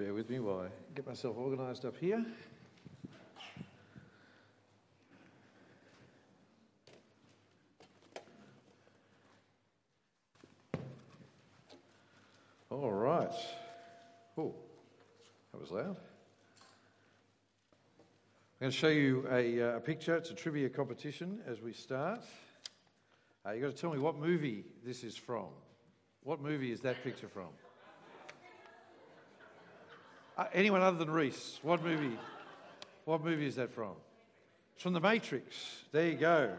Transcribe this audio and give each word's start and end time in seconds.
bear 0.00 0.14
with 0.14 0.30
me 0.30 0.38
while 0.38 0.60
I 0.60 0.68
get 0.94 1.06
myself 1.06 1.36
organised 1.36 1.84
up 1.84 1.94
here. 1.94 2.24
All 12.70 12.90
right. 12.90 13.28
Oh, 14.38 14.54
that 15.52 15.60
was 15.60 15.70
loud. 15.70 15.84
I'm 15.84 15.94
going 18.58 18.72
to 18.72 18.78
show 18.78 18.88
you 18.88 19.26
a, 19.30 19.60
uh, 19.60 19.76
a 19.76 19.80
picture. 19.80 20.16
It's 20.16 20.30
a 20.30 20.34
trivia 20.34 20.70
competition 20.70 21.40
as 21.46 21.60
we 21.60 21.74
start. 21.74 22.24
Uh, 23.44 23.50
you've 23.50 23.60
got 23.64 23.76
to 23.76 23.76
tell 23.76 23.92
me 23.92 23.98
what 23.98 24.16
movie 24.18 24.64
this 24.82 25.04
is 25.04 25.14
from. 25.14 25.48
What 26.22 26.40
movie 26.40 26.72
is 26.72 26.80
that 26.80 27.04
picture 27.04 27.28
from? 27.28 27.48
Uh, 30.40 30.46
anyone 30.54 30.80
other 30.80 30.96
than 30.96 31.10
Reese? 31.10 31.60
What 31.62 31.84
movie? 31.84 32.16
What 33.04 33.22
movie 33.22 33.46
is 33.46 33.56
that 33.56 33.74
from? 33.74 33.92
It's 34.72 34.82
from 34.82 34.94
The 34.94 35.00
Matrix. 35.00 35.54
There 35.92 36.08
you 36.08 36.16
go. 36.16 36.52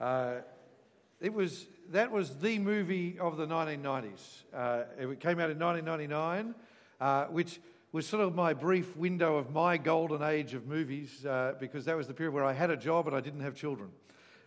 Uh, 0.00 0.38
it 1.20 1.32
was 1.32 1.64
that 1.92 2.10
was 2.10 2.34
the 2.40 2.58
movie 2.58 3.16
of 3.20 3.36
the 3.36 3.46
1990s. 3.46 4.42
Uh, 4.52 4.82
it 4.98 5.20
came 5.20 5.38
out 5.38 5.48
in 5.48 5.60
1999, 5.60 6.56
uh, 7.00 7.26
which 7.26 7.60
was 7.92 8.04
sort 8.04 8.24
of 8.24 8.34
my 8.34 8.52
brief 8.52 8.96
window 8.96 9.36
of 9.36 9.52
my 9.52 9.76
golden 9.76 10.24
age 10.24 10.52
of 10.52 10.66
movies 10.66 11.24
uh, 11.24 11.54
because 11.60 11.84
that 11.84 11.96
was 11.96 12.08
the 12.08 12.14
period 12.14 12.34
where 12.34 12.44
I 12.44 12.52
had 12.52 12.70
a 12.70 12.76
job 12.76 13.06
and 13.06 13.14
I 13.14 13.20
didn't 13.20 13.42
have 13.42 13.54
children. 13.54 13.90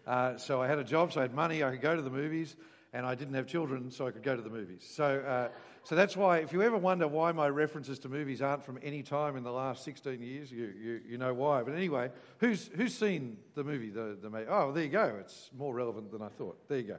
Uh, 0.06 0.36
so 0.36 0.62
I 0.62 0.68
had 0.68 0.78
a 0.78 0.84
job, 0.84 1.14
so 1.14 1.22
I 1.22 1.24
had 1.24 1.34
money, 1.34 1.64
I 1.64 1.72
could 1.72 1.82
go 1.82 1.96
to 1.96 2.02
the 2.02 2.10
movies, 2.10 2.58
and 2.92 3.06
I 3.06 3.16
didn't 3.16 3.36
have 3.36 3.48
children, 3.48 3.92
so 3.92 4.08
I 4.08 4.12
could 4.12 4.24
go 4.24 4.36
to 4.36 4.42
the 4.42 4.50
movies. 4.50 4.86
So, 4.90 5.20
uh, 5.20 5.48
so 5.88 5.96
that's 5.96 6.18
why, 6.18 6.40
if 6.40 6.52
you 6.52 6.62
ever 6.64 6.76
wonder 6.76 7.08
why 7.08 7.32
my 7.32 7.48
references 7.48 7.98
to 8.00 8.10
movies 8.10 8.42
aren't 8.42 8.62
from 8.66 8.78
any 8.84 9.04
time 9.04 9.38
in 9.38 9.44
the 9.44 9.54
last 9.54 9.86
16 9.86 10.22
years, 10.22 10.52
you, 10.52 10.74
you, 10.78 11.00
you 11.08 11.18
know 11.18 11.34
why. 11.34 11.64
But 11.64 11.76
anyway, 11.76 12.10
who's, 12.40 12.70
who's 12.76 12.94
seen 12.94 13.38
the 13.56 13.64
movie? 13.64 13.90
The, 13.90 14.18
the, 14.22 14.46
oh, 14.50 14.74
there 14.74 14.84
you 14.84 14.90
go. 14.90 15.16
It's 15.22 15.50
more 15.58 15.74
relevant 15.74 16.12
than 16.12 16.22
I 16.22 16.28
thought. 16.28 16.58
There 16.68 16.80
you 16.80 16.84
go. 16.84 16.98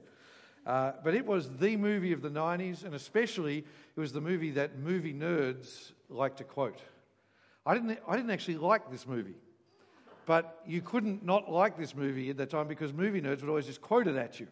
Uh, 0.64 0.92
but 1.04 1.14
it 1.14 1.26
was 1.26 1.50
the 1.58 1.76
movie 1.76 2.12
of 2.12 2.22
the 2.22 2.30
90s, 2.30 2.82
and 2.82 2.94
especially 2.94 3.58
it 3.58 4.00
was 4.00 4.14
the 4.14 4.22
movie 4.22 4.52
that 4.52 4.78
movie 4.78 5.12
nerds 5.12 5.92
like 6.08 6.38
to 6.38 6.44
quote. 6.44 6.78
I 7.66 7.74
didn't, 7.74 7.98
I 8.08 8.16
didn't 8.16 8.30
actually 8.30 8.56
like 8.56 8.90
this 8.90 9.06
movie. 9.06 9.36
But 10.24 10.62
you 10.66 10.80
couldn't 10.80 11.22
not 11.22 11.52
like 11.52 11.76
this 11.76 11.94
movie 11.94 12.30
at 12.30 12.38
that 12.38 12.48
time 12.48 12.68
because 12.68 12.94
movie 12.94 13.20
nerds 13.20 13.42
would 13.42 13.50
always 13.50 13.66
just 13.66 13.82
quote 13.82 14.06
it 14.06 14.16
at 14.16 14.40
you. 14.40 14.46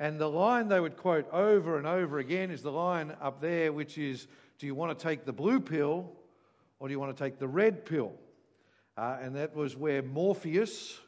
And 0.00 0.18
the 0.18 0.30
line 0.30 0.68
they 0.68 0.80
would 0.80 0.96
quote 0.96 1.30
over 1.30 1.76
and 1.76 1.86
over 1.86 2.18
again 2.18 2.50
is 2.50 2.62
the 2.62 2.72
line 2.72 3.14
up 3.20 3.42
there, 3.42 3.70
which 3.70 3.98
is 3.98 4.26
Do 4.58 4.66
you 4.66 4.74
want 4.74 4.98
to 4.98 5.00
take 5.00 5.26
the 5.26 5.32
blue 5.32 5.60
pill 5.60 6.10
or 6.78 6.88
do 6.88 6.92
you 6.92 6.98
want 6.98 7.14
to 7.14 7.22
take 7.22 7.38
the 7.38 7.46
red 7.46 7.84
pill? 7.84 8.14
Uh, 8.96 9.18
and 9.20 9.36
that 9.36 9.54
was 9.54 9.76
where 9.76 10.02
Morpheus, 10.02 10.98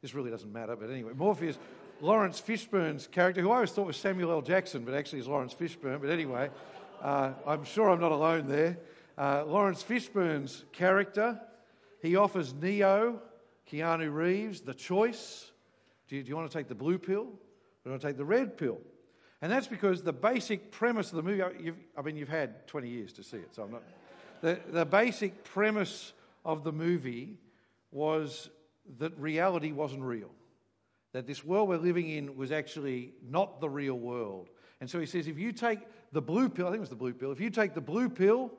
this 0.00 0.14
really 0.14 0.30
doesn't 0.30 0.50
matter, 0.50 0.76
but 0.76 0.88
anyway, 0.88 1.12
Morpheus, 1.14 1.58
Laurence 2.00 2.40
Fishburne's 2.40 3.06
character, 3.06 3.42
who 3.42 3.50
I 3.50 3.56
always 3.56 3.70
thought 3.70 3.86
was 3.86 3.98
Samuel 3.98 4.30
L. 4.32 4.40
Jackson, 4.40 4.82
but 4.82 4.94
actually 4.94 5.18
is 5.18 5.28
Laurence 5.28 5.52
Fishburne. 5.52 6.00
But 6.00 6.08
anyway, 6.08 6.48
uh, 7.02 7.32
I'm 7.46 7.64
sure 7.64 7.90
I'm 7.90 8.00
not 8.00 8.12
alone 8.12 8.48
there. 8.48 8.78
Uh, 9.18 9.44
Laurence 9.46 9.82
Fishburne's 9.82 10.64
character, 10.72 11.38
he 12.00 12.16
offers 12.16 12.54
Neo 12.54 13.20
Keanu 13.70 14.10
Reeves, 14.10 14.62
the 14.62 14.74
choice. 14.74 15.50
Do 16.08 16.16
you, 16.16 16.22
do 16.22 16.30
you 16.30 16.36
want 16.36 16.50
to 16.50 16.56
take 16.56 16.68
the 16.68 16.74
blue 16.74 16.96
pill 16.96 17.28
you 17.88 17.92
want 17.92 18.02
to 18.02 18.08
take 18.08 18.16
the 18.16 18.24
red 18.24 18.56
pill? 18.56 18.78
And 19.40 19.52
that's 19.52 19.68
because 19.68 20.02
the 20.02 20.12
basic 20.12 20.72
premise 20.72 21.10
of 21.10 21.16
the 21.16 21.22
movie, 21.22 21.42
I 21.96 22.02
mean, 22.02 22.16
you've 22.16 22.28
had 22.28 22.66
20 22.66 22.88
years 22.88 23.12
to 23.14 23.22
see 23.22 23.36
it, 23.36 23.54
so 23.54 23.62
I'm 23.62 23.70
not. 23.70 23.82
The, 24.40 24.58
the 24.70 24.84
basic 24.84 25.44
premise 25.44 26.12
of 26.44 26.64
the 26.64 26.72
movie 26.72 27.38
was 27.92 28.50
that 28.98 29.16
reality 29.18 29.72
wasn't 29.72 30.02
real, 30.02 30.30
that 31.12 31.26
this 31.26 31.44
world 31.44 31.68
we're 31.68 31.76
living 31.76 32.08
in 32.08 32.36
was 32.36 32.50
actually 32.50 33.12
not 33.28 33.60
the 33.60 33.68
real 33.68 33.94
world. 33.94 34.48
And 34.80 34.90
so 34.90 34.98
he 34.98 35.06
says, 35.06 35.26
if 35.26 35.38
you 35.38 35.52
take 35.52 35.80
the 36.12 36.22
blue 36.22 36.48
pill, 36.48 36.66
I 36.66 36.70
think 36.70 36.78
it 36.78 36.80
was 36.80 36.88
the 36.88 36.96
blue 36.96 37.12
pill, 37.12 37.30
if 37.30 37.40
you 37.40 37.50
take 37.50 37.74
the 37.74 37.80
blue 37.80 38.08
pill, 38.08 38.52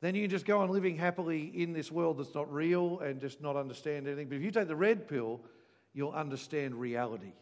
then 0.00 0.14
you 0.14 0.22
can 0.22 0.30
just 0.30 0.44
go 0.44 0.60
on 0.60 0.70
living 0.70 0.98
happily 0.98 1.50
in 1.54 1.72
this 1.72 1.90
world 1.90 2.18
that's 2.18 2.34
not 2.34 2.52
real 2.52 3.00
and 3.00 3.20
just 3.20 3.40
not 3.40 3.56
understand 3.56 4.06
anything. 4.06 4.28
But 4.28 4.36
if 4.36 4.42
you 4.42 4.50
take 4.50 4.68
the 4.68 4.76
red 4.76 5.08
pill, 5.08 5.40
you'll 5.94 6.12
understand 6.12 6.74
reality 6.74 7.32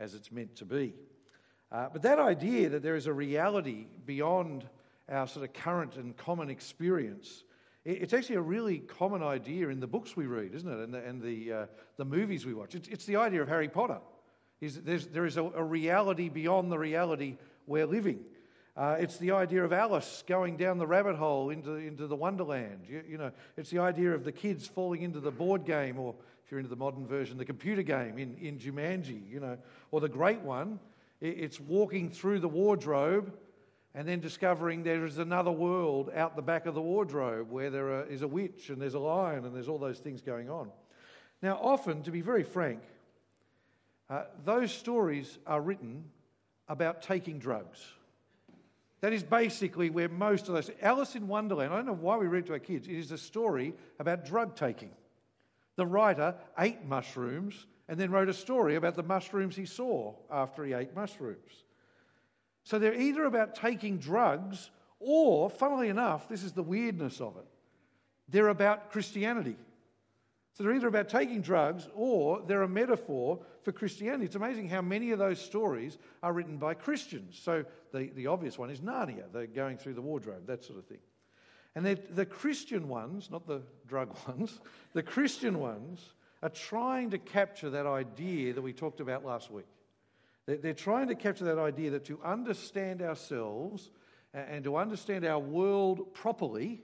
as 0.00 0.14
it's 0.14 0.32
meant 0.32 0.56
to 0.56 0.64
be. 0.64 0.94
Uh, 1.70 1.88
but 1.92 2.02
that 2.02 2.18
idea 2.18 2.68
that 2.70 2.82
there 2.82 2.96
is 2.96 3.06
a 3.06 3.12
reality 3.12 3.86
beyond 4.04 4.68
our 5.08 5.28
sort 5.28 5.44
of 5.44 5.52
current 5.52 5.96
and 5.96 6.16
common 6.16 6.50
experience, 6.50 7.44
it's 7.84 8.12
actually 8.12 8.36
a 8.36 8.42
really 8.42 8.78
common 8.78 9.22
idea 9.22 9.68
in 9.68 9.78
the 9.78 9.86
books 9.86 10.16
we 10.16 10.26
read, 10.26 10.54
isn't 10.54 10.68
it? 10.68 10.78
And 10.80 10.94
the, 10.94 11.04
and 11.04 11.22
the, 11.22 11.52
uh, 11.52 11.66
the 11.96 12.04
movies 12.04 12.44
we 12.44 12.54
watch. 12.54 12.74
It's, 12.74 12.88
it's, 12.88 13.06
the 13.06 13.16
idea 13.16 13.40
of 13.42 13.48
Harry 13.48 13.68
Potter. 13.68 13.98
Is 14.60 14.80
there 14.82 15.24
is 15.24 15.36
a, 15.36 15.44
a 15.44 15.62
reality 15.64 16.28
beyond 16.28 16.70
the 16.70 16.78
reality 16.78 17.38
we're 17.66 17.86
living. 17.86 18.20
Uh, 18.76 18.96
it's 18.98 19.16
the 19.16 19.30
idea 19.30 19.64
of 19.64 19.72
Alice 19.72 20.22
going 20.26 20.56
down 20.56 20.78
the 20.78 20.86
rabbit 20.86 21.16
hole 21.16 21.50
into, 21.50 21.74
into 21.74 22.06
the 22.06 22.16
Wonderland. 22.16 22.84
You, 22.88 23.02
you, 23.08 23.18
know, 23.18 23.32
it's 23.56 23.70
the 23.70 23.78
idea 23.78 24.12
of 24.12 24.24
the 24.24 24.32
kids 24.32 24.66
falling 24.66 25.02
into 25.02 25.20
the 25.20 25.30
board 25.30 25.64
game, 25.64 25.98
or 25.98 26.14
if 26.50 26.52
you're 26.52 26.58
into 26.58 26.68
the 26.68 26.74
modern 26.74 27.06
version, 27.06 27.38
the 27.38 27.44
computer 27.44 27.82
game 27.84 28.18
in, 28.18 28.36
in 28.38 28.58
Jumanji, 28.58 29.22
you 29.30 29.38
know. 29.38 29.56
Or 29.92 30.00
the 30.00 30.08
great 30.08 30.40
one, 30.40 30.80
it's 31.20 31.60
walking 31.60 32.10
through 32.10 32.40
the 32.40 32.48
wardrobe 32.48 33.32
and 33.94 34.08
then 34.08 34.18
discovering 34.18 34.82
there 34.82 35.04
is 35.04 35.18
another 35.18 35.52
world 35.52 36.10
out 36.12 36.34
the 36.34 36.42
back 36.42 36.66
of 36.66 36.74
the 36.74 36.82
wardrobe 36.82 37.52
where 37.52 37.70
there 37.70 37.86
are, 37.92 38.04
is 38.06 38.22
a 38.22 38.26
witch 38.26 38.68
and 38.68 38.82
there's 38.82 38.94
a 38.94 38.98
lion 38.98 39.44
and 39.44 39.54
there's 39.54 39.68
all 39.68 39.78
those 39.78 40.00
things 40.00 40.22
going 40.22 40.50
on. 40.50 40.72
Now, 41.40 41.56
often, 41.62 42.02
to 42.02 42.10
be 42.10 42.20
very 42.20 42.42
frank, 42.42 42.80
uh, 44.08 44.24
those 44.44 44.72
stories 44.72 45.38
are 45.46 45.60
written 45.60 46.02
about 46.66 47.00
taking 47.00 47.38
drugs. 47.38 47.78
That 49.02 49.12
is 49.12 49.22
basically 49.22 49.88
where 49.88 50.08
most 50.08 50.48
of 50.48 50.54
those. 50.54 50.68
Alice 50.82 51.14
in 51.14 51.28
Wonderland, 51.28 51.72
I 51.72 51.76
don't 51.76 51.86
know 51.86 51.92
why 51.92 52.16
we 52.16 52.26
read 52.26 52.46
to 52.46 52.54
our 52.54 52.58
kids, 52.58 52.88
it 52.88 52.96
is 52.96 53.12
a 53.12 53.18
story 53.18 53.72
about 54.00 54.24
drug 54.24 54.56
taking. 54.56 54.90
The 55.80 55.86
writer 55.86 56.34
ate 56.58 56.84
mushrooms 56.84 57.66
and 57.88 57.98
then 57.98 58.10
wrote 58.10 58.28
a 58.28 58.34
story 58.34 58.76
about 58.76 58.96
the 58.96 59.02
mushrooms 59.02 59.56
he 59.56 59.64
saw 59.64 60.12
after 60.30 60.62
he 60.62 60.74
ate 60.74 60.94
mushrooms. 60.94 61.64
So 62.64 62.78
they're 62.78 63.00
either 63.00 63.24
about 63.24 63.54
taking 63.54 63.96
drugs 63.96 64.70
or, 64.98 65.48
funnily 65.48 65.88
enough, 65.88 66.28
this 66.28 66.42
is 66.42 66.52
the 66.52 66.62
weirdness 66.62 67.22
of 67.22 67.38
it, 67.38 67.46
they're 68.28 68.48
about 68.48 68.92
Christianity. 68.92 69.56
So 70.52 70.64
they're 70.64 70.74
either 70.74 70.88
about 70.88 71.08
taking 71.08 71.40
drugs 71.40 71.88
or 71.94 72.42
they're 72.46 72.60
a 72.60 72.68
metaphor 72.68 73.38
for 73.62 73.72
Christianity. 73.72 74.26
It's 74.26 74.34
amazing 74.34 74.68
how 74.68 74.82
many 74.82 75.12
of 75.12 75.18
those 75.18 75.40
stories 75.40 75.96
are 76.22 76.34
written 76.34 76.58
by 76.58 76.74
Christians. 76.74 77.40
So 77.42 77.64
the, 77.94 78.10
the 78.14 78.26
obvious 78.26 78.58
one 78.58 78.68
is 78.68 78.80
Narnia, 78.80 79.32
they're 79.32 79.46
going 79.46 79.78
through 79.78 79.94
the 79.94 80.02
wardrobe, 80.02 80.46
that 80.46 80.62
sort 80.62 80.78
of 80.78 80.84
thing. 80.84 80.98
And 81.74 81.86
the 81.86 82.26
Christian 82.26 82.88
ones, 82.88 83.30
not 83.30 83.46
the 83.46 83.62
drug 83.86 84.16
ones, 84.28 84.60
the 84.92 85.02
Christian 85.02 85.60
ones 85.60 86.14
are 86.42 86.48
trying 86.48 87.10
to 87.10 87.18
capture 87.18 87.70
that 87.70 87.86
idea 87.86 88.52
that 88.52 88.62
we 88.62 88.72
talked 88.72 89.00
about 89.00 89.24
last 89.24 89.50
week. 89.50 89.66
They're, 90.46 90.74
trying 90.74 91.08
to 91.08 91.14
capture 91.14 91.44
that 91.44 91.58
idea 91.58 91.90
that 91.90 92.06
to 92.06 92.18
understand 92.24 93.02
ourselves 93.02 93.90
and 94.34 94.64
to 94.64 94.76
understand 94.76 95.24
our 95.24 95.38
world 95.38 96.12
properly, 96.14 96.82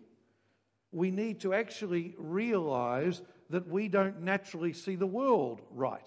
we 0.92 1.10
need 1.10 1.40
to 1.40 1.52
actually 1.52 2.14
realize 2.16 3.22
that 3.50 3.66
we 3.68 3.88
don't 3.88 4.22
naturally 4.22 4.72
see 4.72 4.94
the 4.94 5.06
world 5.06 5.62
right, 5.70 6.06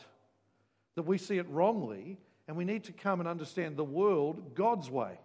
that 0.95 1.03
we 1.03 1.17
see 1.17 1.37
it 1.37 1.49
wrongly, 1.49 2.17
and 2.47 2.55
we 2.55 2.65
need 2.65 2.85
to 2.85 2.93
come 2.93 3.19
and 3.19 3.27
understand 3.27 3.75
the 3.75 3.83
world 3.83 4.55
God's 4.55 4.89
way. 4.89 5.19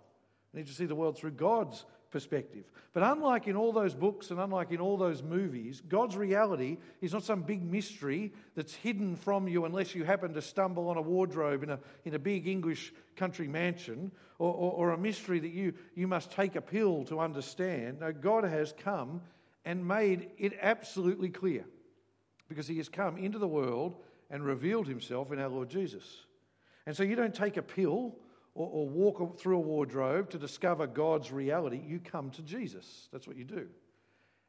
We 0.53 0.61
need 0.61 0.67
to 0.67 0.75
see 0.75 0.87
the 0.87 0.95
world 0.95 1.17
through 1.17 1.33
God's 1.33 1.85
perspective. 2.15 2.63
But 2.93 3.03
unlike 3.03 3.49
in 3.49 3.57
all 3.57 3.73
those 3.73 3.93
books 3.93 4.31
and 4.31 4.38
unlike 4.38 4.71
in 4.71 4.79
all 4.79 4.97
those 4.97 5.21
movies, 5.21 5.83
God's 5.88 6.17
reality 6.17 6.79
is 7.00 7.12
not 7.12 7.25
some 7.25 7.43
big 7.43 7.61
mystery 7.61 8.33
that's 8.55 8.73
hidden 8.73 9.17
from 9.17 9.49
you 9.49 9.65
unless 9.65 9.97
you 9.97 10.05
happen 10.05 10.33
to 10.35 10.41
stumble 10.41 10.88
on 10.91 10.97
a 10.97 11.03
wardrobe 11.03 11.65
in 11.65 11.71
a, 11.71 11.81
in 12.05 12.15
a 12.15 12.19
big 12.21 12.47
English 12.47 12.94
country 13.17 13.49
mansion 13.49 14.12
or, 14.38 14.55
or, 14.55 14.73
or 14.75 14.91
a 14.93 14.97
mystery 14.97 15.41
that 15.41 15.50
you, 15.50 15.75
you 15.97 16.06
must 16.06 16.31
take 16.31 16.55
a 16.55 16.61
pill 16.61 17.03
to 17.06 17.19
understand. 17.19 17.99
No, 17.99 18.12
God 18.12 18.44
has 18.44 18.73
come 18.79 19.21
and 19.65 19.85
made 19.85 20.31
it 20.38 20.56
absolutely 20.62 21.31
clear 21.31 21.65
because 22.49 22.69
he 22.69 22.77
has 22.77 22.88
come 22.88 23.19
into 23.19 23.41
the 23.41 23.49
world 23.49 23.97
and 24.31 24.44
revealed 24.44 24.87
himself 24.87 25.33
in 25.33 25.41
our 25.41 25.49
Lord 25.49 25.69
Jesus. 25.69 26.27
And 26.87 26.97
so 26.97 27.03
you 27.03 27.17
don't 27.17 27.35
take 27.35 27.56
a 27.56 27.62
pill 27.62 28.15
or, 28.55 28.69
or, 28.71 28.89
walk 28.89 29.39
through 29.39 29.56
a 29.56 29.61
wardrobe 29.61 30.31
to 30.31 30.39
discover 30.39 30.87
God's 30.87 31.33
reality. 31.33 31.81
You 31.85 31.99
come 31.99 32.31
to 32.31 32.43
Jesus. 32.43 33.09
That's 33.12 33.27
what 33.27 33.37
you 33.37 33.45
do. 33.45 33.67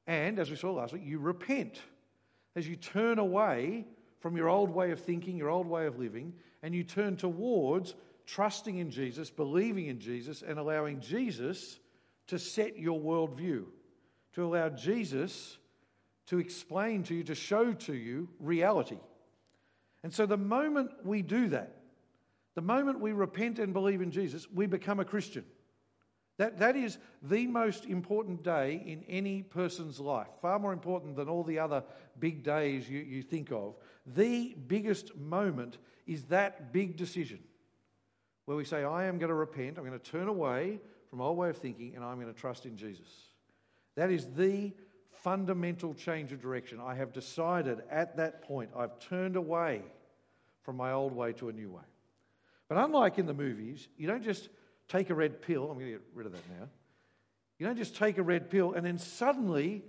And 0.05 0.37
as 0.37 0.51
we 0.51 0.55
saw 0.55 0.71
last 0.71 0.93
week, 0.93 1.01
you 1.03 1.17
repent 1.17 1.81
as 2.55 2.67
you 2.67 2.75
turn 2.75 3.17
away 3.17 3.85
from 4.19 4.37
your 4.37 4.47
old 4.47 4.69
way 4.69 4.91
of 4.91 4.99
thinking, 4.99 5.37
your 5.37 5.49
old 5.49 5.67
way 5.67 5.87
of 5.87 5.97
living, 5.97 6.33
and 6.61 6.75
you 6.75 6.83
turn 6.83 7.15
towards 7.17 7.95
trusting 8.27 8.77
in 8.77 8.91
Jesus, 8.91 9.29
believing 9.29 9.87
in 9.87 9.99
Jesus, 9.99 10.43
and 10.43 10.59
allowing 10.59 10.99
Jesus 10.99 11.79
to 12.27 12.37
set 12.37 12.77
your 12.77 12.99
worldview 12.99 13.65
to 14.35 14.45
allow 14.45 14.69
Jesus 14.69 15.57
to 16.27 16.39
explain 16.39 17.03
to 17.03 17.15
you, 17.15 17.23
to 17.23 17.35
show 17.35 17.71
to 17.71 17.93
you 17.93 18.27
reality. 18.39 18.97
And 20.03 20.13
so 20.13 20.25
the 20.25 20.37
moment 20.37 20.91
we 21.03 21.21
do 21.21 21.47
that, 21.49 21.74
the 22.55 22.61
moment 22.61 22.99
we 22.99 23.11
repent 23.11 23.59
and 23.59 23.73
believe 23.73 24.01
in 24.01 24.11
Jesus, 24.11 24.49
we 24.49 24.65
become 24.65 24.99
a 24.99 25.05
Christian. 25.05 25.45
That, 26.37 26.59
that 26.59 26.75
is 26.75 26.97
the 27.21 27.47
most 27.47 27.85
important 27.85 28.43
day 28.43 28.83
in 28.85 29.03
any 29.07 29.43
person's 29.43 29.99
life, 29.99 30.27
far 30.41 30.59
more 30.59 30.73
important 30.73 31.15
than 31.15 31.29
all 31.29 31.43
the 31.43 31.59
other 31.59 31.83
big 32.19 32.43
days 32.43 32.89
you, 32.89 32.99
you 32.99 33.21
think 33.21 33.51
of. 33.51 33.75
The 34.05 34.55
biggest 34.67 35.15
moment 35.15 35.77
is 36.05 36.25
that 36.25 36.73
big 36.73 36.97
decision 36.97 37.39
where 38.45 38.57
we 38.57 38.65
say, 38.65 38.83
I 38.83 39.05
am 39.05 39.17
going 39.17 39.29
to 39.29 39.35
repent, 39.35 39.77
I'm 39.77 39.85
going 39.85 39.97
to 39.97 40.11
turn 40.11 40.27
away 40.27 40.79
from 41.09 41.19
my 41.19 41.25
old 41.25 41.37
way 41.37 41.49
of 41.49 41.57
thinking, 41.57 41.95
and 41.95 42.03
I'm 42.03 42.19
going 42.19 42.33
to 42.33 42.39
trust 42.39 42.65
in 42.65 42.75
Jesus. 42.75 43.07
That 43.95 44.11
is 44.11 44.27
the 44.35 44.73
fundamental 45.11 45.93
change 45.93 46.31
of 46.33 46.41
direction. 46.41 46.79
I 46.83 46.95
have 46.95 47.13
decided 47.13 47.81
at 47.89 48.17
that 48.17 48.41
point, 48.43 48.71
I've 48.75 48.99
turned 48.99 49.37
away 49.37 49.81
from 50.61 50.75
my 50.75 50.91
old 50.91 51.13
way 51.13 51.31
to 51.33 51.49
a 51.49 51.53
new 51.53 51.71
way. 51.71 51.83
But 52.67 52.77
unlike 52.77 53.19
in 53.19 53.25
the 53.25 53.33
movies, 53.33 53.87
you 53.97 54.07
don't 54.07 54.23
just 54.23 54.49
take 54.87 55.09
a 55.09 55.15
red 55.15 55.41
pill. 55.41 55.69
I'm 55.69 55.77
going 55.77 55.91
to 55.91 55.91
get 55.93 56.01
rid 56.13 56.25
of 56.25 56.33
that 56.33 56.49
now. 56.59 56.67
You 57.57 57.65
don't 57.65 57.77
just 57.77 57.95
take 57.95 58.17
a 58.17 58.23
red 58.23 58.49
pill 58.49 58.73
and 58.73 58.85
then 58.85 58.97
suddenly 58.97 59.83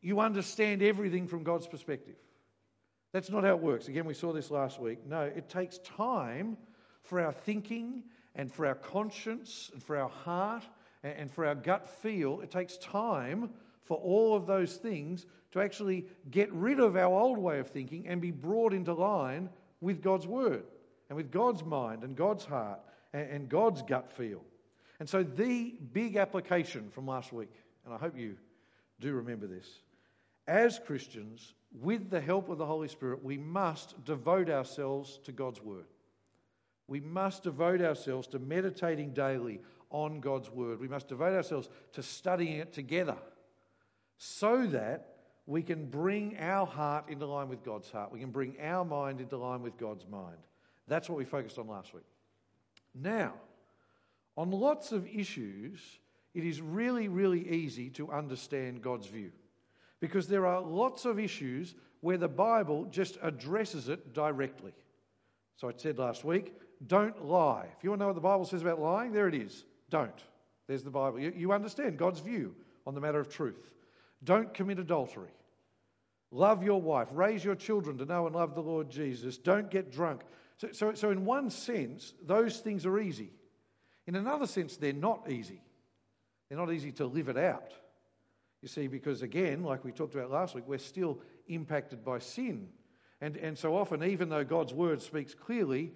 you 0.00 0.20
understand 0.20 0.82
everything 0.82 1.26
from 1.26 1.42
God's 1.42 1.66
perspective. 1.66 2.14
That's 3.12 3.30
not 3.30 3.44
how 3.44 3.50
it 3.50 3.60
works. 3.60 3.88
Again, 3.88 4.04
we 4.04 4.14
saw 4.14 4.32
this 4.32 4.50
last 4.50 4.80
week. 4.80 5.06
No, 5.06 5.22
it 5.22 5.48
takes 5.48 5.78
time 5.78 6.56
for 7.02 7.20
our 7.20 7.32
thinking 7.32 8.04
and 8.34 8.52
for 8.52 8.66
our 8.66 8.74
conscience 8.74 9.70
and 9.72 9.82
for 9.82 9.96
our 9.96 10.08
heart 10.08 10.62
and 11.02 11.30
for 11.30 11.46
our 11.46 11.54
gut 11.54 11.88
feel. 11.88 12.40
It 12.40 12.50
takes 12.50 12.76
time 12.78 13.50
for 13.82 13.96
all 13.96 14.36
of 14.36 14.46
those 14.46 14.76
things 14.76 15.26
to 15.52 15.60
actually 15.60 16.06
get 16.30 16.52
rid 16.52 16.78
of 16.78 16.96
our 16.96 17.12
old 17.12 17.38
way 17.38 17.58
of 17.58 17.68
thinking 17.68 18.06
and 18.06 18.20
be 18.20 18.30
brought 18.30 18.72
into 18.72 18.92
line 18.92 19.48
with 19.80 20.02
God's 20.02 20.26
word 20.26 20.64
and 21.08 21.16
with 21.16 21.30
God's 21.30 21.64
mind 21.64 22.04
and 22.04 22.16
God's 22.16 22.44
heart 22.44 22.80
and, 23.12 23.48
God's 23.48 23.82
gut 23.82 24.12
feel. 24.12 24.42
And 25.00 25.08
so, 25.08 25.22
the 25.22 25.74
big 25.92 26.16
application 26.16 26.90
from 26.90 27.06
last 27.06 27.32
week, 27.32 27.52
and 27.84 27.94
I 27.94 27.98
hope 27.98 28.18
you 28.18 28.36
do 29.00 29.14
remember 29.14 29.46
this, 29.46 29.66
as 30.46 30.78
Christians, 30.78 31.54
with 31.80 32.10
the 32.10 32.20
help 32.20 32.48
of 32.48 32.58
the 32.58 32.66
Holy 32.66 32.88
Spirit, 32.88 33.22
we 33.22 33.36
must 33.36 34.02
devote 34.04 34.50
ourselves 34.50 35.20
to 35.24 35.32
God's 35.32 35.62
word. 35.62 35.84
We 36.86 37.00
must 37.00 37.42
devote 37.42 37.82
ourselves 37.82 38.26
to 38.28 38.38
meditating 38.38 39.12
daily 39.12 39.60
on 39.90 40.20
God's 40.20 40.50
word. 40.50 40.80
We 40.80 40.88
must 40.88 41.08
devote 41.08 41.34
ourselves 41.34 41.68
to 41.92 42.02
studying 42.02 42.56
it 42.56 42.72
together 42.72 43.16
so 44.16 44.66
that 44.66 45.14
we 45.46 45.62
can 45.62 45.86
bring 45.86 46.36
our 46.38 46.66
heart 46.66 47.08
into 47.08 47.26
line 47.26 47.48
with 47.48 47.62
God's 47.62 47.90
heart. 47.90 48.12
We 48.12 48.20
can 48.20 48.30
bring 48.30 48.56
our 48.60 48.84
mind 48.84 49.20
into 49.20 49.36
line 49.36 49.62
with 49.62 49.78
God's 49.78 50.06
mind. 50.10 50.38
That's 50.88 51.08
what 51.08 51.18
we 51.18 51.24
focused 51.24 51.58
on 51.58 51.68
last 51.68 51.94
week. 51.94 52.04
Now, 52.94 53.34
on 54.36 54.50
lots 54.50 54.92
of 54.92 55.06
issues, 55.06 55.80
it 56.34 56.44
is 56.44 56.60
really, 56.60 57.08
really 57.08 57.48
easy 57.48 57.90
to 57.90 58.10
understand 58.10 58.82
God's 58.82 59.06
view 59.06 59.32
because 60.00 60.28
there 60.28 60.46
are 60.46 60.60
lots 60.60 61.04
of 61.04 61.18
issues 61.18 61.74
where 62.00 62.18
the 62.18 62.28
Bible 62.28 62.84
just 62.84 63.18
addresses 63.22 63.88
it 63.88 64.14
directly. 64.14 64.72
So 65.56 65.68
I 65.68 65.72
said 65.76 65.98
last 65.98 66.24
week, 66.24 66.54
don't 66.86 67.24
lie. 67.24 67.66
If 67.76 67.82
you 67.82 67.90
want 67.90 68.00
to 68.00 68.04
know 68.04 68.08
what 68.08 68.14
the 68.14 68.20
Bible 68.20 68.44
says 68.44 68.62
about 68.62 68.80
lying, 68.80 69.12
there 69.12 69.26
it 69.26 69.34
is. 69.34 69.64
Don't. 69.90 70.12
There's 70.68 70.84
the 70.84 70.90
Bible. 70.90 71.18
You, 71.18 71.32
you 71.36 71.52
understand 71.52 71.98
God's 71.98 72.20
view 72.20 72.54
on 72.86 72.94
the 72.94 73.00
matter 73.00 73.18
of 73.18 73.28
truth. 73.28 73.72
Don't 74.22 74.54
commit 74.54 74.78
adultery. 74.78 75.30
Love 76.30 76.62
your 76.62 76.80
wife. 76.80 77.08
Raise 77.10 77.44
your 77.44 77.54
children 77.54 77.98
to 77.98 78.04
know 78.04 78.26
and 78.26 78.36
love 78.36 78.54
the 78.54 78.62
Lord 78.62 78.90
Jesus. 78.90 79.38
Don't 79.38 79.70
get 79.70 79.90
drunk. 79.90 80.20
So, 80.58 80.68
so, 80.72 80.94
so, 80.94 81.10
in 81.10 81.24
one 81.24 81.50
sense, 81.50 82.14
those 82.26 82.58
things 82.58 82.84
are 82.84 82.98
easy. 82.98 83.30
In 84.06 84.16
another 84.16 84.46
sense, 84.46 84.76
they're 84.76 84.92
not 84.92 85.30
easy. 85.30 85.62
They're 86.48 86.58
not 86.58 86.72
easy 86.72 86.90
to 86.92 87.06
live 87.06 87.28
it 87.28 87.36
out. 87.36 87.72
You 88.60 88.68
see, 88.68 88.88
because 88.88 89.22
again, 89.22 89.62
like 89.62 89.84
we 89.84 89.92
talked 89.92 90.14
about 90.14 90.32
last 90.32 90.56
week, 90.56 90.64
we're 90.66 90.78
still 90.78 91.20
impacted 91.46 92.04
by 92.04 92.18
sin. 92.18 92.68
And, 93.20 93.36
and 93.36 93.56
so 93.56 93.76
often, 93.76 94.02
even 94.02 94.28
though 94.28 94.44
God's 94.44 94.74
word 94.74 95.00
speaks 95.00 95.32
clearly, 95.32 95.92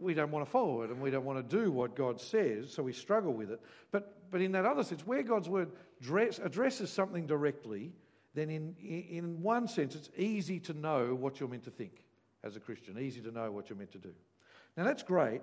we 0.00 0.14
don't 0.14 0.32
want 0.32 0.44
to 0.44 0.50
follow 0.50 0.82
it 0.82 0.90
and 0.90 1.00
we 1.00 1.10
don't 1.10 1.24
want 1.24 1.38
to 1.48 1.56
do 1.56 1.70
what 1.70 1.94
God 1.94 2.20
says, 2.20 2.72
so 2.72 2.82
we 2.82 2.92
struggle 2.92 3.32
with 3.32 3.50
it. 3.50 3.60
But, 3.92 4.30
but 4.30 4.40
in 4.40 4.52
that 4.52 4.64
other 4.64 4.82
sense, 4.82 5.06
where 5.06 5.22
God's 5.22 5.48
word 5.48 5.70
dress, 6.00 6.40
addresses 6.42 6.90
something 6.90 7.26
directly, 7.26 7.92
then 8.34 8.50
in, 8.50 8.74
in 8.80 9.42
one 9.42 9.68
sense, 9.68 9.94
it's 9.94 10.10
easy 10.16 10.58
to 10.60 10.72
know 10.72 11.14
what 11.14 11.38
you're 11.38 11.48
meant 11.48 11.64
to 11.64 11.70
think 11.70 12.02
as 12.44 12.56
a 12.56 12.60
Christian, 12.60 12.98
easy 12.98 13.20
to 13.22 13.30
know 13.30 13.50
what 13.50 13.68
you're 13.68 13.78
meant 13.78 13.92
to 13.92 13.98
do. 13.98 14.12
Now, 14.76 14.84
that's 14.84 15.02
great, 15.02 15.42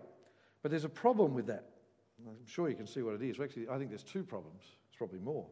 but 0.61 0.71
there's 0.71 0.85
a 0.85 0.89
problem 0.89 1.33
with 1.33 1.47
that. 1.47 1.69
I'm 2.25 2.47
sure 2.47 2.69
you 2.69 2.75
can 2.75 2.87
see 2.87 3.01
what 3.01 3.15
it 3.15 3.21
is. 3.21 3.39
Actually, 3.39 3.67
I 3.69 3.77
think 3.77 3.89
there's 3.89 4.03
two 4.03 4.23
problems. 4.23 4.63
It's 4.87 4.97
probably 4.97 5.19
more. 5.19 5.45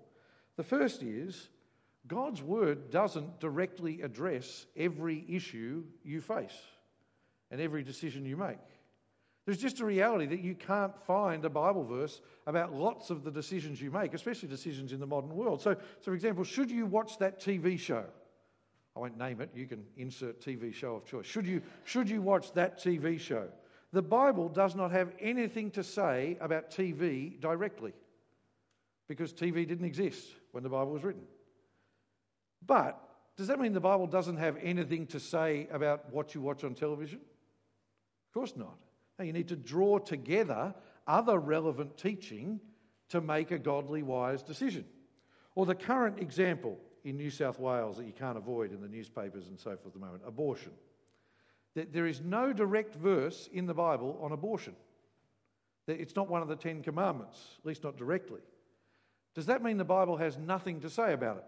The 0.55 0.63
first 0.63 1.03
is 1.03 1.49
God's 2.07 2.41
word 2.41 2.89
doesn't 2.89 3.39
directly 3.39 4.01
address 4.01 4.65
every 4.77 5.25
issue 5.27 5.83
you 6.03 6.21
face 6.21 6.57
and 7.51 7.59
every 7.59 7.83
decision 7.83 8.25
you 8.25 8.37
make. 8.37 8.57
There's 9.45 9.57
just 9.57 9.81
a 9.81 9.85
reality 9.85 10.25
that 10.27 10.39
you 10.39 10.55
can't 10.55 10.97
find 11.05 11.43
a 11.43 11.49
Bible 11.49 11.83
verse 11.83 12.21
about 12.47 12.73
lots 12.73 13.09
of 13.09 13.23
the 13.23 13.31
decisions 13.31 13.81
you 13.81 13.91
make, 13.91 14.13
especially 14.13 14.47
decisions 14.47 14.93
in 14.93 14.99
the 14.99 15.07
modern 15.07 15.35
world. 15.35 15.61
So, 15.61 15.73
so 15.73 15.79
for 16.01 16.13
example, 16.13 16.45
should 16.45 16.71
you 16.71 16.85
watch 16.85 17.17
that 17.19 17.41
TV 17.41 17.77
show? 17.77 18.05
I 18.95 18.99
won't 18.99 19.17
name 19.17 19.41
it, 19.41 19.49
you 19.55 19.65
can 19.65 19.83
insert 19.97 20.39
TV 20.39 20.73
show 20.73 20.95
of 20.95 21.05
choice. 21.05 21.25
Should 21.25 21.47
you, 21.47 21.61
should 21.83 22.09
you 22.09 22.21
watch 22.21 22.53
that 22.53 22.77
TV 22.77 23.19
show? 23.19 23.47
The 23.91 24.01
Bible 24.01 24.49
does 24.49 24.75
not 24.75 24.91
have 24.91 25.11
anything 25.19 25.71
to 25.71 25.83
say 25.83 26.37
about 26.41 26.71
TV 26.71 27.39
directly 27.39 27.93
because 29.07 29.33
TV 29.33 29.67
didn't 29.67 29.85
exist 29.85 30.27
when 30.51 30.63
the 30.63 30.69
Bible 30.69 30.91
was 30.91 31.03
written. 31.03 31.23
But 32.65 32.99
does 33.35 33.47
that 33.47 33.59
mean 33.59 33.73
the 33.73 33.79
Bible 33.79 34.07
doesn't 34.07 34.37
have 34.37 34.57
anything 34.61 35.07
to 35.07 35.19
say 35.19 35.67
about 35.71 36.11
what 36.11 36.35
you 36.35 36.41
watch 36.41 36.63
on 36.63 36.75
television? 36.75 37.19
Of 38.27 38.33
course 38.33 38.53
not. 38.55 38.77
You 39.19 39.33
need 39.33 39.47
to 39.49 39.55
draw 39.55 39.99
together 39.99 40.73
other 41.07 41.39
relevant 41.39 41.97
teaching 41.97 42.59
to 43.09 43.21
make 43.21 43.51
a 43.51 43.59
godly, 43.59 44.03
wise 44.03 44.41
decision. 44.41 44.85
Or 45.55 45.65
the 45.65 45.75
current 45.75 46.19
example 46.19 46.79
in 47.03 47.17
New 47.17 47.29
South 47.29 47.59
Wales 47.59 47.97
that 47.97 48.05
you 48.05 48.13
can't 48.13 48.37
avoid 48.37 48.71
in 48.71 48.81
the 48.81 48.87
newspapers 48.87 49.47
and 49.47 49.59
so 49.59 49.71
forth 49.71 49.87
at 49.87 49.93
the 49.93 49.99
moment 49.99 50.23
abortion. 50.25 50.71
That 51.75 51.91
there 51.91 52.07
is 52.07 52.21
no 52.21 52.53
direct 52.53 52.95
verse 52.95 53.49
in 53.51 53.65
the 53.65 53.73
Bible 53.73 54.19
on 54.21 54.31
abortion. 54.31 54.75
It's 55.87 56.15
not 56.15 56.29
one 56.29 56.41
of 56.41 56.47
the 56.47 56.55
Ten 56.55 56.81
Commandments, 56.81 57.39
at 57.59 57.65
least 57.65 57.83
not 57.83 57.97
directly. 57.97 58.39
Does 59.35 59.47
that 59.47 59.63
mean 59.63 59.77
the 59.77 59.83
Bible 59.83 60.17
has 60.17 60.37
nothing 60.37 60.81
to 60.81 60.89
say 60.89 61.13
about 61.13 61.37
it? 61.37 61.45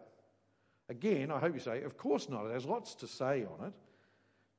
Again, 0.89 1.31
I 1.31 1.39
hope 1.39 1.53
you 1.53 1.59
say, 1.59 1.83
of 1.83 1.97
course 1.97 2.29
not. 2.29 2.45
It 2.45 2.53
has 2.53 2.65
lots 2.65 2.95
to 2.95 3.07
say 3.07 3.45
on 3.45 3.67
it. 3.67 3.73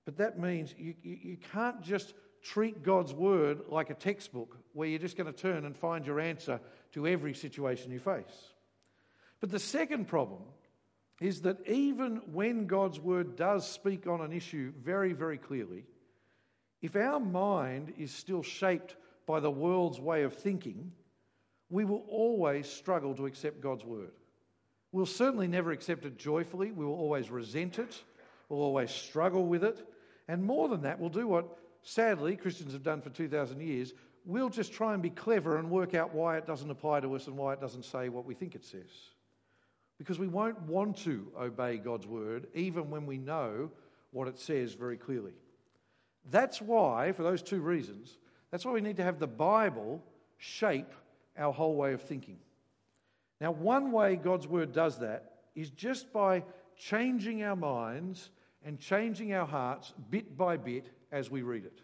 But 0.04 0.18
that 0.18 0.38
means 0.38 0.74
you, 0.78 0.94
you, 1.02 1.18
you 1.22 1.36
can't 1.52 1.82
just 1.82 2.14
treat 2.42 2.82
God's 2.82 3.12
word 3.12 3.62
like 3.68 3.90
a 3.90 3.94
textbook 3.94 4.56
where 4.72 4.88
you're 4.88 5.00
just 5.00 5.16
going 5.16 5.32
to 5.32 5.38
turn 5.38 5.64
and 5.64 5.76
find 5.76 6.06
your 6.06 6.20
answer 6.20 6.60
to 6.92 7.06
every 7.06 7.34
situation 7.34 7.90
you 7.90 7.98
face. 7.98 8.52
But 9.40 9.50
the 9.50 9.58
second 9.58 10.06
problem 10.06 10.42
is 11.20 11.42
that 11.42 11.66
even 11.66 12.16
when 12.32 12.66
God's 12.66 13.00
word 13.00 13.36
does 13.36 13.68
speak 13.68 14.06
on 14.06 14.20
an 14.20 14.32
issue 14.32 14.72
very, 14.82 15.12
very 15.12 15.38
clearly, 15.38 15.84
if 16.82 16.94
our 16.94 17.18
mind 17.18 17.94
is 17.98 18.12
still 18.12 18.42
shaped 18.42 18.96
by 19.26 19.40
the 19.40 19.50
world's 19.50 19.98
way 19.98 20.24
of 20.24 20.34
thinking, 20.34 20.92
we 21.70 21.84
will 21.84 22.04
always 22.08 22.68
struggle 22.68 23.14
to 23.14 23.26
accept 23.26 23.60
God's 23.60 23.84
word. 23.84 24.12
We'll 24.92 25.06
certainly 25.06 25.48
never 25.48 25.72
accept 25.72 26.04
it 26.04 26.18
joyfully. 26.18 26.70
We 26.70 26.84
will 26.84 26.94
always 26.94 27.30
resent 27.30 27.78
it. 27.78 28.02
We'll 28.48 28.62
always 28.62 28.90
struggle 28.90 29.46
with 29.46 29.64
it. 29.64 29.86
And 30.28 30.44
more 30.44 30.68
than 30.68 30.82
that, 30.82 31.00
we'll 31.00 31.10
do 31.10 31.26
what 31.26 31.58
sadly 31.82 32.36
Christians 32.36 32.72
have 32.72 32.82
done 32.82 33.00
for 33.00 33.10
2,000 33.10 33.60
years. 33.60 33.94
We'll 34.24 34.48
just 34.48 34.72
try 34.72 34.92
and 34.92 35.02
be 35.02 35.10
clever 35.10 35.56
and 35.56 35.70
work 35.70 35.94
out 35.94 36.14
why 36.14 36.36
it 36.36 36.46
doesn't 36.46 36.70
apply 36.70 37.00
to 37.00 37.14
us 37.14 37.26
and 37.26 37.36
why 37.36 37.54
it 37.54 37.60
doesn't 37.60 37.84
say 37.84 38.08
what 38.08 38.26
we 38.26 38.34
think 38.34 38.54
it 38.54 38.64
says 38.64 39.10
because 39.98 40.18
we 40.18 40.28
won't 40.28 40.60
want 40.62 40.96
to 40.98 41.26
obey 41.38 41.78
God's 41.78 42.06
word 42.06 42.46
even 42.54 42.90
when 42.90 43.06
we 43.06 43.18
know 43.18 43.70
what 44.10 44.28
it 44.28 44.38
says 44.38 44.74
very 44.74 44.96
clearly. 44.96 45.32
That's 46.30 46.60
why, 46.60 47.12
for 47.12 47.22
those 47.22 47.42
two 47.42 47.60
reasons, 47.60 48.18
that's 48.50 48.64
why 48.64 48.72
we 48.72 48.80
need 48.80 48.96
to 48.96 49.04
have 49.04 49.18
the 49.18 49.26
Bible 49.26 50.02
shape 50.38 50.92
our 51.38 51.52
whole 51.52 51.76
way 51.76 51.92
of 51.92 52.02
thinking. 52.02 52.38
Now, 53.40 53.52
one 53.52 53.92
way 53.92 54.16
God's 54.16 54.46
word 54.46 54.72
does 54.72 54.98
that 54.98 55.32
is 55.54 55.70
just 55.70 56.12
by 56.12 56.44
changing 56.76 57.42
our 57.42 57.56
minds 57.56 58.30
and 58.64 58.78
changing 58.78 59.32
our 59.32 59.46
hearts 59.46 59.92
bit 60.10 60.36
by 60.36 60.56
bit 60.56 60.90
as 61.12 61.30
we 61.30 61.42
read 61.42 61.64
it. 61.64 61.80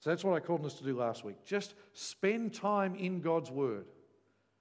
So 0.00 0.10
that's 0.10 0.24
what 0.24 0.34
I 0.34 0.40
called 0.40 0.64
us 0.64 0.74
to 0.74 0.84
do 0.84 0.96
last 0.96 1.24
week. 1.24 1.44
Just 1.44 1.74
spend 1.92 2.54
time 2.54 2.94
in 2.94 3.20
God's 3.20 3.50
word. 3.50 3.84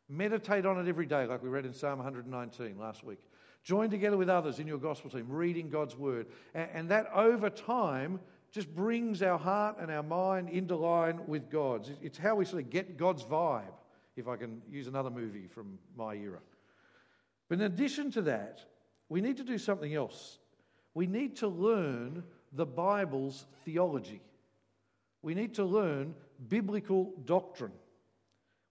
Meditate 0.09 0.65
on 0.65 0.79
it 0.79 0.89
every 0.89 1.05
day, 1.05 1.25
like 1.27 1.43
we 1.43 1.49
read 1.49 1.65
in 1.65 1.73
Psalm 1.73 1.99
119 1.99 2.79
last 2.79 3.03
week. 3.03 3.19
Join 3.63 3.91
together 3.91 4.17
with 4.17 4.29
others 4.29 4.59
in 4.59 4.65
your 4.65 4.79
gospel 4.79 5.11
team, 5.11 5.27
reading 5.29 5.69
God's 5.69 5.95
word. 5.95 6.27
And, 6.55 6.69
and 6.73 6.89
that 6.89 7.11
over 7.13 7.49
time 7.49 8.19
just 8.51 8.73
brings 8.73 9.21
our 9.21 9.37
heart 9.37 9.77
and 9.79 9.91
our 9.91 10.01
mind 10.01 10.49
into 10.49 10.75
line 10.75 11.21
with 11.27 11.51
God's. 11.51 11.91
It's 12.01 12.17
how 12.17 12.35
we 12.35 12.45
sort 12.45 12.63
of 12.63 12.69
get 12.71 12.97
God's 12.97 13.23
vibe, 13.23 13.73
if 14.15 14.27
I 14.27 14.35
can 14.35 14.61
use 14.69 14.87
another 14.87 15.11
movie 15.11 15.47
from 15.47 15.77
my 15.95 16.15
era. 16.15 16.39
But 17.47 17.59
in 17.59 17.65
addition 17.65 18.11
to 18.11 18.23
that, 18.23 18.61
we 19.09 19.21
need 19.21 19.37
to 19.37 19.43
do 19.43 19.57
something 19.57 19.93
else. 19.93 20.39
We 20.93 21.05
need 21.05 21.35
to 21.37 21.47
learn 21.47 22.23
the 22.53 22.65
Bible's 22.65 23.45
theology. 23.65 24.21
We 25.21 25.35
need 25.35 25.55
to 25.55 25.65
learn 25.65 26.15
biblical 26.47 27.13
doctrine. 27.25 27.73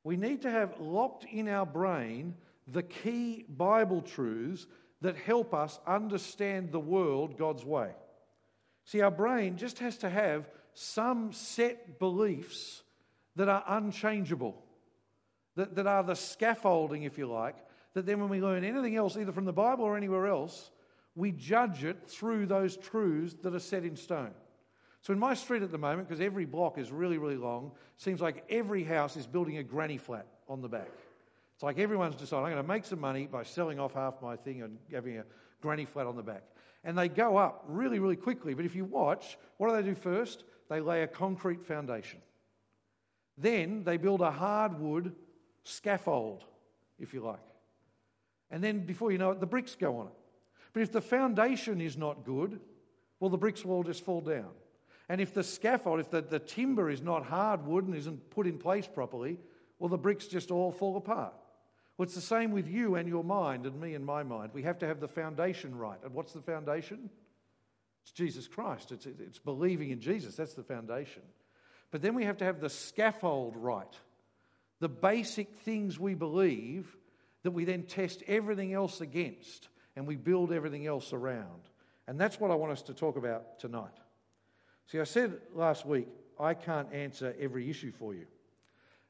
We 0.04 0.16
need 0.16 0.42
to 0.42 0.50
have 0.50 0.80
locked 0.80 1.24
in 1.24 1.48
our 1.48 1.66
brain 1.66 2.34
the 2.66 2.82
key 2.82 3.44
Bible 3.48 4.02
truths 4.02 4.66
that 5.00 5.16
help 5.16 5.54
us 5.54 5.78
understand 5.86 6.72
the 6.72 6.80
world 6.80 7.38
God's 7.38 7.64
way. 7.64 7.90
See, 8.84 9.00
our 9.00 9.10
brain 9.10 9.56
just 9.56 9.78
has 9.78 9.98
to 9.98 10.08
have 10.08 10.48
some 10.74 11.32
set 11.32 11.98
beliefs 11.98 12.82
that 13.36 13.48
are 13.48 13.64
unchangeable, 13.66 14.60
that, 15.56 15.74
that 15.76 15.86
are 15.86 16.02
the 16.02 16.14
scaffolding, 16.14 17.02
if 17.02 17.18
you 17.18 17.26
like, 17.26 17.56
that 17.94 18.06
then 18.06 18.20
when 18.20 18.28
we 18.28 18.40
learn 18.40 18.64
anything 18.64 18.96
else, 18.96 19.16
either 19.16 19.32
from 19.32 19.44
the 19.44 19.52
Bible 19.52 19.84
or 19.84 19.96
anywhere 19.96 20.26
else, 20.26 20.70
we 21.14 21.32
judge 21.32 21.84
it 21.84 22.08
through 22.08 22.46
those 22.46 22.76
truths 22.76 23.34
that 23.42 23.54
are 23.54 23.60
set 23.60 23.84
in 23.84 23.96
stone. 23.96 24.34
So 25.00 25.12
in 25.12 25.18
my 25.18 25.34
street 25.34 25.62
at 25.62 25.70
the 25.70 25.78
moment, 25.78 26.08
because 26.08 26.20
every 26.20 26.44
block 26.44 26.78
is 26.78 26.90
really, 26.90 27.18
really 27.18 27.36
long, 27.36 27.72
seems 27.96 28.20
like 28.20 28.44
every 28.50 28.84
house 28.84 29.16
is 29.16 29.26
building 29.26 29.58
a 29.58 29.62
granny 29.62 29.96
flat 29.96 30.26
on 30.48 30.60
the 30.60 30.68
back. 30.68 30.88
It's 31.54 31.62
like 31.62 31.78
everyone's 31.78 32.14
decided, 32.14 32.44
I'm 32.44 32.52
going 32.52 32.62
to 32.62 32.68
make 32.68 32.84
some 32.84 33.00
money 33.00 33.26
by 33.26 33.42
selling 33.42 33.80
off 33.80 33.94
half 33.94 34.20
my 34.22 34.36
thing 34.36 34.62
and 34.62 34.78
having 34.92 35.18
a 35.18 35.24
granny 35.60 35.84
flat 35.84 36.06
on 36.06 36.16
the 36.16 36.22
back. 36.22 36.42
And 36.84 36.96
they 36.96 37.08
go 37.08 37.36
up 37.36 37.64
really, 37.66 37.98
really 37.98 38.16
quickly. 38.16 38.54
But 38.54 38.64
if 38.64 38.74
you 38.74 38.84
watch, 38.84 39.36
what 39.56 39.68
do 39.68 39.76
they 39.76 39.82
do 39.82 39.94
first? 39.94 40.44
They 40.68 40.80
lay 40.80 41.02
a 41.02 41.08
concrete 41.08 41.64
foundation. 41.64 42.20
Then 43.36 43.84
they 43.84 43.96
build 43.96 44.20
a 44.20 44.30
hardwood 44.30 45.14
scaffold, 45.64 46.44
if 46.98 47.12
you 47.14 47.20
like. 47.20 47.38
And 48.50 48.62
then 48.62 48.86
before 48.86 49.12
you 49.12 49.18
know 49.18 49.32
it, 49.32 49.40
the 49.40 49.46
bricks 49.46 49.74
go 49.74 49.98
on 49.98 50.06
it. 50.06 50.12
But 50.72 50.82
if 50.82 50.92
the 50.92 51.00
foundation 51.00 51.80
is 51.80 51.96
not 51.96 52.24
good, 52.24 52.60
well, 53.20 53.30
the 53.30 53.38
bricks 53.38 53.64
will 53.64 53.74
all 53.74 53.82
just 53.82 54.04
fall 54.04 54.20
down. 54.20 54.50
And 55.08 55.20
if 55.20 55.32
the 55.32 55.42
scaffold, 55.42 56.00
if 56.00 56.10
the, 56.10 56.20
the 56.20 56.38
timber 56.38 56.90
is 56.90 57.00
not 57.02 57.24
hardwood 57.24 57.86
and 57.86 57.96
isn't 57.96 58.30
put 58.30 58.46
in 58.46 58.58
place 58.58 58.86
properly, 58.86 59.38
well, 59.78 59.88
the 59.88 59.98
bricks 59.98 60.26
just 60.26 60.50
all 60.50 60.72
fall 60.72 60.96
apart. 60.96 61.34
Well, 61.96 62.04
it's 62.04 62.14
the 62.14 62.20
same 62.20 62.52
with 62.52 62.68
you 62.68 62.94
and 62.94 63.08
your 63.08 63.24
mind 63.24 63.66
and 63.66 63.80
me 63.80 63.94
and 63.94 64.04
my 64.04 64.22
mind. 64.22 64.50
We 64.52 64.62
have 64.62 64.78
to 64.80 64.86
have 64.86 65.00
the 65.00 65.08
foundation 65.08 65.76
right. 65.76 65.98
And 66.04 66.12
what's 66.14 66.32
the 66.32 66.42
foundation? 66.42 67.10
It's 68.02 68.12
Jesus 68.12 68.46
Christ. 68.46 68.92
It's, 68.92 69.06
it's 69.06 69.38
believing 69.38 69.90
in 69.90 70.00
Jesus. 70.00 70.36
That's 70.36 70.54
the 70.54 70.62
foundation. 70.62 71.22
But 71.90 72.02
then 72.02 72.14
we 72.14 72.24
have 72.24 72.36
to 72.38 72.44
have 72.44 72.60
the 72.60 72.70
scaffold 72.70 73.56
right. 73.56 73.94
The 74.80 74.88
basic 74.88 75.56
things 75.56 75.98
we 75.98 76.14
believe 76.14 76.96
that 77.42 77.50
we 77.50 77.64
then 77.64 77.84
test 77.84 78.22
everything 78.26 78.74
else 78.74 79.00
against 79.00 79.68
and 79.96 80.06
we 80.06 80.16
build 80.16 80.52
everything 80.52 80.86
else 80.86 81.12
around. 81.12 81.62
And 82.06 82.20
that's 82.20 82.38
what 82.38 82.50
I 82.50 82.54
want 82.54 82.72
us 82.72 82.82
to 82.82 82.94
talk 82.94 83.16
about 83.16 83.58
tonight. 83.58 83.98
See, 84.90 84.98
I 84.98 85.04
said 85.04 85.38
last 85.54 85.84
week, 85.84 86.08
I 86.40 86.54
can't 86.54 86.90
answer 86.92 87.34
every 87.38 87.68
issue 87.68 87.92
for 87.92 88.14
you. 88.14 88.26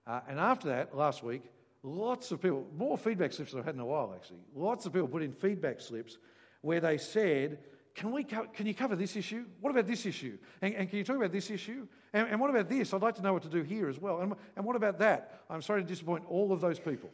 Uh, 0.06 0.20
and 0.28 0.40
after 0.40 0.68
that, 0.68 0.96
last 0.96 1.22
week, 1.22 1.42
lots 1.84 2.32
of 2.32 2.42
people, 2.42 2.66
more 2.76 2.98
feedback 2.98 3.32
slips 3.32 3.52
than 3.52 3.60
I've 3.60 3.66
had 3.66 3.76
in 3.76 3.80
a 3.80 3.86
while 3.86 4.12
actually, 4.14 4.40
lots 4.56 4.86
of 4.86 4.92
people 4.92 5.06
put 5.06 5.22
in 5.22 5.32
feedback 5.32 5.80
slips 5.80 6.18
where 6.62 6.80
they 6.80 6.98
said, 6.98 7.58
can, 7.94 8.10
we 8.10 8.24
co- 8.24 8.48
can 8.52 8.66
you 8.66 8.74
cover 8.74 8.96
this 8.96 9.14
issue? 9.14 9.44
What 9.60 9.70
about 9.70 9.86
this 9.86 10.04
issue? 10.04 10.38
And, 10.62 10.74
and 10.74 10.88
can 10.88 10.98
you 10.98 11.04
talk 11.04 11.16
about 11.16 11.30
this 11.30 11.50
issue? 11.50 11.86
And, 12.12 12.28
and, 12.28 12.40
what 12.40 12.50
about 12.50 12.68
this? 12.68 12.92
I'd 12.92 13.02
like 13.02 13.14
to 13.16 13.22
know 13.22 13.32
what 13.32 13.42
to 13.42 13.48
do 13.48 13.62
here 13.62 13.88
as 13.88 14.00
well. 14.00 14.20
And, 14.20 14.34
and 14.56 14.64
what 14.64 14.74
about 14.74 14.98
that? 14.98 15.42
I'm 15.48 15.62
sorry 15.62 15.82
to 15.82 15.88
disappoint 15.88 16.24
all 16.28 16.52
of 16.52 16.60
those 16.60 16.80
people. 16.80 17.10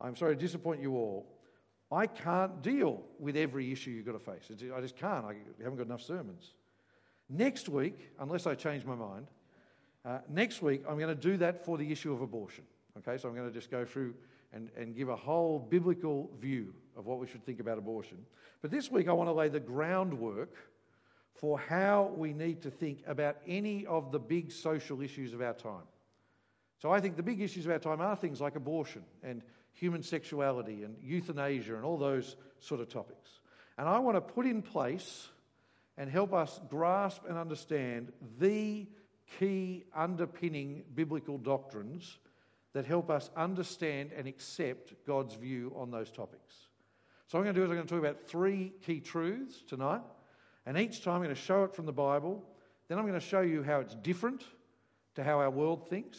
I'm 0.00 0.16
sorry 0.16 0.36
to 0.36 0.40
disappoint 0.40 0.82
you 0.82 0.96
all. 0.96 1.26
I 1.90 2.08
can't 2.08 2.60
deal 2.60 3.02
with 3.18 3.36
every 3.36 3.72
issue 3.72 3.90
you've 3.90 4.06
got 4.06 4.12
to 4.12 4.18
face. 4.18 4.50
I 4.50 4.80
just 4.80 4.96
can't. 4.96 5.24
I 5.24 5.36
haven't 5.62 5.78
got 5.78 5.86
enough 5.86 6.02
sermons. 6.02 6.52
Next 7.28 7.68
week, 7.68 8.10
unless 8.18 8.46
I 8.46 8.54
change 8.54 8.84
my 8.84 8.94
mind, 8.94 9.26
uh, 10.04 10.18
next 10.28 10.62
week 10.62 10.82
I'm 10.88 10.98
going 10.98 11.14
to 11.14 11.20
do 11.20 11.36
that 11.38 11.64
for 11.64 11.78
the 11.78 11.90
issue 11.90 12.12
of 12.12 12.20
abortion. 12.20 12.64
Okay, 12.98 13.18
so 13.18 13.28
I'm 13.28 13.34
going 13.34 13.48
to 13.48 13.54
just 13.54 13.70
go 13.70 13.84
through 13.84 14.14
and, 14.52 14.70
and 14.76 14.94
give 14.94 15.08
a 15.08 15.16
whole 15.16 15.58
biblical 15.58 16.30
view 16.40 16.74
of 16.96 17.06
what 17.06 17.18
we 17.18 17.26
should 17.26 17.44
think 17.44 17.60
about 17.60 17.78
abortion. 17.78 18.18
But 18.62 18.70
this 18.70 18.90
week 18.90 19.08
I 19.08 19.12
want 19.12 19.28
to 19.28 19.32
lay 19.32 19.48
the 19.48 19.60
groundwork 19.60 20.54
for 21.32 21.58
how 21.58 22.12
we 22.16 22.32
need 22.32 22.62
to 22.62 22.70
think 22.70 23.02
about 23.06 23.36
any 23.46 23.84
of 23.86 24.12
the 24.12 24.20
big 24.20 24.52
social 24.52 25.00
issues 25.00 25.34
of 25.34 25.40
our 25.40 25.54
time. 25.54 25.82
So 26.80 26.92
I 26.92 27.00
think 27.00 27.16
the 27.16 27.22
big 27.22 27.40
issues 27.40 27.66
of 27.66 27.72
our 27.72 27.78
time 27.78 28.00
are 28.00 28.14
things 28.14 28.40
like 28.40 28.56
abortion 28.56 29.02
and 29.22 29.42
human 29.72 30.02
sexuality 30.02 30.84
and 30.84 30.96
euthanasia 31.02 31.74
and 31.74 31.84
all 31.84 31.96
those 31.96 32.36
sort 32.60 32.80
of 32.80 32.88
topics. 32.88 33.40
And 33.76 33.88
I 33.88 33.98
want 33.98 34.16
to 34.16 34.20
put 34.20 34.46
in 34.46 34.62
place 34.62 35.28
and 35.96 36.10
help 36.10 36.32
us 36.32 36.60
grasp 36.68 37.22
and 37.28 37.38
understand 37.38 38.12
the 38.38 38.86
key 39.38 39.84
underpinning 39.94 40.84
biblical 40.94 41.38
doctrines 41.38 42.18
that 42.72 42.84
help 42.84 43.10
us 43.10 43.30
understand 43.36 44.10
and 44.16 44.26
accept 44.26 44.94
God's 45.06 45.34
view 45.34 45.72
on 45.76 45.90
those 45.90 46.10
topics. 46.10 46.54
So, 47.26 47.38
I'm 47.38 47.44
going 47.44 47.54
to 47.54 47.60
do 47.60 47.64
is 47.64 47.70
I'm 47.70 47.76
going 47.76 47.86
to 47.86 47.94
talk 47.94 48.04
about 48.04 48.28
three 48.28 48.72
key 48.84 49.00
truths 49.00 49.62
tonight, 49.66 50.02
and 50.66 50.76
each 50.76 51.02
time 51.02 51.14
I'm 51.14 51.22
going 51.22 51.34
to 51.34 51.40
show 51.40 51.64
it 51.64 51.74
from 51.74 51.86
the 51.86 51.92
Bible. 51.92 52.44
Then 52.88 52.98
I'm 52.98 53.06
going 53.06 53.18
to 53.18 53.26
show 53.26 53.40
you 53.40 53.62
how 53.62 53.80
it's 53.80 53.94
different 53.94 54.44
to 55.14 55.24
how 55.24 55.38
our 55.38 55.50
world 55.50 55.88
thinks. 55.88 56.18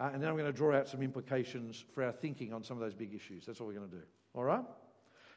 Uh, 0.00 0.10
and 0.12 0.22
then 0.22 0.28
I'm 0.28 0.36
going 0.36 0.50
to 0.50 0.56
draw 0.56 0.74
out 0.74 0.88
some 0.88 1.02
implications 1.02 1.84
for 1.94 2.02
our 2.02 2.12
thinking 2.12 2.52
on 2.52 2.64
some 2.64 2.76
of 2.76 2.82
those 2.82 2.94
big 2.94 3.14
issues. 3.14 3.44
That's 3.46 3.60
what 3.60 3.68
we're 3.68 3.74
going 3.74 3.90
to 3.90 3.96
do. 3.96 4.02
All 4.34 4.44
right? 4.44 4.64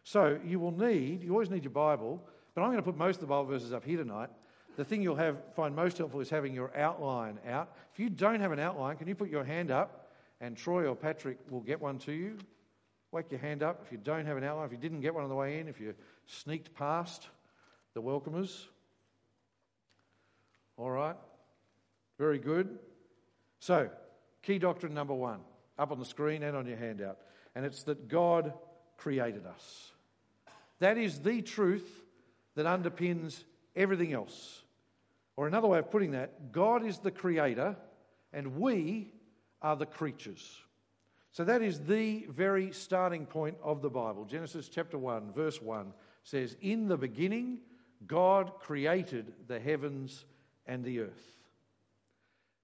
So 0.04 0.40
you 0.46 0.60
will 0.60 0.72
need, 0.72 1.24
you 1.24 1.32
always 1.32 1.50
need 1.50 1.64
your 1.64 1.72
Bible, 1.72 2.26
but 2.56 2.62
I'm 2.62 2.68
going 2.68 2.78
to 2.78 2.84
put 2.84 2.98
most 2.98 3.16
of 3.16 3.22
the 3.22 3.28
Bible 3.28 3.46
verses 3.46 3.74
up 3.74 3.86
here 3.86 3.98
tonight. 3.98 4.30
The 4.78 4.84
thing 4.84 5.02
you'll 5.02 5.16
have, 5.18 5.38
find 5.56 5.76
most 5.76 5.98
helpful 5.98 6.20
is 6.22 6.30
having 6.30 6.54
your 6.54 6.76
outline 6.76 7.38
out. 7.48 7.74
If 7.94 8.00
you 8.00 8.10
don't 8.10 8.40
have 8.40 8.52
an 8.52 8.60
outline, 8.60 8.98
can 8.98 9.08
you 9.08 9.16
put 9.16 9.30
your 9.30 9.44
hand 9.44 9.72
up 9.72 10.10
and 10.42 10.58
Troy 10.58 10.88
or 10.88 10.96
Patrick 10.96 11.38
will 11.50 11.62
get 11.62 11.80
one 11.80 12.00
to 12.00 12.12
you? 12.12 12.38
Wake 13.12 13.30
your 13.30 13.40
hand 13.40 13.62
up 13.62 13.82
if 13.86 13.92
you 13.92 13.98
don't 13.98 14.26
have 14.26 14.38
an 14.38 14.44
outline, 14.44 14.66
if 14.66 14.72
you 14.72 14.78
didn't 14.78 15.02
get 15.02 15.14
one 15.14 15.24
on 15.24 15.30
the 15.30 15.36
way 15.36 15.60
in, 15.60 15.68
if 15.68 15.80
you 15.80 15.94
sneaked 16.26 16.74
past 16.74 17.28
the 17.94 18.02
welcomers. 18.02 18.66
All 20.78 20.90
right? 20.90 21.16
Very 22.18 22.40
good. 22.40 22.80
So, 23.60 23.90
Key 24.46 24.60
doctrine 24.60 24.94
number 24.94 25.14
one, 25.14 25.40
up 25.80 25.92
on 25.92 25.98
the 25.98 26.06
screen 26.06 26.44
and 26.44 26.56
on 26.56 26.68
your 26.68 26.78
handout, 26.78 27.18
and 27.56 27.66
it's 27.66 27.82
that 27.84 28.08
God 28.08 28.54
created 28.96 29.48
us. 29.48 29.92
That 30.80 31.00
is 31.00 31.20
the 31.20 31.42
truth 31.42 32.05
that 32.56 32.66
underpins 32.66 33.44
everything 33.76 34.14
else. 34.14 34.64
Or 35.38 35.48
another 35.48 35.68
way 35.68 35.80
of 35.80 35.92
putting 35.92 36.12
that, 36.12 36.52
God 36.52 36.86
is 36.86 37.00
the 37.00 37.12
creator 37.12 37.76
and 38.32 38.58
we 38.58 39.14
are 39.62 39.76
the 39.76 39.86
creatures. 39.86 40.62
So 41.32 41.44
that 41.44 41.62
is 41.62 41.82
the 41.82 42.26
very 42.30 42.72
starting 42.72 43.26
point 43.26 43.58
of 43.62 43.82
the 43.82 43.90
Bible. 43.90 44.26
Genesis 44.26 44.70
chapter 44.70 44.98
1, 44.98 45.34
verse 45.34 45.62
1 45.62 45.92
says, 46.24 46.56
In 46.62 46.88
the 46.88 46.98
beginning, 46.98 47.60
God 48.08 48.54
created 48.60 49.34
the 49.48 49.60
heavens 49.60 50.26
and 50.66 50.84
the 50.84 51.02
earth. 51.02 51.32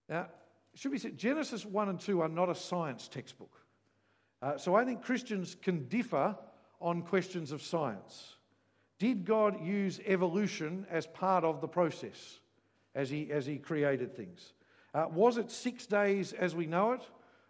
Now, 0.07 0.27
should 0.73 0.91
be 0.91 0.99
said, 0.99 1.17
Genesis 1.17 1.65
1 1.65 1.89
and 1.89 1.99
2 1.99 2.21
are 2.21 2.29
not 2.29 2.49
a 2.49 2.55
science 2.55 3.07
textbook. 3.07 3.51
Uh, 4.41 4.57
so 4.57 4.75
I 4.75 4.85
think 4.85 5.03
Christians 5.03 5.55
can 5.61 5.87
differ 5.87 6.37
on 6.79 7.01
questions 7.01 7.51
of 7.51 7.61
science. 7.61 8.35
Did 9.01 9.25
God 9.25 9.65
use 9.65 9.99
evolution 10.05 10.85
as 10.87 11.07
part 11.07 11.43
of 11.43 11.59
the 11.59 11.67
process 11.67 12.39
as 12.93 13.09
he, 13.09 13.31
as 13.31 13.47
he 13.47 13.57
created 13.57 14.15
things? 14.15 14.53
Uh, 14.93 15.07
was 15.11 15.37
it 15.37 15.49
six 15.49 15.87
days 15.87 16.33
as 16.33 16.53
we 16.53 16.67
know 16.67 16.91
it, 16.91 17.01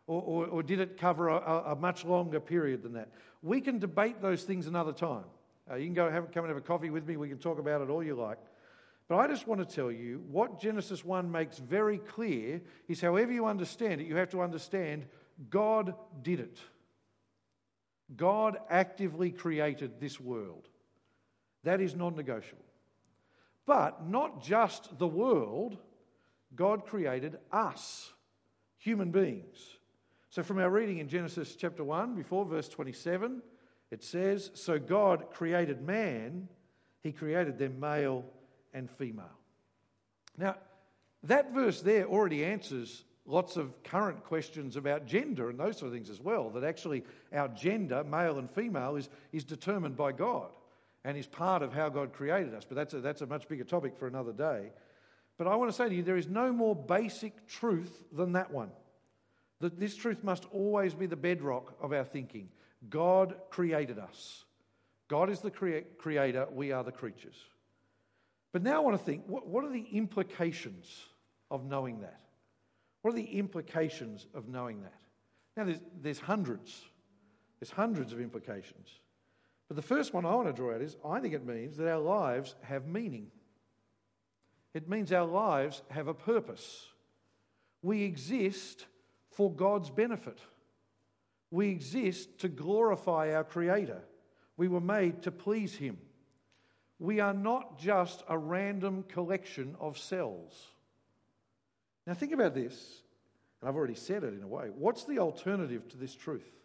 or, 0.07 0.21
or, 0.21 0.45
or 0.45 0.63
did 0.63 0.79
it 0.79 0.97
cover 0.97 1.27
a, 1.27 1.63
a, 1.71 1.75
much 1.75 2.05
longer 2.05 2.39
period 2.39 2.83
than 2.83 2.93
that? 2.93 3.09
We 3.41 3.59
can 3.59 3.79
debate 3.79 4.21
those 4.21 4.43
things 4.43 4.65
another 4.65 4.93
time. 4.93 5.25
Uh, 5.69 5.75
you 5.75 5.87
can 5.87 5.93
go 5.93 6.09
have, 6.09 6.31
come 6.31 6.45
and 6.45 6.51
have 6.51 6.63
a 6.63 6.65
coffee 6.65 6.89
with 6.89 7.05
me, 7.05 7.17
we 7.17 7.27
can 7.27 7.37
talk 7.37 7.59
about 7.59 7.81
it 7.81 7.89
all 7.89 8.01
you 8.01 8.15
like. 8.15 8.39
But 9.09 9.17
I 9.17 9.27
just 9.27 9.45
want 9.45 9.59
to 9.59 9.75
tell 9.75 9.91
you 9.91 10.23
what 10.31 10.57
Genesis 10.57 11.03
1 11.03 11.29
makes 11.29 11.57
very 11.57 11.97
clear 11.97 12.61
is 12.87 13.01
however 13.01 13.33
you 13.33 13.45
understand 13.45 13.99
it, 13.99 14.07
you 14.07 14.15
have 14.15 14.29
to 14.29 14.41
understand 14.41 15.05
God 15.49 15.95
did 16.21 16.39
it. 16.39 16.59
God 18.15 18.57
actively 18.69 19.31
created 19.31 19.99
this 19.99 20.17
world. 20.17 20.69
That 21.63 21.81
is 21.81 21.95
non 21.95 22.15
negotiable. 22.15 22.65
But 23.65 24.07
not 24.07 24.43
just 24.43 24.97
the 24.97 25.07
world, 25.07 25.77
God 26.55 26.85
created 26.85 27.37
us, 27.51 28.11
human 28.77 29.11
beings. 29.11 29.77
So, 30.29 30.43
from 30.43 30.59
our 30.59 30.69
reading 30.69 30.97
in 30.97 31.07
Genesis 31.07 31.55
chapter 31.55 31.83
1, 31.83 32.15
before 32.15 32.45
verse 32.45 32.67
27, 32.69 33.41
it 33.91 34.03
says, 34.03 34.51
So 34.53 34.79
God 34.79 35.25
created 35.31 35.81
man, 35.81 36.47
he 37.01 37.11
created 37.11 37.57
them 37.57 37.79
male 37.79 38.25
and 38.73 38.89
female. 38.89 39.37
Now, 40.37 40.55
that 41.23 41.53
verse 41.53 41.81
there 41.81 42.05
already 42.05 42.43
answers 42.43 43.03
lots 43.25 43.55
of 43.55 43.83
current 43.83 44.23
questions 44.23 44.75
about 44.75 45.05
gender 45.05 45.49
and 45.49 45.59
those 45.59 45.77
sort 45.77 45.89
of 45.89 45.93
things 45.93 46.09
as 46.09 46.19
well. 46.19 46.49
That 46.49 46.63
actually 46.63 47.03
our 47.31 47.47
gender, 47.49 48.03
male 48.03 48.39
and 48.39 48.49
female, 48.49 48.95
is, 48.95 49.09
is 49.31 49.43
determined 49.43 49.95
by 49.95 50.13
God 50.13 50.49
and 51.03 51.17
is 51.17 51.27
part 51.27 51.63
of 51.63 51.73
how 51.73 51.89
God 51.89 52.13
created 52.13 52.53
us. 52.53 52.63
But 52.65 52.75
that's 52.75 52.93
a, 52.93 53.01
that's 53.01 53.21
a 53.21 53.25
much 53.25 53.47
bigger 53.47 53.63
topic 53.63 53.97
for 53.97 54.07
another 54.07 54.33
day. 54.33 54.71
But 55.37 55.47
I 55.47 55.55
want 55.55 55.71
to 55.71 55.75
say 55.75 55.89
to 55.89 55.95
you, 55.95 56.03
there 56.03 56.17
is 56.17 56.27
no 56.27 56.53
more 56.53 56.75
basic 56.75 57.47
truth 57.47 58.03
than 58.11 58.33
that 58.33 58.51
one. 58.51 58.71
That 59.59 59.79
this 59.79 59.95
truth 59.95 60.23
must 60.23 60.45
always 60.51 60.93
be 60.93 61.05
the 61.05 61.15
bedrock 61.15 61.75
of 61.81 61.93
our 61.93 62.03
thinking. 62.03 62.49
God 62.89 63.35
created 63.49 63.99
us. 63.99 64.45
God 65.07 65.29
is 65.29 65.39
the 65.39 65.51
crea- 65.51 65.85
creator, 65.97 66.47
we 66.51 66.71
are 66.71 66.83
the 66.83 66.91
creatures. 66.91 67.35
But 68.53 68.63
now 68.63 68.75
I 68.75 68.79
want 68.79 68.97
to 68.97 69.03
think 69.03 69.23
what, 69.27 69.47
what 69.47 69.63
are 69.63 69.71
the 69.71 69.87
implications 69.91 70.87
of 71.49 71.65
knowing 71.65 72.01
that? 72.01 72.21
What 73.01 73.13
are 73.13 73.17
the 73.17 73.37
implications 73.37 74.27
of 74.33 74.47
knowing 74.47 74.81
that? 74.83 74.99
Now, 75.57 75.65
there's, 75.65 75.79
there's 76.01 76.19
hundreds. 76.19 76.81
There's 77.59 77.71
hundreds 77.71 78.13
of 78.13 78.21
implications. 78.21 78.87
But 79.71 79.77
the 79.77 79.83
first 79.83 80.13
one 80.13 80.25
I 80.25 80.35
want 80.35 80.49
to 80.49 80.53
draw 80.53 80.75
out 80.75 80.81
is 80.81 80.97
I 81.05 81.21
think 81.21 81.33
it 81.33 81.45
means 81.45 81.77
that 81.77 81.87
our 81.87 81.97
lives 81.97 82.55
have 82.63 82.87
meaning. 82.87 83.27
It 84.73 84.89
means 84.89 85.13
our 85.13 85.25
lives 85.25 85.81
have 85.91 86.09
a 86.09 86.13
purpose. 86.13 86.89
We 87.81 88.03
exist 88.03 88.85
for 89.29 89.49
God's 89.49 89.89
benefit. 89.89 90.39
We 91.51 91.69
exist 91.69 92.39
to 92.39 92.49
glorify 92.49 93.33
our 93.33 93.45
Creator. 93.45 94.01
We 94.57 94.67
were 94.67 94.81
made 94.81 95.21
to 95.21 95.31
please 95.31 95.73
Him. 95.73 95.99
We 96.99 97.21
are 97.21 97.33
not 97.33 97.79
just 97.79 98.25
a 98.27 98.37
random 98.37 99.05
collection 99.07 99.77
of 99.79 99.97
cells. 99.97 100.67
Now, 102.05 102.13
think 102.13 102.33
about 102.33 102.55
this, 102.55 103.03
and 103.61 103.69
I've 103.69 103.77
already 103.77 103.95
said 103.95 104.25
it 104.25 104.33
in 104.33 104.43
a 104.43 104.47
way. 104.49 104.67
What's 104.75 105.05
the 105.05 105.19
alternative 105.19 105.87
to 105.91 105.97
this 105.97 106.13
truth? 106.13 106.60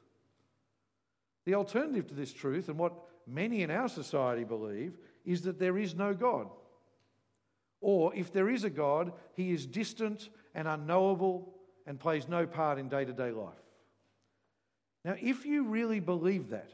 The 1.47 1.55
alternative 1.55 2.09
to 2.09 2.15
this 2.15 2.33
truth, 2.33 2.69
and 2.69 2.76
what 2.76 2.93
many 3.26 3.62
in 3.62 3.71
our 3.71 3.88
society 3.88 4.45
believe, 4.45 4.99
is 5.25 5.43
that 5.43 5.59
there 5.59 5.79
is 5.79 5.95
no 5.95 6.12
God. 6.12 6.49
Or 7.81 8.15
if 8.15 8.33
there 8.33 8.50
is 8.50 8.65
a 8.65 8.71
God, 8.71 9.12
he 9.35 9.53
is 9.53 9.65
distant 9.65 10.29
and 10.55 10.67
unknowable 10.67 11.55
and 11.87 12.00
plays 12.00 12.29
no 12.29 12.47
part 12.47 12.79
in 12.79 12.88
day 12.88 13.05
to 13.05 13.12
day 13.12 13.31
life. 13.31 13.55
Now, 15.05 15.15
if 15.21 15.47
you 15.47 15.65
really 15.65 16.00
believe 16.00 16.50
that, 16.50 16.73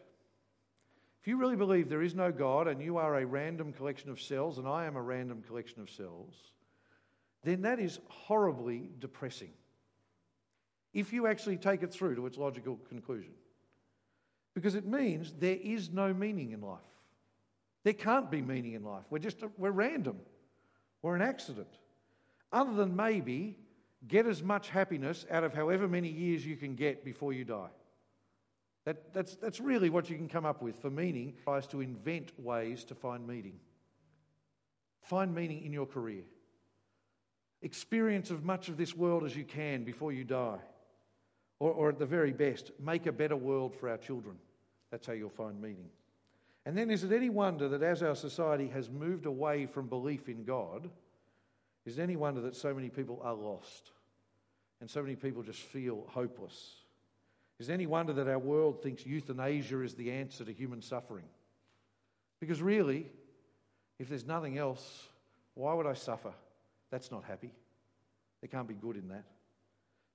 if 1.21 1.29
you 1.29 1.37
really 1.37 1.57
believe 1.57 1.91
there 1.91 2.03
is 2.03 2.15
no 2.15 2.33
God 2.33 2.67
and 2.67 2.81
you 2.81 2.97
are 2.97 3.17
a 3.17 3.27
random 3.27 3.75
collection 3.75 4.11
of 4.11 4.23
cells 4.23 4.57
and 4.57 4.67
I 4.67 4.87
am 4.87 4.97
a 4.97 5.03
random 5.03 5.43
collection 5.47 5.83
of 5.83 5.91
cells, 5.91 6.35
then 7.45 7.63
that 7.63 7.79
is 7.79 8.01
horribly 8.09 8.89
depressing. 8.99 9.53
If 10.95 11.13
you 11.13 11.27
actually 11.27 11.59
take 11.59 11.83
it 11.83 11.93
through 11.93 12.17
to 12.17 12.27
its 12.27 12.39
logical 12.39 12.79
conclusion. 12.89 13.35
Because 14.55 14.75
it 14.75 14.87
means 14.87 15.33
there 15.39 15.59
is 15.61 15.91
no 15.91 16.13
meaning 16.13 16.53
in 16.53 16.61
life. 16.61 16.81
There 17.85 17.95
can't 17.95 18.31
be 18.31 18.43
meaning 18.43 18.75
in 18.75 18.85
life. 18.85 19.05
We're 19.11 19.19
just, 19.19 19.39
we're 19.57 19.71
random. 19.71 20.19
We're 21.01 21.17
an 21.17 21.23
accident. 21.23 21.79
Other 22.53 22.75
than 22.75 22.95
maybe 22.95 23.57
get 24.07 24.27
as 24.27 24.43
much 24.43 24.69
happiness 24.69 25.27
out 25.31 25.45
of 25.45 25.55
however 25.55 25.89
many 25.89 26.09
years 26.09 26.45
you 26.45 26.57
can 26.57 26.75
get 26.75 27.05
before 27.05 27.33
you 27.33 27.45
die. 27.45 27.71
That, 28.85 29.13
that's, 29.13 29.37
that's 29.37 29.61
really 29.61 29.91
what 29.91 30.11
you 30.11 30.17
can 30.17 30.29
come 30.29 30.45
up 30.45 30.61
with 30.61 30.81
for 30.81 30.91
meaning, 30.91 31.35
tries 31.45 31.67
to 31.69 31.81
invent 31.81 32.33
ways 32.39 32.85
to 32.85 32.95
find 32.95 33.27
meaning. 33.27 33.59
Find 35.03 35.35
meaning 35.35 35.65
in 35.65 35.73
your 35.73 35.87
career. 35.87 36.23
Experience 37.63 38.31
as 38.31 38.43
much 38.43 38.69
of 38.69 38.77
this 38.77 38.97
world 38.97 39.25
as 39.25 39.37
you 39.37 39.45
can 39.45 39.85
before 39.85 40.13
you 40.13 40.25
die. 40.25 40.59
Or, 41.63 41.71
or 41.71 41.89
at 41.91 42.01
the 42.01 42.07
very 42.07 42.33
best, 42.33 42.73
make 42.81 43.07
a 43.07 43.13
better 43.13 43.37
world 43.37 43.73
for 43.77 43.89
our 43.89 43.97
children. 43.97 44.35
That's 44.91 45.07
how 45.07 45.13
you'll 45.13 45.31
find 45.31 45.63
meaning. 45.63 45.91
And 46.67 46.77
then, 46.77 46.91
is 46.91 47.05
it 47.05 47.13
any 47.13 47.31
wonder 47.31 47.69
that 47.69 47.85
as 47.85 48.03
our 48.03 48.17
society 48.17 48.67
has 48.71 48.91
moved 48.91 49.27
away 49.27 49.67
from 49.67 49.87
belief 49.87 50.29
in 50.29 50.43
God, 50.43 50.91
is 51.87 52.01
it 52.01 52.03
any 52.03 52.17
wonder 52.17 52.41
that 52.41 52.57
so 52.57 52.75
many 52.75 52.89
people 52.89 53.21
are 53.23 53.35
lost 53.35 53.93
and 54.81 54.91
so 54.91 55.03
many 55.03 55.15
people 55.15 55.45
just 55.45 55.61
feel 55.61 56.05
hopeless? 56.09 56.75
Is 57.61 57.69
it 57.69 57.75
any 57.75 57.87
wonder 57.87 58.13
that 58.15 58.27
our 58.27 58.41
world 58.41 58.83
thinks 58.83 59.07
euthanasia 59.07 59.83
is 59.83 59.95
the 59.95 60.11
answer 60.11 60.45
to 60.45 60.53
human 60.53 60.83
suffering? 60.83 61.27
Because 62.41 62.61
really, 62.61 63.07
if 64.01 64.09
there's 64.09 64.27
nothing 64.27 64.59
else, 64.59 65.07
why 65.55 65.75
would 65.75 65.87
I 65.87 65.95
suffer? 65.95 66.33
That's 66.91 67.13
not 67.13 67.23
happy. 67.23 67.53
There 68.41 68.49
can't 68.49 68.67
be 68.67 68.75
good 68.75 68.97
in 68.97 69.07
that. 69.11 69.27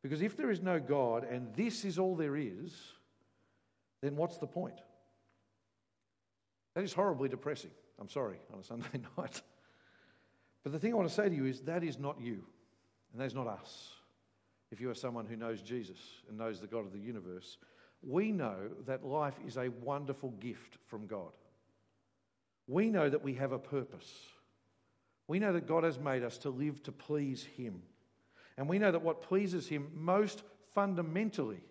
Because 0.07 0.21
if 0.21 0.37
there 0.37 0.49
is 0.49 0.61
no 0.61 0.79
God 0.79 1.25
and 1.29 1.53
this 1.53 1.83
is 1.83 1.99
all 1.99 2.15
there 2.15 2.37
is, 2.37 2.73
then 4.01 4.15
what's 4.15 4.37
the 4.37 4.47
point? 4.47 4.79
That 6.75 6.85
is 6.85 6.93
horribly 6.93 7.27
depressing. 7.27 7.71
I'm 7.99 8.07
sorry, 8.07 8.37
on 8.53 8.61
a 8.61 8.63
Sunday 8.63 8.87
night. 9.17 9.41
But 10.63 10.71
the 10.71 10.79
thing 10.79 10.93
I 10.93 10.95
want 10.95 11.09
to 11.09 11.13
say 11.13 11.27
to 11.27 11.35
you 11.35 11.45
is 11.45 11.59
that 11.63 11.83
is 11.83 11.99
not 11.99 12.21
you, 12.21 12.41
and 13.11 13.19
that 13.19 13.25
is 13.25 13.35
not 13.35 13.47
us. 13.47 13.89
If 14.71 14.79
you 14.79 14.89
are 14.89 14.95
someone 14.95 15.25
who 15.25 15.35
knows 15.35 15.61
Jesus 15.61 15.99
and 16.29 16.37
knows 16.37 16.61
the 16.61 16.67
God 16.67 16.85
of 16.85 16.93
the 16.93 16.99
universe, 16.99 17.57
we 18.01 18.31
know 18.31 18.55
that 18.85 19.05
life 19.05 19.35
is 19.45 19.57
a 19.57 19.67
wonderful 19.81 20.29
gift 20.39 20.77
from 20.85 21.05
God. 21.05 21.33
We 22.65 22.91
know 22.91 23.09
that 23.09 23.23
we 23.23 23.33
have 23.33 23.51
a 23.51 23.59
purpose. 23.59 24.09
We 25.27 25.39
know 25.39 25.51
that 25.51 25.67
God 25.67 25.83
has 25.83 25.99
made 25.99 26.23
us 26.23 26.37
to 26.39 26.49
live 26.49 26.81
to 26.83 26.93
please 26.93 27.43
Him. 27.43 27.81
And 28.57 28.67
we 28.67 28.79
know 28.79 28.91
that 28.91 29.03
what 29.03 29.21
pleases 29.21 29.67
Him 29.67 29.91
most 29.93 30.43
fundamentally 30.73 31.61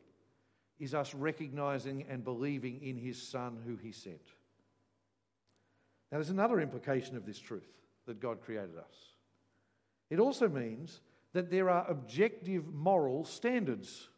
is 0.78 0.94
us 0.94 1.14
recognizing 1.14 2.04
and 2.08 2.22
believing 2.22 2.82
in 2.82 2.96
His 2.96 3.20
Son 3.20 3.58
who 3.66 3.76
He 3.76 3.92
sent. 3.92 4.20
Now, 6.12 6.18
there's 6.18 6.30
another 6.30 6.60
implication 6.60 7.16
of 7.16 7.26
this 7.26 7.38
truth 7.38 7.66
that 8.06 8.20
God 8.20 8.40
created 8.40 8.76
us. 8.78 8.94
It 10.10 10.20
also 10.20 10.48
means 10.48 11.00
that 11.32 11.50
there 11.50 11.68
are 11.68 11.90
objective 11.90 12.72
moral 12.72 13.24
standards. 13.24 14.08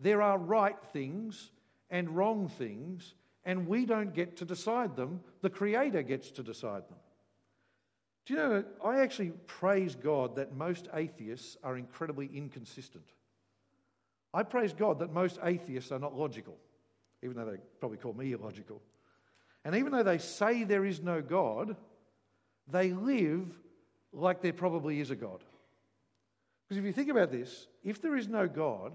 There 0.00 0.20
are 0.20 0.36
right 0.36 0.76
things 0.92 1.50
and 1.88 2.10
wrong 2.10 2.48
things, 2.48 3.14
and 3.44 3.68
we 3.68 3.86
don't 3.86 4.12
get 4.12 4.36
to 4.38 4.44
decide 4.44 4.96
them. 4.96 5.20
The 5.42 5.50
Creator 5.50 6.02
gets 6.02 6.32
to 6.32 6.42
decide 6.42 6.88
them. 6.88 6.98
Do 8.26 8.34
you 8.34 8.40
know, 8.40 8.64
I 8.84 9.00
actually 9.00 9.30
praise 9.46 9.94
God 9.94 10.36
that 10.36 10.54
most 10.54 10.88
atheists 10.92 11.56
are 11.62 11.78
incredibly 11.78 12.28
inconsistent. 12.32 13.04
I 14.34 14.42
praise 14.42 14.72
God 14.72 14.98
that 14.98 15.12
most 15.12 15.38
atheists 15.44 15.92
are 15.92 16.00
not 16.00 16.18
logical, 16.18 16.56
even 17.22 17.36
though 17.36 17.44
they 17.44 17.58
probably 17.78 17.98
call 17.98 18.12
me 18.12 18.32
illogical. 18.32 18.82
And 19.64 19.76
even 19.76 19.92
though 19.92 20.02
they 20.02 20.18
say 20.18 20.64
there 20.64 20.84
is 20.84 21.00
no 21.00 21.22
God, 21.22 21.76
they 22.68 22.92
live 22.92 23.46
like 24.12 24.42
there 24.42 24.52
probably 24.52 24.98
is 24.98 25.10
a 25.12 25.16
God. 25.16 25.44
Because 26.68 26.78
if 26.78 26.84
you 26.84 26.92
think 26.92 27.10
about 27.10 27.30
this, 27.30 27.68
if 27.84 28.02
there 28.02 28.16
is 28.16 28.26
no 28.26 28.48
God, 28.48 28.92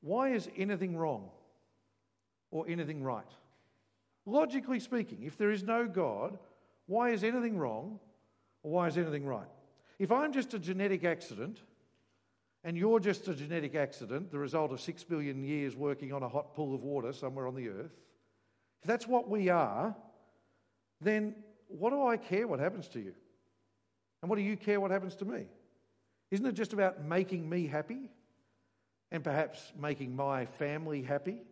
why 0.00 0.30
is 0.30 0.48
anything 0.56 0.96
wrong 0.96 1.30
or 2.50 2.66
anything 2.68 3.02
right? 3.04 3.24
Logically 4.26 4.80
speaking, 4.80 5.22
if 5.22 5.38
there 5.38 5.52
is 5.52 5.62
no 5.62 5.86
God, 5.86 6.36
why 6.86 7.10
is 7.10 7.22
anything 7.22 7.56
wrong 7.56 8.00
or 8.62 8.72
why 8.72 8.88
is 8.88 8.96
anything 8.96 9.24
right? 9.24 9.48
If 9.98 10.12
I'm 10.12 10.32
just 10.32 10.54
a 10.54 10.58
genetic 10.58 11.04
accident 11.04 11.60
and 12.64 12.76
you're 12.76 13.00
just 13.00 13.28
a 13.28 13.34
genetic 13.34 13.74
accident, 13.74 14.30
the 14.30 14.38
result 14.38 14.72
of 14.72 14.80
six 14.80 15.04
billion 15.04 15.44
years 15.44 15.76
working 15.76 16.12
on 16.12 16.22
a 16.22 16.28
hot 16.28 16.54
pool 16.54 16.74
of 16.74 16.82
water 16.82 17.12
somewhere 17.12 17.46
on 17.46 17.54
the 17.54 17.68
earth, 17.68 17.92
if 18.82 18.86
that's 18.86 19.06
what 19.06 19.28
we 19.28 19.48
are, 19.48 19.94
then 21.00 21.34
what 21.68 21.90
do 21.90 22.06
I 22.06 22.16
care 22.16 22.46
what 22.46 22.60
happens 22.60 22.88
to 22.88 23.00
you? 23.00 23.14
And 24.22 24.28
what 24.28 24.36
do 24.36 24.42
you 24.42 24.56
care 24.56 24.80
what 24.80 24.90
happens 24.90 25.16
to 25.16 25.24
me? 25.24 25.44
Isn't 26.30 26.46
it 26.46 26.54
just 26.54 26.72
about 26.72 27.04
making 27.04 27.48
me 27.48 27.66
happy 27.66 28.10
and 29.10 29.24
perhaps 29.24 29.72
making 29.78 30.14
my 30.14 30.46
family 30.46 31.02
happy? 31.02 31.42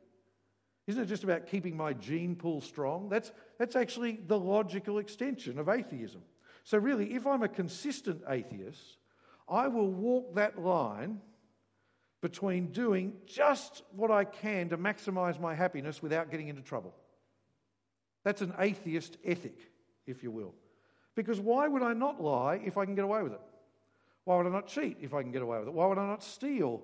Isn't 0.87 1.03
it 1.03 1.07
just 1.07 1.25
about 1.25 1.47
keeping 1.47 1.77
my 1.77 1.93
gene 1.93 2.35
pool 2.37 2.61
strong? 2.61 3.09
That's, 3.09 3.31
that's 3.59 3.77
actually 3.77 4.21
the 4.27 4.39
logical 4.39 4.99
extension 4.99 5.59
of 5.59 5.69
atheism. 5.69 6.23
So, 6.69 6.77
really, 6.77 7.15
if 7.15 7.27
I'm 7.27 7.43
a 7.43 7.49
consistent 7.49 8.23
atheist, 8.29 8.99
I 9.49 9.69
will 9.69 9.91
walk 9.91 10.35
that 10.35 10.61
line 10.61 11.23
between 12.21 12.67
doing 12.67 13.15
just 13.25 13.83
what 13.97 14.11
I 14.11 14.25
can 14.25 14.69
to 14.69 14.77
maximize 14.77 15.41
my 15.41 15.55
happiness 15.55 16.03
without 16.03 16.31
getting 16.31 16.49
into 16.49 16.61
trouble. 16.61 16.95
That's 18.23 18.43
an 18.43 18.53
atheist 18.59 19.17
ethic, 19.25 19.57
if 20.07 20.23
you 20.23 20.31
will. 20.31 20.55
Because 21.15 21.41
why 21.41 21.67
would 21.67 21.83
I 21.83 21.95
not 21.95 22.23
lie 22.23 22.61
if 22.63 22.77
I 22.77 22.85
can 22.85 22.95
get 22.95 23.05
away 23.05 23.23
with 23.23 23.33
it? 23.33 23.41
Why 24.25 24.37
would 24.37 24.47
I 24.47 24.51
not 24.51 24.67
cheat 24.67 24.99
if 25.01 25.15
I 25.15 25.23
can 25.23 25.33
get 25.33 25.41
away 25.41 25.59
with 25.61 25.69
it? 25.69 25.73
Why 25.73 25.87
would 25.87 25.97
I 25.97 26.07
not 26.07 26.23
steal 26.23 26.83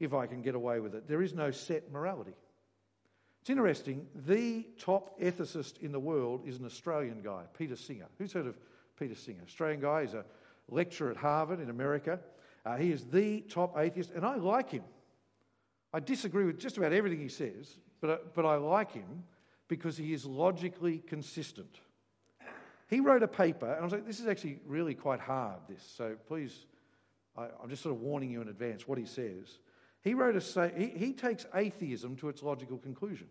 if 0.00 0.14
I 0.14 0.26
can 0.26 0.40
get 0.40 0.54
away 0.54 0.80
with 0.80 0.94
it. 0.94 1.08
There 1.08 1.20
is 1.20 1.34
no 1.34 1.50
set 1.50 1.92
morality. 1.92 2.34
It's 3.42 3.50
interesting, 3.50 4.06
the 4.14 4.66
top 4.78 5.20
ethicist 5.20 5.78
in 5.82 5.92
the 5.92 6.00
world 6.00 6.42
is 6.46 6.58
an 6.58 6.64
Australian 6.64 7.20
guy, 7.22 7.42
Peter 7.56 7.76
Singer. 7.76 8.06
Who's 8.18 8.32
heard 8.32 8.46
of 8.46 8.56
Peter 8.98 9.14
Singer? 9.14 9.42
Australian 9.44 9.80
guy, 9.80 10.02
he's 10.02 10.14
a 10.14 10.24
lecturer 10.68 11.10
at 11.10 11.16
Harvard 11.16 11.60
in 11.60 11.70
America. 11.70 12.18
Uh, 12.64 12.76
he 12.76 12.90
is 12.90 13.04
the 13.04 13.42
top 13.42 13.78
atheist, 13.78 14.10
and 14.14 14.24
I 14.24 14.36
like 14.36 14.70
him. 14.70 14.82
I 15.92 16.00
disagree 16.00 16.44
with 16.44 16.58
just 16.58 16.76
about 16.76 16.92
everything 16.92 17.20
he 17.20 17.28
says, 17.28 17.78
but, 18.00 18.10
uh, 18.10 18.16
but 18.34 18.44
I 18.44 18.56
like 18.56 18.92
him 18.92 19.24
because 19.68 19.96
he 19.96 20.12
is 20.12 20.24
logically 20.24 20.98
consistent. 20.98 21.80
He 22.88 23.00
wrote 23.00 23.22
a 23.22 23.28
paper, 23.28 23.66
and 23.66 23.80
I 23.80 23.82
was 23.82 23.92
like, 23.92 24.06
this 24.06 24.20
is 24.20 24.26
actually 24.26 24.60
really 24.66 24.94
quite 24.94 25.20
hard, 25.20 25.58
this, 25.68 25.82
so 25.96 26.16
please, 26.28 26.66
I, 27.36 27.46
am 27.62 27.68
just 27.68 27.82
sort 27.82 27.94
of 27.94 28.00
warning 28.00 28.30
you 28.30 28.40
in 28.40 28.48
advance 28.48 28.86
what 28.86 28.98
he 28.98 29.06
says. 29.06 29.58
He 30.02 30.14
wrote 30.14 30.36
a, 30.36 30.68
he, 30.76 30.86
he 30.88 31.12
takes 31.12 31.46
atheism 31.54 32.16
to 32.16 32.28
its 32.28 32.42
logical 32.42 32.78
conclusion, 32.78 33.28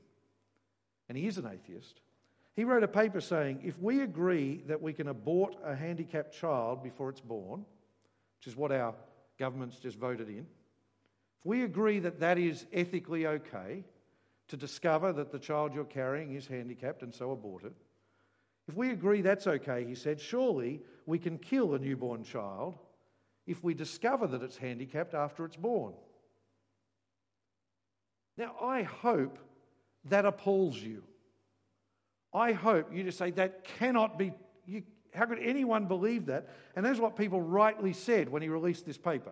and 1.07 1.17
he 1.17 1.27
is 1.27 1.37
an 1.37 1.45
atheist. 1.45 2.01
He 2.55 2.63
wrote 2.63 2.83
a 2.83 2.87
paper 2.87 3.19
saying 3.19 3.61
if 3.63 3.77
we 3.79 4.01
agree 4.01 4.63
that 4.67 4.81
we 4.81 4.93
can 4.93 5.09
abort 5.09 5.55
a 5.63 5.75
handicapped 5.75 6.33
child 6.33 6.83
before 6.83 7.09
it's 7.09 7.21
born, 7.21 7.65
which 8.39 8.47
is 8.47 8.55
what 8.55 8.71
our 8.71 8.95
government's 9.37 9.77
just 9.77 9.97
voted 9.97 10.29
in, 10.29 10.45
if 11.39 11.45
we 11.45 11.63
agree 11.63 11.99
that 11.99 12.19
that 12.21 12.37
is 12.37 12.65
ethically 12.71 13.27
okay 13.27 13.83
to 14.47 14.57
discover 14.57 15.11
that 15.11 15.31
the 15.31 15.39
child 15.39 15.73
you're 15.73 15.83
carrying 15.83 16.33
is 16.33 16.47
handicapped 16.47 17.01
and 17.01 17.13
so 17.13 17.31
abort 17.31 17.63
it, 17.63 17.73
if 18.67 18.75
we 18.75 18.91
agree 18.91 19.21
that's 19.21 19.47
okay, 19.47 19.85
he 19.85 19.95
said, 19.95 20.19
surely 20.19 20.81
we 21.05 21.19
can 21.19 21.37
kill 21.37 21.75
a 21.75 21.79
newborn 21.79 22.23
child 22.23 22.75
if 23.45 23.63
we 23.63 23.73
discover 23.73 24.27
that 24.27 24.41
it's 24.41 24.57
handicapped 24.57 25.13
after 25.13 25.45
it's 25.45 25.55
born. 25.55 25.93
Now, 28.37 28.55
I 28.61 28.83
hope 28.83 29.37
that 30.05 30.25
appalls 30.25 30.77
you. 30.77 31.03
I 32.35 32.51
hope 32.51 32.93
you 32.93 33.03
just 33.03 33.17
say 33.17 33.31
that 33.31 33.63
cannot 33.63 34.19
be. 34.19 34.33
You, 34.65 34.83
how 35.13 35.25
could 35.25 35.39
anyone 35.39 35.85
believe 35.85 36.25
that? 36.25 36.49
And 36.75 36.85
that's 36.85 36.99
what 36.99 37.15
people 37.15 37.41
rightly 37.41 37.93
said 37.93 38.27
when 38.27 38.41
he 38.41 38.49
released 38.49 38.85
this 38.85 38.97
paper. 38.97 39.31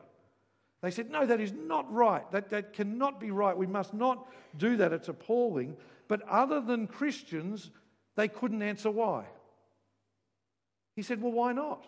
They 0.81 0.91
said, 0.91 1.09
no, 1.09 1.25
that 1.25 1.39
is 1.39 1.53
not 1.53 1.91
right. 1.91 2.29
That, 2.31 2.49
that 2.49 2.73
cannot 2.73 3.19
be 3.19 3.31
right. 3.31 3.57
We 3.57 3.67
must 3.67 3.93
not 3.93 4.27
do 4.57 4.77
that. 4.77 4.93
It's 4.93 5.09
appalling. 5.09 5.77
But 6.07 6.21
other 6.27 6.61
than 6.61 6.87
Christians, 6.87 7.71
they 8.15 8.27
couldn't 8.27 8.61
answer 8.61 8.91
why. 8.91 9.25
He 10.95 11.01
said, 11.01 11.21
well, 11.21 11.31
why 11.31 11.53
not? 11.53 11.85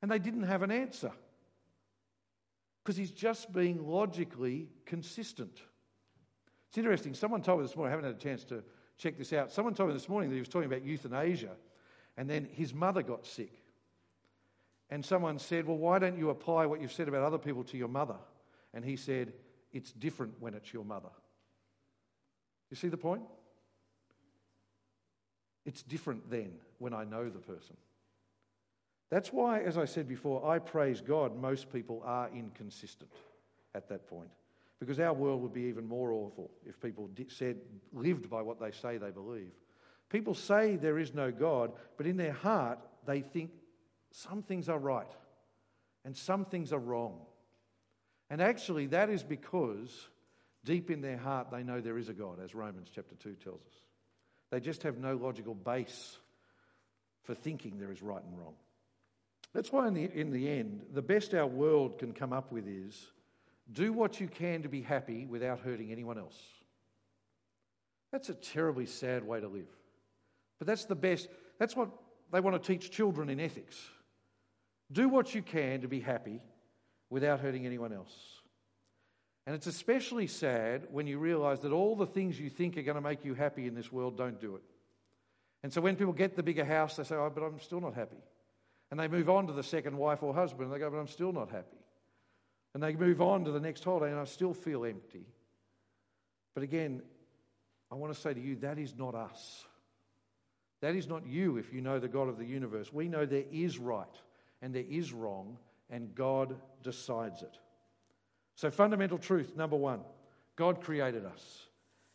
And 0.00 0.10
they 0.10 0.18
didn't 0.18 0.44
have 0.44 0.62
an 0.62 0.70
answer. 0.70 1.12
Because 2.82 2.96
he's 2.96 3.10
just 3.10 3.52
being 3.52 3.86
logically 3.86 4.68
consistent. 4.86 5.60
It's 6.68 6.78
interesting. 6.78 7.14
Someone 7.14 7.42
told 7.42 7.60
me 7.60 7.66
this 7.66 7.76
morning, 7.76 7.92
I 7.92 7.96
haven't 7.96 8.10
had 8.12 8.16
a 8.16 8.24
chance 8.24 8.44
to 8.44 8.62
check 8.98 9.18
this 9.18 9.32
out. 9.32 9.52
Someone 9.52 9.74
told 9.74 9.90
me 9.90 9.94
this 9.94 10.08
morning 10.08 10.30
that 10.30 10.36
he 10.36 10.40
was 10.40 10.48
talking 10.48 10.66
about 10.66 10.84
euthanasia, 10.84 11.50
and 12.16 12.28
then 12.28 12.48
his 12.52 12.72
mother 12.72 13.02
got 13.02 13.26
sick. 13.26 13.52
And 14.90 15.04
someone 15.04 15.38
said, 15.38 15.66
Well, 15.66 15.78
why 15.78 15.98
don't 15.98 16.18
you 16.18 16.30
apply 16.30 16.66
what 16.66 16.80
you've 16.80 16.92
said 16.92 17.08
about 17.08 17.22
other 17.22 17.38
people 17.38 17.64
to 17.64 17.78
your 17.78 17.88
mother? 17.88 18.16
And 18.74 18.84
he 18.84 18.96
said, 18.96 19.32
It's 19.72 19.92
different 19.92 20.34
when 20.40 20.54
it's 20.54 20.72
your 20.72 20.84
mother. 20.84 21.08
You 22.70 22.76
see 22.76 22.88
the 22.88 22.96
point? 22.96 23.22
It's 25.64 25.82
different 25.82 26.30
then 26.30 26.52
when 26.78 26.92
I 26.92 27.04
know 27.04 27.28
the 27.28 27.38
person. 27.38 27.76
That's 29.10 29.32
why, 29.32 29.60
as 29.60 29.76
I 29.76 29.84
said 29.84 30.08
before, 30.08 30.48
I 30.48 30.58
praise 30.58 31.00
God 31.00 31.36
most 31.36 31.72
people 31.72 32.02
are 32.04 32.30
inconsistent 32.34 33.12
at 33.74 33.88
that 33.88 34.06
point. 34.06 34.30
Because 34.82 34.98
our 34.98 35.12
world 35.12 35.40
would 35.42 35.52
be 35.52 35.68
even 35.68 35.86
more 35.86 36.10
awful 36.10 36.50
if 36.66 36.80
people 36.80 37.08
said, 37.28 37.56
lived 37.92 38.28
by 38.28 38.42
what 38.42 38.58
they 38.58 38.72
say 38.72 38.98
they 38.98 39.12
believe. 39.12 39.52
People 40.08 40.34
say 40.34 40.74
there 40.74 40.98
is 40.98 41.14
no 41.14 41.30
God, 41.30 41.70
but 41.96 42.04
in 42.04 42.16
their 42.16 42.32
heart, 42.32 42.80
they 43.06 43.20
think 43.20 43.52
some 44.10 44.42
things 44.42 44.68
are 44.68 44.80
right 44.80 45.06
and 46.04 46.16
some 46.16 46.44
things 46.44 46.72
are 46.72 46.80
wrong. 46.80 47.20
And 48.28 48.42
actually, 48.42 48.86
that 48.86 49.08
is 49.08 49.22
because 49.22 50.08
deep 50.64 50.90
in 50.90 51.00
their 51.00 51.16
heart 51.16 51.52
they 51.52 51.62
know 51.62 51.80
there 51.80 51.96
is 51.96 52.08
a 52.08 52.12
God, 52.12 52.40
as 52.42 52.52
Romans 52.52 52.88
chapter 52.92 53.14
2 53.14 53.34
tells 53.34 53.60
us. 53.60 53.74
They 54.50 54.58
just 54.58 54.82
have 54.82 54.98
no 54.98 55.14
logical 55.14 55.54
base 55.54 56.16
for 57.22 57.36
thinking 57.36 57.78
there 57.78 57.92
is 57.92 58.02
right 58.02 58.24
and 58.24 58.36
wrong. 58.36 58.54
That's 59.54 59.70
why, 59.70 59.86
in 59.86 59.94
the, 59.94 60.10
in 60.12 60.32
the 60.32 60.48
end, 60.48 60.86
the 60.92 61.02
best 61.02 61.34
our 61.34 61.46
world 61.46 62.00
can 62.00 62.12
come 62.12 62.32
up 62.32 62.50
with 62.50 62.66
is 62.66 63.11
do 63.72 63.92
what 63.92 64.20
you 64.20 64.28
can 64.28 64.62
to 64.62 64.68
be 64.68 64.82
happy 64.82 65.26
without 65.26 65.60
hurting 65.60 65.90
anyone 65.90 66.18
else. 66.18 66.36
That's 68.12 68.28
a 68.28 68.34
terribly 68.34 68.86
sad 68.86 69.26
way 69.26 69.40
to 69.40 69.48
live. 69.48 69.68
But 70.58 70.66
that's 70.66 70.84
the 70.84 70.94
best. 70.94 71.28
That's 71.58 71.74
what 71.74 71.88
they 72.30 72.40
want 72.40 72.62
to 72.62 72.72
teach 72.72 72.90
children 72.90 73.30
in 73.30 73.40
ethics. 73.40 73.76
Do 74.90 75.08
what 75.08 75.34
you 75.34 75.42
can 75.42 75.80
to 75.80 75.88
be 75.88 76.00
happy 76.00 76.40
without 77.08 77.40
hurting 77.40 77.66
anyone 77.66 77.92
else. 77.92 78.12
And 79.46 79.56
it's 79.56 79.66
especially 79.66 80.26
sad 80.26 80.86
when 80.90 81.06
you 81.06 81.18
realize 81.18 81.60
that 81.60 81.72
all 81.72 81.96
the 81.96 82.06
things 82.06 82.38
you 82.38 82.48
think 82.48 82.76
are 82.76 82.82
going 82.82 82.94
to 82.96 83.00
make 83.00 83.24
you 83.24 83.34
happy 83.34 83.66
in 83.66 83.74
this 83.74 83.90
world 83.90 84.16
don't 84.16 84.40
do 84.40 84.54
it. 84.54 84.62
And 85.62 85.72
so 85.72 85.80
when 85.80 85.96
people 85.96 86.12
get 86.12 86.36
the 86.36 86.42
bigger 86.42 86.64
house, 86.64 86.96
they 86.96 87.04
say, 87.04 87.16
Oh, 87.16 87.30
but 87.34 87.42
I'm 87.42 87.60
still 87.60 87.80
not 87.80 87.94
happy. 87.94 88.18
And 88.90 89.00
they 89.00 89.08
move 89.08 89.30
on 89.30 89.46
to 89.46 89.52
the 89.52 89.62
second 89.62 89.96
wife 89.96 90.22
or 90.22 90.34
husband, 90.34 90.64
and 90.64 90.74
they 90.74 90.78
go, 90.78 90.90
But 90.90 90.98
I'm 90.98 91.08
still 91.08 91.32
not 91.32 91.50
happy. 91.50 91.81
And 92.74 92.82
they 92.82 92.94
move 92.94 93.20
on 93.20 93.44
to 93.44 93.50
the 93.50 93.60
next 93.60 93.84
holiday, 93.84 94.10
and 94.10 94.20
I 94.20 94.24
still 94.24 94.54
feel 94.54 94.84
empty. 94.84 95.26
But 96.54 96.62
again, 96.62 97.02
I 97.90 97.94
want 97.94 98.14
to 98.14 98.20
say 98.20 98.32
to 98.32 98.40
you, 98.40 98.56
that 98.56 98.78
is 98.78 98.94
not 98.96 99.14
us. 99.14 99.64
That 100.80 100.94
is 100.94 101.06
not 101.06 101.26
you 101.26 101.58
if 101.58 101.72
you 101.72 101.80
know 101.80 101.98
the 101.98 102.08
God 102.08 102.28
of 102.28 102.38
the 102.38 102.44
universe. 102.44 102.92
We 102.92 103.08
know 103.08 103.24
there 103.24 103.44
is 103.52 103.78
right 103.78 104.06
and 104.62 104.74
there 104.74 104.84
is 104.88 105.12
wrong, 105.12 105.58
and 105.90 106.14
God 106.14 106.56
decides 106.82 107.42
it. 107.42 107.58
So, 108.54 108.70
fundamental 108.70 109.18
truth 109.18 109.56
number 109.56 109.76
one 109.76 110.00
God 110.56 110.80
created 110.80 111.24
us, 111.24 111.66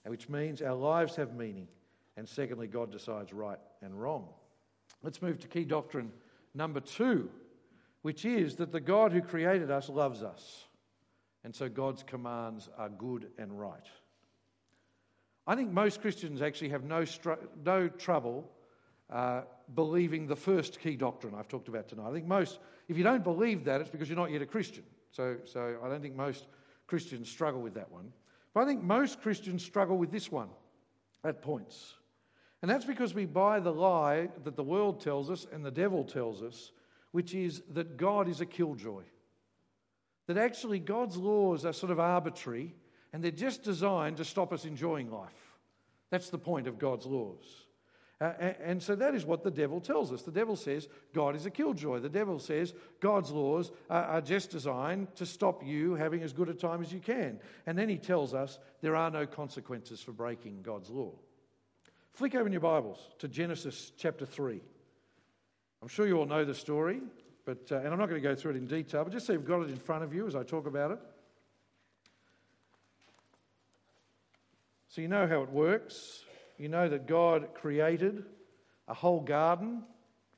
which 0.06 0.30
means 0.30 0.62
our 0.62 0.76
lives 0.76 1.16
have 1.16 1.36
meaning. 1.36 1.68
And 2.16 2.28
secondly, 2.28 2.68
God 2.68 2.92
decides 2.92 3.32
right 3.32 3.60
and 3.82 4.00
wrong. 4.00 4.28
Let's 5.04 5.22
move 5.22 5.40
to 5.40 5.48
key 5.48 5.66
doctrine 5.66 6.12
number 6.56 6.80
two, 6.80 7.30
which 8.02 8.26
is 8.26 8.56
that 8.58 8.72
the 8.72 8.80
God 8.80 9.12
who 9.12 9.22
created 9.22 9.72
us 9.72 9.90
loves 9.90 10.24
us. 10.24 10.66
And 11.44 11.56
so 11.56 11.70
God's 11.70 12.04
commands 12.04 12.70
are 12.78 12.90
good 12.90 13.28
and 13.38 13.58
right. 13.58 13.86
I 15.46 15.56
think 15.56 15.72
most 15.72 16.02
Christians 16.02 16.42
actually 16.42 16.70
have 16.70 16.84
no, 16.84 17.06
str- 17.06 17.34
no 17.64 17.88
trouble 17.88 18.52
uh, 19.10 19.42
believing 19.74 20.28
the 20.28 20.36
first 20.36 20.80
key 20.82 20.96
doctrine 20.96 21.34
I've 21.38 21.48
talked 21.48 21.70
about 21.70 21.88
tonight. 21.88 22.10
I 22.10 22.14
think 22.14 22.26
most, 22.26 22.60
if 22.90 22.98
you 22.98 23.04
don't 23.04 23.24
believe 23.24 23.64
that, 23.66 23.80
it's 23.80 23.90
because 23.90 24.10
you're 24.10 24.18
not 24.18 24.32
yet 24.32 24.42
a 24.42 24.46
Christian. 24.46 24.84
So, 25.12 25.38
so 25.46 25.78
I 25.82 25.88
don't 25.88 26.02
think 26.02 26.16
most 26.16 26.48
Christians 26.86 27.30
struggle 27.30 27.62
with 27.62 27.76
that 27.76 27.92
one. 27.92 28.12
But 28.54 28.64
I 28.64 28.66
think 28.66 28.84
most 28.84 29.22
Christians 29.22 29.64
struggle 29.64 29.98
with 29.98 30.12
this 30.12 30.32
one 30.32 30.50
at 31.24 31.42
points. 31.42 31.94
And 32.62 32.70
that's 32.70 32.86
because 32.86 33.14
we 33.14 33.26
buy 33.26 33.60
the 33.60 33.72
lie 33.72 34.30
that 34.44 34.56
the 34.56 34.64
world 34.64 35.00
tells 35.00 35.30
us 35.30 35.46
and 35.52 35.64
the 35.64 35.72
devil 35.72 36.04
tells 36.04 36.42
us, 36.42 36.72
which 37.18 37.34
is 37.34 37.64
that 37.72 37.98
God 37.98 38.30
is 38.30 38.42
a 38.42 38.46
killjoy. 38.46 39.02
That 40.28 40.38
actually 40.38 40.78
God's 40.78 41.18
laws 41.18 41.66
are 41.66 41.74
sort 41.74 41.92
of 41.92 42.00
arbitrary 42.00 42.76
and 43.12 43.24
they're 43.24 43.32
just 43.32 43.64
designed 43.64 44.18
to 44.18 44.24
stop 44.24 44.54
us 44.54 44.66
enjoying 44.66 45.10
life. 45.10 45.58
That's 46.12 46.30
the 46.30 46.38
point 46.38 46.68
of 46.68 46.78
God's 46.78 47.08
laws. 47.08 47.44
Uh, 48.22 48.34
and 48.64 48.84
so 48.84 48.96
that 48.96 49.16
is 49.16 49.26
what 49.26 49.44
the 49.44 49.50
devil 49.50 49.82
tells 49.82 50.14
us. 50.14 50.22
The 50.22 50.32
devil 50.32 50.56
says 50.56 50.88
God 51.12 51.36
is 51.36 51.48
a 51.48 51.50
killjoy. 51.50 52.02
The 52.02 52.08
devil 52.08 52.38
says 52.38 52.76
God's 53.00 53.32
laws 53.32 53.72
are, 53.90 54.04
are 54.04 54.22
just 54.22 54.52
designed 54.52 55.16
to 55.16 55.26
stop 55.26 55.66
you 55.66 55.96
having 55.96 56.22
as 56.22 56.34
good 56.34 56.50
a 56.50 56.54
time 56.54 56.84
as 56.84 56.94
you 56.94 57.00
can. 57.00 57.40
And 57.66 57.76
then 57.76 57.90
he 57.90 57.98
tells 57.98 58.36
us 58.36 58.60
there 58.82 58.96
are 58.96 59.10
no 59.10 59.26
consequences 59.26 60.02
for 60.02 60.12
breaking 60.12 60.62
God's 60.62 60.92
law. 60.92 61.14
Flick 62.14 62.36
open 62.36 62.52
your 62.52 62.62
Bibles 62.62 63.00
to 63.18 63.28
Genesis 63.28 63.92
chapter 63.98 64.28
3. 64.28 64.62
I'm 65.82 65.88
sure 65.88 66.08
you 66.08 66.18
all 66.18 66.26
know 66.26 66.44
the 66.44 66.56
story, 66.56 67.02
but, 67.46 67.72
uh, 67.72 67.78
and 67.78 67.88
I'm 67.88 68.00
not 68.00 68.10
going 68.10 68.22
to 68.22 68.28
go 68.28 68.36
through 68.36 68.52
it 68.52 68.58
in 68.58 68.66
detail, 68.66 69.04
but 69.04 69.14
just 69.14 69.26
so 69.26 69.34
you've 69.34 69.46
got 69.46 69.62
it 69.62 69.70
in 69.70 69.78
front 69.78 70.04
of 70.04 70.14
you 70.14 70.28
as 70.28 70.36
I 70.36 70.44
talk 70.44 70.68
about 70.68 70.92
it. 70.92 71.00
So 74.90 75.02
you 75.02 75.08
know 75.08 75.28
how 75.28 75.44
it 75.44 75.50
works. 75.50 76.24
You 76.58 76.70
know 76.70 76.90
that 76.90 77.06
God 77.06 77.54
created 77.54 78.26
a 78.88 78.94
whole 78.94 79.22
garden 79.22 79.84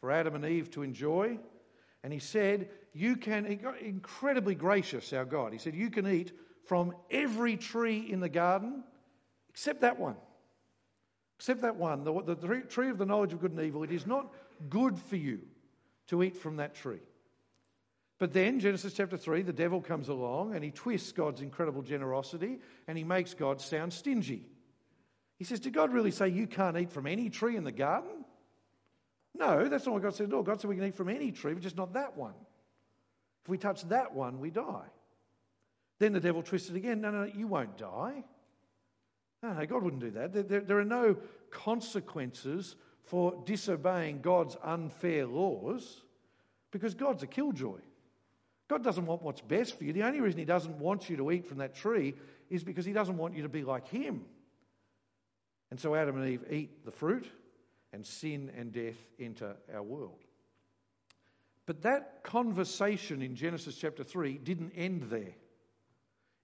for 0.01 0.11
Adam 0.11 0.35
and 0.35 0.43
Eve 0.45 0.69
to 0.71 0.83
enjoy. 0.83 1.39
And 2.03 2.11
He 2.11 2.19
said, 2.19 2.69
You 2.93 3.15
can, 3.15 3.45
incredibly 3.45 4.55
gracious, 4.55 5.13
our 5.13 5.25
God. 5.25 5.53
He 5.53 5.59
said, 5.59 5.75
You 5.75 5.89
can 5.89 6.05
eat 6.07 6.33
from 6.65 6.93
every 7.09 7.55
tree 7.55 8.11
in 8.11 8.19
the 8.19 8.29
garden 8.29 8.83
except 9.49 9.81
that 9.81 9.97
one. 9.97 10.15
Except 11.37 11.61
that 11.61 11.77
one, 11.77 12.03
the, 12.03 12.35
the 12.35 12.63
tree 12.67 12.89
of 12.89 12.97
the 12.97 13.05
knowledge 13.05 13.31
of 13.31 13.39
good 13.39 13.51
and 13.51 13.61
evil. 13.61 13.83
It 13.83 13.91
is 13.91 14.05
not 14.05 14.33
good 14.67 14.97
for 14.99 15.15
you 15.15 15.39
to 16.07 16.23
eat 16.23 16.35
from 16.35 16.57
that 16.57 16.75
tree. 16.75 17.01
But 18.17 18.33
then, 18.33 18.59
Genesis 18.59 18.93
chapter 18.93 19.15
3, 19.15 19.43
the 19.43 19.53
devil 19.53 19.81
comes 19.81 20.09
along 20.09 20.53
and 20.53 20.63
he 20.63 20.71
twists 20.71 21.13
God's 21.13 21.41
incredible 21.41 21.81
generosity 21.81 22.59
and 22.87 22.97
he 22.97 23.03
makes 23.05 23.33
God 23.33 23.61
sound 23.61 23.93
stingy. 23.93 24.43
He 25.37 25.45
says, 25.45 25.61
Did 25.61 25.73
God 25.73 25.93
really 25.93 26.11
say 26.11 26.27
you 26.27 26.45
can't 26.45 26.77
eat 26.77 26.91
from 26.91 27.07
any 27.07 27.29
tree 27.29 27.55
in 27.55 27.63
the 27.63 27.71
garden? 27.71 28.25
No, 29.33 29.69
that's 29.69 29.85
not 29.85 29.93
what 29.93 30.03
God 30.03 30.15
said 30.15 30.27
at 30.27 30.33
all. 30.33 30.43
God 30.43 30.59
said 30.59 30.69
we 30.69 30.75
can 30.75 30.85
eat 30.85 30.95
from 30.95 31.07
any 31.07 31.31
tree, 31.31 31.53
but 31.53 31.63
just 31.63 31.77
not 31.77 31.93
that 31.93 32.17
one. 32.17 32.33
If 33.43 33.49
we 33.49 33.57
touch 33.57 33.87
that 33.87 34.13
one, 34.13 34.39
we 34.39 34.49
die. 34.49 34.87
Then 35.99 36.11
the 36.11 36.19
devil 36.19 36.41
twisted 36.41 36.75
again. 36.75 36.99
No, 36.99 37.11
no, 37.11 37.23
no, 37.23 37.31
you 37.33 37.47
won't 37.47 37.77
die. 37.77 38.25
No, 39.41 39.53
no, 39.53 39.65
God 39.65 39.83
wouldn't 39.83 40.01
do 40.01 40.11
that. 40.11 40.33
There, 40.33 40.43
there, 40.43 40.61
there 40.61 40.79
are 40.79 40.85
no 40.85 41.15
consequences 41.51 42.75
for 43.09 43.41
disobeying 43.43 44.21
God's 44.21 44.55
unfair 44.63 45.25
laws 45.25 46.01
because 46.71 46.93
God's 46.93 47.23
a 47.23 47.27
killjoy. 47.27 47.79
God 48.67 48.83
doesn't 48.83 49.07
want 49.07 49.23
what's 49.23 49.41
best 49.41 49.77
for 49.77 49.83
you. 49.83 49.93
The 49.93 50.03
only 50.03 50.21
reason 50.21 50.37
He 50.37 50.45
doesn't 50.45 50.77
want 50.77 51.09
you 51.09 51.17
to 51.17 51.31
eat 51.31 51.47
from 51.47 51.57
that 51.57 51.73
tree 51.73 52.13
is 52.51 52.63
because 52.63 52.85
He 52.85 52.93
doesn't 52.93 53.17
want 53.17 53.35
you 53.35 53.41
to 53.41 53.49
be 53.49 53.63
like 53.63 53.87
Him. 53.87 54.25
And 55.71 55.79
so 55.79 55.95
Adam 55.95 56.21
and 56.21 56.29
Eve 56.29 56.45
eat 56.51 56.85
the 56.85 56.91
fruit, 56.91 57.27
and 57.91 58.05
sin 58.05 58.51
and 58.55 58.71
death 58.71 58.97
enter 59.19 59.55
our 59.73 59.81
world. 59.81 60.19
But 61.65 61.81
that 61.81 62.23
conversation 62.23 63.23
in 63.23 63.35
Genesis 63.35 63.75
chapter 63.75 64.03
3 64.03 64.37
didn't 64.37 64.73
end 64.75 65.07
there. 65.09 65.33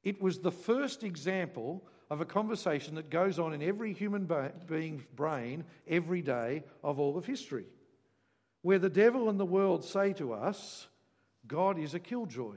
It 0.04 0.20
was 0.20 0.40
the 0.40 0.52
first 0.52 1.04
example 1.04 1.88
of 2.10 2.22
a 2.22 2.26
conversation 2.26 2.96
that 2.96 3.10
goes 3.10 3.40
on 3.40 3.54
in 3.54 3.62
every 3.62 3.94
human 3.94 4.30
being's 4.68 5.04
brain 5.16 5.64
every 5.88 6.22
day 6.22 6.64
of 6.84 7.00
all 7.00 7.18
of 7.18 7.26
history, 7.26 7.66
where 8.62 8.80
the 8.80 8.90
devil 8.90 9.30
and 9.30 9.40
the 9.40 9.46
world 9.46 9.84
say 9.84 10.14
to 10.14 10.34
us, 10.34 10.88
God 11.48 11.80
is 11.80 11.94
a 11.94 12.00
killjoy. 12.00 12.56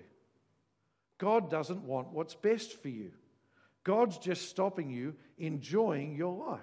God 1.19 1.51
doesn't 1.51 1.83
want 1.83 2.13
what's 2.13 2.35
best 2.35 2.81
for 2.81 2.89
you. 2.89 3.13
God's 3.85 4.19
just 4.19 4.49
stopping 4.49 4.91
you 4.91 5.15
enjoying 5.39 6.15
your 6.15 6.35
life. 6.35 6.61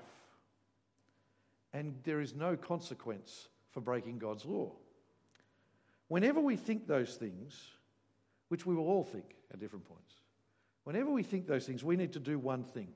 And 1.73 1.95
there 2.03 2.21
is 2.21 2.33
no 2.33 2.55
consequence 2.55 3.49
for 3.71 3.81
breaking 3.81 4.19
God's 4.19 4.45
law. 4.45 4.71
Whenever 6.07 6.39
we 6.39 6.55
think 6.55 6.87
those 6.87 7.15
things, 7.15 7.59
which 8.49 8.65
we 8.65 8.75
will 8.75 8.87
all 8.87 9.03
think 9.03 9.35
at 9.51 9.59
different 9.59 9.85
points, 9.85 10.13
whenever 10.85 11.11
we 11.11 11.23
think 11.23 11.45
those 11.45 11.65
things, 11.65 11.83
we 11.83 11.97
need 11.97 12.13
to 12.13 12.19
do 12.19 12.39
one 12.39 12.63
thing. 12.63 12.87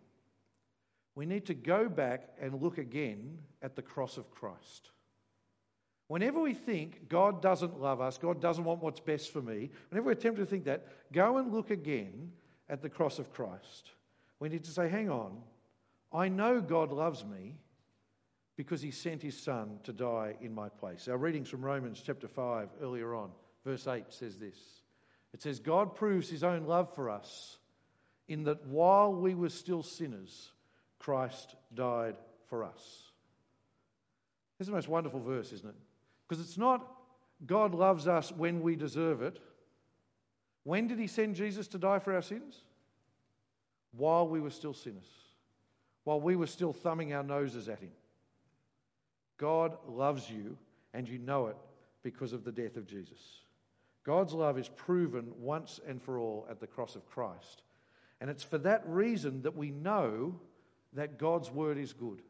We 1.16 1.26
need 1.26 1.48
to 1.48 1.54
go 1.54 1.90
back 1.90 2.30
and 2.40 2.62
look 2.62 2.78
again 2.78 3.40
at 3.62 3.76
the 3.76 3.82
cross 3.82 4.18
of 4.18 4.32
Christ. 4.32 4.92
Whenever 6.08 6.40
we 6.40 6.54
think 6.54 7.10
God 7.10 7.42
doesn't 7.42 7.80
love 7.80 8.02
us, 8.02 8.18
God 8.18 8.42
doesn't 8.42 8.64
want 8.64 8.82
what's 8.82 9.00
best 9.00 9.32
for 9.32 9.42
me, 9.42 9.70
whenever 9.90 10.08
we're 10.08 10.16
tempted 10.16 10.42
to 10.42 10.46
think 10.46 10.66
that, 10.66 10.88
go 11.12 11.38
and 11.38 11.54
look 11.54 11.70
again 11.70 12.32
at 12.68 12.82
the 12.82 12.90
cross 12.90 13.20
of 13.20 13.32
Christ. 13.32 13.92
We 14.40 14.50
need 14.50 14.64
to 14.64 14.72
say, 14.72 14.88
hang 14.88 15.10
on, 15.10 15.38
I 16.12 16.30
know 16.30 16.62
God 16.62 16.92
loves 16.92 17.24
me 17.24 17.58
because 18.56 18.82
he 18.82 18.92
sent 18.92 19.22
his 19.22 19.38
son 19.38 19.80
to 19.84 19.94
die 19.94 20.36
in 20.42 20.54
my 20.54 20.70
place. 20.70 21.08
Our 21.08 21.18
readings 21.18 21.48
from 21.48 21.64
Romans 21.64 22.02
chapter 22.04 22.28
5 22.28 22.70
earlier 22.82 23.14
on, 23.14 23.30
verse 23.64 23.88
8 23.88 24.06
says 24.10 24.38
this 24.38 24.58
It 25.34 25.44
says, 25.44 25.60
God 25.60 25.96
proves 25.96 26.28
his 26.28 26.44
own 26.44 26.66
love 26.66 26.94
for 26.96 27.10
us 27.12 27.59
in 28.30 28.44
that 28.44 28.66
while 28.68 29.12
we 29.12 29.36
were 29.36 29.50
still 29.50 29.84
sinners, 29.84 30.52
Christ 31.00 31.56
died 31.74 32.16
for 32.48 32.64
us. 32.64 33.04
This 34.58 34.66
is 34.66 34.68
the 34.68 34.76
most 34.76 34.88
wonderful 34.88 35.20
verse, 35.20 35.52
isn't 35.52 35.68
it? 35.68 35.76
Because 36.28 36.44
it's 36.44 36.58
not 36.58 36.86
God 37.46 37.74
loves 37.74 38.08
us 38.08 38.32
when 38.32 38.62
we 38.62 38.76
deserve 38.76 39.22
it. 39.22 39.40
When 40.64 40.88
did 40.88 41.00
He 41.00 41.08
send 41.08 41.36
Jesus 41.36 41.68
to 41.70 41.78
die 41.78 42.00
for 42.00 42.14
our 42.14 42.22
sins? 42.22 42.62
While 43.96 44.28
we 44.28 44.40
were 44.40 44.50
still 44.50 44.74
sinners, 44.74 45.08
while 46.04 46.20
we 46.20 46.36
were 46.36 46.48
still 46.48 46.74
thumbing 46.74 47.14
our 47.14 47.24
noses 47.24 47.68
at 47.68 47.80
Him. 47.80 47.92
God 49.38 49.78
loves 49.88 50.30
you, 50.30 50.58
and 50.94 51.08
you 51.08 51.18
know 51.18 51.48
it 51.48 51.58
because 52.04 52.34
of 52.34 52.44
the 52.44 52.52
death 52.52 52.76
of 52.76 52.86
Jesus. 52.86 53.20
God's 54.04 54.34
love 54.34 54.60
is 54.60 54.70
proven 54.70 55.32
once 55.40 55.80
and 55.88 56.02
for 56.02 56.20
all 56.20 56.46
at 56.50 56.60
the 56.60 56.68
cross 56.68 56.96
of 56.96 57.10
Christ. 57.10 57.64
And 58.22 58.30
it's 58.30 58.44
for 58.44 58.58
that 58.60 58.84
reason 58.86 59.44
that 59.44 59.56
we 59.56 59.72
know 59.72 60.40
that 60.94 61.18
God's 61.18 61.52
word 61.52 61.78
is 61.78 61.94
good. 61.94 62.22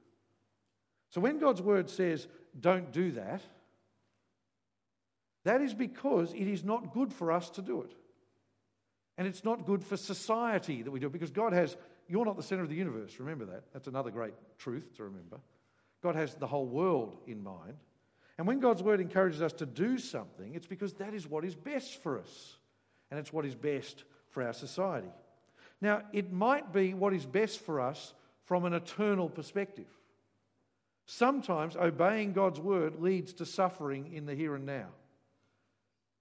So 1.09 1.21
when 1.21 1.39
God's 1.39 1.61
word 1.61 1.89
says, 1.89 2.27
don't 2.59 2.91
do 2.91 3.11
that, 3.11 3.41
that 5.45 5.61
is 5.61 5.73
because 5.73 6.33
it 6.33 6.47
is 6.47 6.63
not 6.63 6.93
good 6.93 7.13
for 7.13 7.31
us 7.31 7.49
to 7.51 7.61
do 7.61 7.81
it. 7.81 7.91
And 9.17 9.27
it's 9.27 9.43
not 9.43 9.65
good 9.65 9.83
for 9.83 9.97
society 9.97 10.81
that 10.81 10.91
we 10.91 10.99
do 10.99 11.07
it 11.07 11.13
because 11.13 11.31
God 11.31 11.53
has, 11.53 11.75
you're 12.07 12.25
not 12.25 12.37
the 12.37 12.43
center 12.43 12.63
of 12.63 12.69
the 12.69 12.75
universe, 12.75 13.19
remember 13.19 13.45
that. 13.45 13.63
That's 13.73 13.87
another 13.87 14.11
great 14.11 14.33
truth 14.57 14.95
to 14.97 15.03
remember. 15.03 15.39
God 16.01 16.15
has 16.15 16.35
the 16.35 16.47
whole 16.47 16.67
world 16.67 17.17
in 17.27 17.43
mind. 17.43 17.75
And 18.37 18.47
when 18.47 18.59
God's 18.59 18.81
word 18.81 19.01
encourages 19.01 19.41
us 19.41 19.51
to 19.53 19.65
do 19.65 19.97
something, 19.97 20.55
it's 20.55 20.67
because 20.67 20.93
that 20.93 21.13
is 21.13 21.27
what 21.27 21.43
is 21.43 21.55
best 21.55 22.01
for 22.01 22.19
us. 22.19 22.57
And 23.11 23.19
it's 23.19 23.33
what 23.33 23.45
is 23.45 23.55
best 23.55 24.03
for 24.29 24.43
our 24.43 24.53
society. 24.53 25.09
Now, 25.81 26.03
it 26.11 26.31
might 26.31 26.73
be 26.73 26.93
what 26.93 27.13
is 27.13 27.25
best 27.25 27.59
for 27.59 27.79
us 27.79 28.13
from 28.45 28.65
an 28.65 28.73
eternal 28.73 29.29
perspective. 29.29 29.87
Sometimes 31.05 31.75
obeying 31.75 32.33
God's 32.33 32.59
word 32.59 33.01
leads 33.01 33.33
to 33.33 33.45
suffering 33.45 34.13
in 34.13 34.25
the 34.25 34.35
here 34.35 34.55
and 34.55 34.65
now 34.65 34.87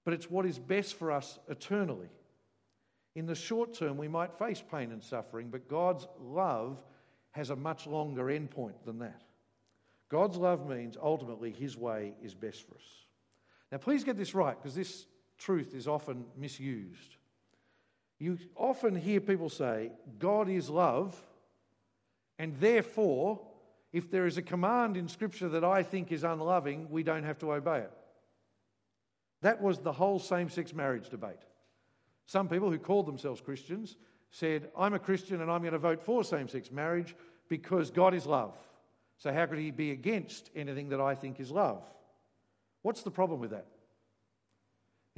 but 0.08 0.14
it's 0.14 0.30
what 0.30 0.46
is 0.46 0.58
best 0.58 0.94
for 0.94 1.12
us 1.12 1.38
eternally. 1.50 2.08
In 3.14 3.26
the 3.26 3.34
short 3.34 3.74
term, 3.74 3.98
we 3.98 4.08
might 4.08 4.38
face 4.38 4.64
pain 4.72 4.90
and 4.90 5.04
suffering, 5.04 5.50
but 5.50 5.68
God's 5.68 6.08
love 6.18 6.82
has 7.32 7.50
a 7.50 7.56
much 7.56 7.86
longer 7.86 8.24
endpoint 8.24 8.72
than 8.86 9.00
that. 9.00 9.20
God's 10.08 10.38
love 10.38 10.66
means 10.66 10.96
ultimately 10.96 11.50
His 11.50 11.76
way 11.76 12.14
is 12.22 12.32
best 12.32 12.66
for 12.66 12.76
us. 12.76 13.04
Now, 13.70 13.76
please 13.76 14.02
get 14.02 14.16
this 14.16 14.34
right 14.34 14.56
because 14.56 14.74
this 14.74 15.04
truth 15.36 15.74
is 15.74 15.86
often 15.86 16.24
misused. 16.38 17.17
You 18.18 18.38
often 18.56 18.96
hear 18.96 19.20
people 19.20 19.48
say, 19.48 19.92
God 20.18 20.48
is 20.48 20.68
love, 20.68 21.20
and 22.38 22.58
therefore, 22.58 23.40
if 23.92 24.10
there 24.10 24.26
is 24.26 24.36
a 24.36 24.42
command 24.42 24.96
in 24.96 25.08
Scripture 25.08 25.48
that 25.50 25.64
I 25.64 25.82
think 25.82 26.10
is 26.10 26.24
unloving, 26.24 26.88
we 26.90 27.02
don't 27.02 27.24
have 27.24 27.38
to 27.38 27.52
obey 27.52 27.78
it. 27.78 27.92
That 29.42 29.62
was 29.62 29.78
the 29.78 29.92
whole 29.92 30.18
same 30.18 30.48
sex 30.48 30.74
marriage 30.74 31.08
debate. 31.08 31.38
Some 32.26 32.48
people 32.48 32.70
who 32.70 32.78
called 32.78 33.06
themselves 33.06 33.40
Christians 33.40 33.96
said, 34.30 34.70
I'm 34.76 34.94
a 34.94 34.98
Christian 34.98 35.40
and 35.40 35.50
I'm 35.50 35.62
going 35.62 35.72
to 35.72 35.78
vote 35.78 36.02
for 36.02 36.24
same 36.24 36.48
sex 36.48 36.70
marriage 36.70 37.14
because 37.48 37.90
God 37.90 38.14
is 38.14 38.26
love. 38.26 38.56
So, 39.16 39.32
how 39.32 39.46
could 39.46 39.58
he 39.58 39.70
be 39.70 39.92
against 39.92 40.50
anything 40.54 40.90
that 40.90 41.00
I 41.00 41.14
think 41.14 41.40
is 41.40 41.50
love? 41.50 41.82
What's 42.82 43.02
the 43.02 43.10
problem 43.10 43.40
with 43.40 43.50
that? 43.50 43.66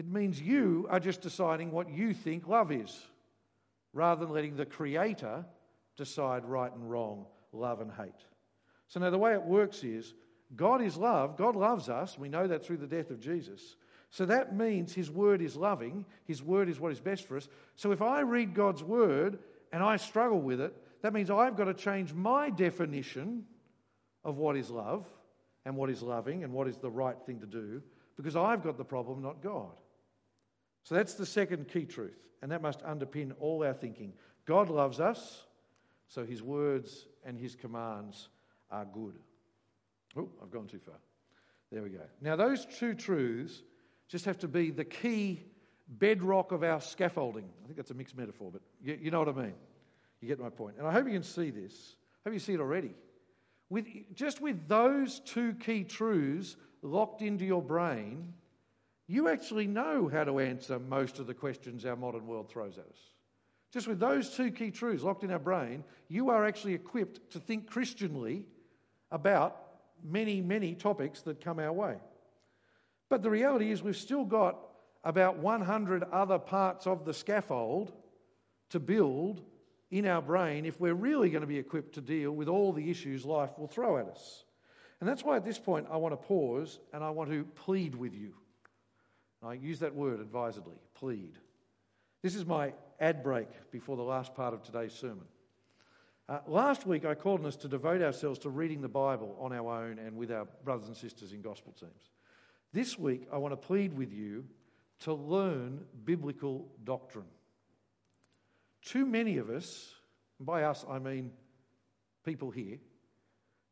It 0.01 0.09
means 0.11 0.41
you 0.41 0.87
are 0.89 0.99
just 0.99 1.21
deciding 1.21 1.73
what 1.73 1.91
you 1.91 2.15
think 2.15 2.49
love 2.49 2.73
is, 2.73 3.05
rather 3.93 4.25
than 4.25 4.33
letting 4.35 4.57
the 4.57 4.65
Creator 4.65 5.45
decide 5.99 6.47
right 6.47 6.73
and 6.73 6.91
wrong, 6.91 7.27
love 7.53 7.83
and 7.83 7.93
hate. 7.93 8.25
So, 8.89 8.99
now 8.99 9.11
the 9.11 9.19
way 9.19 9.35
it 9.35 9.43
works 9.43 9.85
is 9.85 10.15
God 10.57 10.81
is 10.81 10.97
love, 10.97 11.37
God 11.37 11.55
loves 11.55 11.91
us. 11.91 12.19
We 12.19 12.31
know 12.31 12.47
that 12.47 12.65
through 12.65 12.79
the 12.79 12.87
death 12.87 13.11
of 13.11 13.21
Jesus. 13.21 13.77
So 14.09 14.25
that 14.25 14.57
means 14.57 14.95
His 14.95 15.11
Word 15.11 15.43
is 15.43 15.55
loving, 15.55 16.07
His 16.25 16.43
Word 16.43 16.71
is 16.71 16.81
what 16.81 16.93
is 16.93 17.01
best 17.01 17.29
for 17.29 17.37
us. 17.37 17.47
So 17.77 17.93
if 17.93 18.01
I 18.01 18.21
read 18.21 18.55
God's 18.55 18.83
Word 18.83 19.39
and 19.71 19.83
I 19.83 19.99
struggle 19.99 20.41
with 20.41 20.63
it, 20.63 20.75
that 21.03 21.13
means 21.13 21.31
I've 21.31 21.59
got 21.59 21.65
to 21.65 21.75
change 21.75 22.15
my 22.15 22.49
definition 22.49 23.45
of 24.25 24.39
what 24.39 24.57
is 24.57 24.71
love 24.71 25.05
and 25.67 25.77
what 25.77 25.91
is 25.91 26.01
loving 26.01 26.43
and 26.43 26.55
what 26.55 26.69
is 26.69 26.79
the 26.79 26.91
right 26.91 27.17
thing 27.27 27.41
to 27.41 27.47
do 27.47 27.83
because 28.17 28.35
I've 28.35 28.63
got 28.63 28.79
the 28.79 28.85
problem, 28.85 29.21
not 29.21 29.43
God. 29.43 29.77
So 30.83 30.95
that's 30.95 31.15
the 31.15 31.27
second 31.27 31.69
key 31.69 31.85
truth, 31.85 32.19
and 32.43 32.51
that 32.53 32.63
must 32.63 32.81
underpin 32.81 33.33
all 33.39 33.65
our 33.65 33.75
thinking. 33.75 34.13
God 34.47 34.69
loves 34.71 35.01
us, 35.01 35.45
so 36.09 36.25
His 36.25 36.43
words 36.43 37.07
and 37.25 37.39
His 37.39 37.55
commands 37.55 38.29
are 38.71 38.85
good. 38.85 39.19
Oh, 40.17 40.29
I've 40.43 40.51
gone 40.51 40.67
too 40.67 40.81
far. 40.81 40.99
There 41.71 41.83
we 41.83 41.91
go. 41.91 42.01
Now, 42.21 42.37
those 42.37 42.67
two 42.67 42.95
truths 42.95 43.63
just 44.09 44.25
have 44.25 44.39
to 44.39 44.49
be 44.49 44.71
the 44.71 44.85
key 44.85 45.45
bedrock 45.89 46.53
of 46.53 46.63
our 46.65 46.81
scaffolding. 46.81 47.45
I 47.63 47.67
think 47.67 47.77
that's 47.77 47.91
a 47.91 47.95
mixed 47.95 48.17
metaphor, 48.17 48.51
but 48.53 48.63
you, 48.83 48.99
you 49.01 49.11
know 49.11 49.21
what 49.21 49.29
I 49.29 49.33
mean. 49.33 49.55
You 50.21 50.29
get 50.29 50.41
my 50.41 50.51
point. 50.51 50.77
And 50.79 50.87
I 50.87 50.93
hope 50.93 51.07
you 51.07 51.13
can 51.13 51.23
see 51.23 51.51
this. 51.51 51.95
I 52.25 52.29
hope 52.29 52.35
you 52.35 52.41
see 52.41 52.55
it 52.55 52.61
already. 52.61 52.93
With, 53.69 53.87
just 54.15 54.41
with 54.41 54.69
those 54.69 55.21
two 55.21 55.55
key 55.55 55.85
truths 55.85 56.57
locked 56.83 57.23
into 57.23 57.45
your 57.45 57.63
brain, 57.63 58.35
you 59.11 59.29
actually 59.29 59.67
know 59.67 60.07
how 60.07 60.23
to 60.23 60.39
answer 60.39 60.79
most 60.79 61.19
of 61.19 61.27
the 61.27 61.35
questions 61.35 61.85
our 61.85 61.97
modern 61.97 62.29
world 62.29 62.49
throws 62.49 62.79
at 62.79 62.85
us. 62.85 62.99
Just 63.73 63.89
with 63.89 63.99
those 63.99 64.31
two 64.37 64.53
key 64.53 64.71
truths 64.71 65.03
locked 65.03 65.25
in 65.25 65.33
our 65.33 65.39
brain, 65.41 65.83
you 66.07 66.31
are 66.31 66.47
actually 66.47 66.75
equipped 66.75 67.33
to 67.33 67.41
think 67.41 67.69
Christianly 67.69 68.47
about 69.11 69.57
many, 70.05 70.41
many 70.41 70.77
topics 70.77 71.23
that 71.23 71.41
come 71.41 71.59
our 71.59 71.73
way. 71.73 71.97
But 73.09 73.25
the 73.25 73.31
reality 73.31 73.73
is, 73.73 73.83
we've 73.83 73.97
still 73.97 74.25
got 74.25 74.57
about 75.03 75.39
100 75.39 76.05
other 76.13 76.39
parts 76.39 76.87
of 76.87 77.05
the 77.05 77.13
scaffold 77.13 77.93
to 78.69 78.79
build 78.79 79.43
in 79.91 80.07
our 80.07 80.23
brain 80.23 80.65
if 80.65 80.79
we're 80.79 80.95
really 80.95 81.31
going 81.31 81.41
to 81.41 81.49
be 81.49 81.59
equipped 81.59 81.97
to 81.97 82.01
deal 82.01 82.31
with 82.31 82.47
all 82.47 82.73
the 82.73 82.89
issues 82.89 83.25
life 83.25 83.59
will 83.59 83.67
throw 83.67 83.99
at 83.99 84.07
us. 84.07 84.45
And 85.01 85.09
that's 85.09 85.25
why 85.25 85.35
at 85.35 85.45
this 85.45 85.59
point 85.59 85.89
I 85.91 85.97
want 85.97 86.13
to 86.13 86.29
pause 86.29 86.79
and 86.93 87.03
I 87.03 87.11
want 87.11 87.31
to 87.31 87.43
plead 87.57 87.97
with 87.97 88.15
you. 88.15 88.35
I 89.43 89.55
use 89.55 89.79
that 89.81 89.95
word 89.95 90.21
advisedly 90.21 90.77
plead. 90.95 91.33
This 92.23 92.35
is 92.35 92.45
my 92.45 92.75
ad 92.99 93.23
break 93.23 93.49
before 93.71 93.97
the 93.97 94.03
last 94.03 94.35
part 94.35 94.53
of 94.53 94.63
today's 94.63 94.93
sermon. 94.93 95.25
Uh, 96.29 96.41
last 96.47 96.87
week, 96.87 97.05
I 97.05 97.15
called 97.15 97.41
on 97.41 97.47
us 97.47 97.57
to 97.57 97.69
devote 97.69 98.03
ourselves 98.03 98.39
to 98.41 98.51
reading 98.51 98.83
the 98.83 98.89
Bible 98.89 99.35
on 99.41 99.53
our 99.53 99.85
own 99.85 99.99
and 99.99 100.17
with 100.17 100.31
our 100.31 100.47
brothers 100.65 100.87
and 100.87 100.97
sisters 100.97 101.33
in 101.33 101.41
gospel 101.41 101.73
teams. 101.73 102.11
This 102.73 102.99
week, 102.99 103.27
I 103.33 103.39
want 103.39 103.53
to 103.53 103.57
plead 103.57 103.97
with 103.97 104.13
you 104.13 104.45
to 105.01 105.15
learn 105.15 105.81
biblical 106.05 106.69
doctrine. 106.85 107.25
Too 108.83 109.07
many 109.07 109.39
of 109.39 109.51
us, 109.51 109.93
by 110.39 110.65
us 110.65 110.85
I 110.89 110.99
mean 110.99 111.33
people 112.25 112.51
here, 112.51 112.79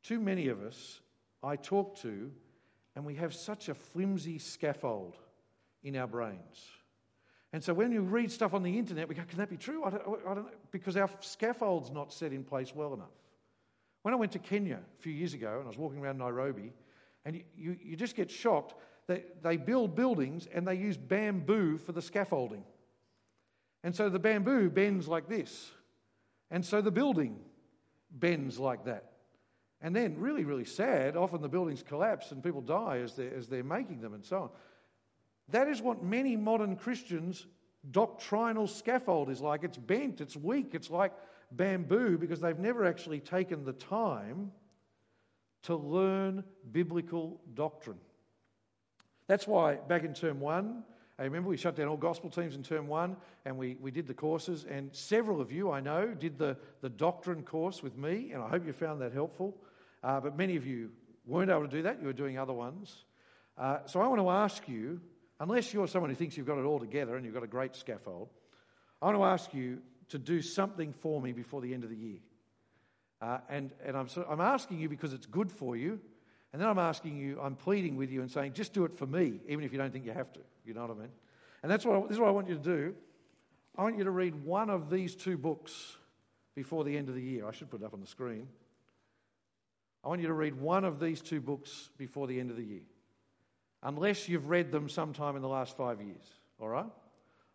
too 0.03 0.19
many 0.19 0.49
of 0.49 0.63
us 0.63 1.01
I 1.43 1.57
talk 1.57 1.97
to, 2.01 2.33
and 2.97 3.05
we 3.05 3.15
have 3.17 3.35
such 3.35 3.69
a 3.69 3.75
flimsy 3.75 4.39
scaffold 4.39 5.17
in 5.89 5.97
our 5.97 6.07
brains. 6.07 6.67
And 7.53 7.65
so 7.65 7.73
when 7.73 7.93
you 7.93 8.03
read 8.03 8.31
stuff 8.31 8.53
on 8.53 8.63
the 8.63 8.79
internet, 8.79 9.09
we 9.09 9.15
go, 9.15 9.23
can 9.27 9.39
that 9.39 9.49
be 9.49 9.57
true? 9.57 9.83
I 9.85 9.91
don't, 9.91 10.03
I 10.27 10.35
don't 10.35 10.45
know, 10.45 10.51
because 10.71 10.97
our 10.97 11.09
scaffold's 11.21 11.91
not 11.91 12.13
set 12.13 12.33
in 12.33 12.45
place 12.45 12.75
well 12.75 12.93
enough. 12.93 13.09
When 14.03 14.13
I 14.13 14.17
went 14.17 14.33
to 14.33 14.39
Kenya 14.39 14.77
a 14.77 15.03
few 15.03 15.13
years 15.13 15.35
ago 15.35 15.57
and 15.57 15.65
I 15.65 15.69
was 15.69 15.79
walking 15.79 15.99
around 15.99 16.19
Nairobi, 16.19 16.73
and 17.25 17.37
you, 17.37 17.43
you, 17.57 17.77
you 17.83 17.97
just 17.97 18.17
get 18.17 18.31
shocked 18.31 18.75
that 19.07 19.43
they 19.43 19.57
build 19.57 19.97
buildings 19.97 20.47
and 20.53 20.67
they 20.67 20.75
use 20.75 20.97
bamboo 20.97 21.79
for 21.79 21.93
the 21.93 22.03
scaffolding. 22.03 22.65
And 23.83 23.95
so 23.95 24.09
the 24.09 24.19
bamboo 24.19 24.71
bends 24.71 25.09
like 25.09 25.29
this. 25.29 25.71
And 26.51 26.65
so 26.65 26.81
the 26.81 26.91
building 26.91 27.39
bends 28.11 28.59
like 28.59 28.85
that. 28.85 29.13
And 29.81 29.95
then, 29.95 30.19
really, 30.19 30.45
really 30.45 30.65
sad, 30.65 31.17
often 31.17 31.41
the 31.41 31.49
buildings 31.49 31.83
collapse 31.83 32.33
and 32.33 32.43
people 32.43 32.61
die 32.61 32.99
as 32.99 33.15
they're, 33.15 33.33
as 33.35 33.47
they're 33.47 33.63
making 33.63 34.01
them 34.01 34.13
and 34.13 34.25
so 34.25 34.37
on. 34.39 34.51
That 35.51 35.69
is 35.69 35.81
what 35.81 36.03
many 36.03 36.37
modern 36.37 36.77
Christians' 36.77 37.47
doctrinal 37.91 38.67
scaffold 38.67 39.31
is 39.31 39.41
like. 39.41 39.65
It's 39.65 39.79
bent, 39.79 40.21
it's 40.21 40.37
weak, 40.37 40.71
it's 40.73 40.91
like 40.91 41.13
bamboo 41.53 42.19
because 42.19 42.41
they've 42.41 42.59
never 42.59 42.85
actually 42.85 43.21
taken 43.21 43.65
the 43.65 43.73
time 43.73 44.53
to 45.63 45.75
learn 45.75 46.45
biblical 46.71 47.41
doctrine. 47.55 47.99
That's 49.27 49.47
why 49.47 49.77
back 49.77 50.05
in 50.05 50.15
term 50.15 50.41
one, 50.41 50.85
I 51.19 51.25
remember 51.25 51.49
we 51.49 51.57
shut 51.57 51.75
down 51.75 51.89
all 51.89 51.97
gospel 51.97 52.31
teams 52.31 52.55
in 52.55 52.63
term 52.63 52.87
one 52.87 53.17
and 53.45 53.57
we, 53.57 53.77
we 53.81 53.91
did 53.91 54.07
the 54.07 54.15
courses, 54.15 54.67
and 54.69 54.95
several 54.95 55.41
of 55.41 55.51
you 55.51 55.71
I 55.71 55.81
know 55.81 56.09
did 56.09 56.39
the, 56.39 56.57
the 56.81 56.89
doctrine 56.89 57.43
course 57.43 57.83
with 57.83 57.97
me, 57.97 58.31
and 58.33 58.43
I 58.43 58.49
hope 58.49 58.67
you 58.67 58.73
found 58.73 59.01
that 59.01 59.13
helpful. 59.13 59.57
Uh, 60.05 60.21
but 60.21 60.37
many 60.37 60.57
of 60.57 60.67
you 60.67 60.91
weren't 61.27 61.51
able 61.51 61.63
to 61.63 61.69
do 61.69 61.83
that, 61.83 62.01
you 62.01 62.07
were 62.07 62.13
doing 62.13 62.39
other 62.39 62.53
ones. 62.53 63.05
Uh, 63.57 63.79
so 63.87 64.01
I 64.01 64.07
want 64.07 64.21
to 64.21 64.31
ask 64.31 64.69
you 64.69 65.01
unless 65.41 65.73
you're 65.73 65.87
someone 65.87 66.11
who 66.11 66.17
thinks 66.17 66.37
you've 66.37 66.47
got 66.47 66.59
it 66.59 66.65
all 66.65 66.79
together 66.79 67.17
and 67.17 67.25
you've 67.25 67.35
got 67.35 67.43
a 67.43 67.49
great 67.49 67.77
scaffold, 67.77 68.29
I 69.01 69.07
want 69.07 69.19
to 69.19 69.25
ask 69.25 69.55
you 69.55 69.79
to 70.11 70.19
do 70.19 70.43
something 70.43 70.93
for 70.93 71.21
me 71.21 71.33
before 71.33 71.61
the 71.61 71.73
end 71.75 71.85
of 71.85 71.91
the 71.91 71.97
year. 71.97 72.19
Uh, 73.21 73.39
and 73.49 73.71
and 73.85 73.97
I'm, 73.97 74.09
so, 74.09 74.27
I'm 74.29 74.41
asking 74.41 74.79
you 74.79 74.89
because 74.89 75.13
it's 75.13 75.27
good 75.27 75.51
for 75.51 75.77
you. 75.77 76.01
And 76.53 76.63
then 76.63 76.69
I'm 76.69 76.79
asking 76.79 77.19
you, 77.19 77.39
I'm 77.41 77.57
pleading 77.57 77.97
with 77.97 78.11
you 78.11 78.23
and 78.23 78.31
saying, 78.31 78.55
just 78.55 78.73
do 78.73 78.85
it 78.85 78.97
for 78.97 79.07
me, 79.07 79.39
even 79.49 79.65
if 79.65 79.73
you 79.73 79.79
don't 79.79 79.93
think 79.93 80.07
you 80.07 80.13
have 80.13 80.33
to. 80.33 80.41
You 80.65 80.73
know 80.73 80.83
what 80.83 80.91
I 80.91 80.95
mean? 80.95 81.11
And 81.63 81.71
that's 81.71 81.85
what 81.85 81.97
I, 81.97 82.01
this 82.03 82.13
is 82.13 82.19
what 82.19 82.29
I 82.29 82.33
want 82.33 82.49
you 82.49 82.55
to 82.55 82.63
do. 82.63 82.95
I 83.77 83.83
want 83.83 83.99
you 83.99 84.05
to 84.05 84.11
read 84.11 84.35
one 84.45 84.71
of 84.71 84.89
these 84.89 85.15
two 85.15 85.37
books 85.37 85.97
before 86.55 86.85
the 86.85 86.97
end 86.97 87.09
of 87.09 87.15
the 87.15 87.23
year. 87.23 87.47
I 87.47 87.53
should 87.53 87.71
put 87.71 87.83
it 87.83 87.85
up 87.85 87.93
on 87.93 88.01
the 88.01 88.07
screen. 88.07 88.49
I 90.03 90.09
want 90.09 90.21
you 90.23 90.29
to 90.29 90.33
read 90.33 90.55
one 90.55 90.85
of 90.85 91.01
these 91.01 91.21
two 91.21 91.41
books 91.41 91.91
before 91.99 92.27
the 92.27 92.41
end 92.41 92.51
of 92.51 92.57
the 92.57 92.65
year 92.65 92.83
unless 93.83 94.29
you've 94.29 94.49
read 94.49 94.73
them 94.73 94.89
sometime 94.89 95.37
in 95.37 95.43
the 95.43 95.49
last 95.49 95.77
five 95.77 96.01
years. 96.01 96.25
All 96.61 96.69
right? 96.69 96.91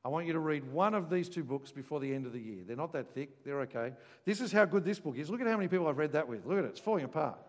I 0.05 0.09
want 0.09 0.27
you 0.27 0.33
to 0.33 0.39
read 0.39 0.69
one 0.71 0.93
of 0.93 1.09
these 1.09 1.29
two 1.29 1.43
books 1.43 1.71
before 1.71 1.99
the 1.99 2.13
end 2.13 2.25
of 2.25 2.33
the 2.33 2.39
year. 2.39 2.63
They're 2.65 2.75
not 2.75 2.91
that 2.93 3.13
thick, 3.13 3.43
they're 3.43 3.61
okay. 3.61 3.93
This 4.25 4.41
is 4.41 4.51
how 4.51 4.65
good 4.65 4.83
this 4.83 4.99
book 4.99 5.17
is. 5.17 5.29
Look 5.29 5.41
at 5.41 5.47
how 5.47 5.55
many 5.55 5.69
people 5.69 5.87
I've 5.87 5.97
read 5.97 6.13
that 6.13 6.27
with. 6.27 6.45
Look 6.45 6.57
at 6.57 6.65
it, 6.65 6.69
it's 6.69 6.79
falling 6.79 7.05
apart. 7.05 7.39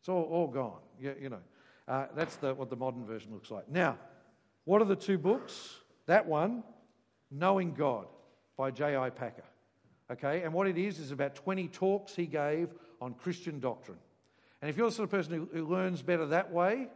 It's 0.00 0.08
all, 0.08 0.22
all 0.24 0.48
gone. 0.48 0.80
You, 1.00 1.14
you 1.20 1.28
know, 1.28 1.40
uh, 1.86 2.06
that's 2.16 2.36
the, 2.36 2.54
what 2.54 2.70
the 2.70 2.76
modern 2.76 3.04
version 3.04 3.32
looks 3.32 3.50
like. 3.50 3.68
Now, 3.68 3.98
what 4.64 4.82
are 4.82 4.86
the 4.86 4.96
two 4.96 5.18
books? 5.18 5.76
That 6.06 6.26
one, 6.26 6.64
Knowing 7.30 7.74
God 7.74 8.06
by 8.56 8.70
J.I. 8.70 9.10
Packer. 9.10 9.44
Okay, 10.10 10.42
and 10.42 10.52
what 10.52 10.68
it 10.68 10.78
is 10.78 11.00
is 11.00 11.10
about 11.10 11.34
20 11.34 11.66
talks 11.68 12.14
he 12.14 12.26
gave 12.26 12.68
on 13.00 13.14
Christian 13.14 13.58
doctrine. 13.58 13.98
And 14.62 14.70
if 14.70 14.76
you're 14.76 14.88
the 14.88 14.94
sort 14.94 15.04
of 15.04 15.10
person 15.10 15.34
who, 15.34 15.48
who 15.52 15.66
learns 15.66 16.02
better 16.02 16.26
that 16.26 16.52
way, 16.52 16.88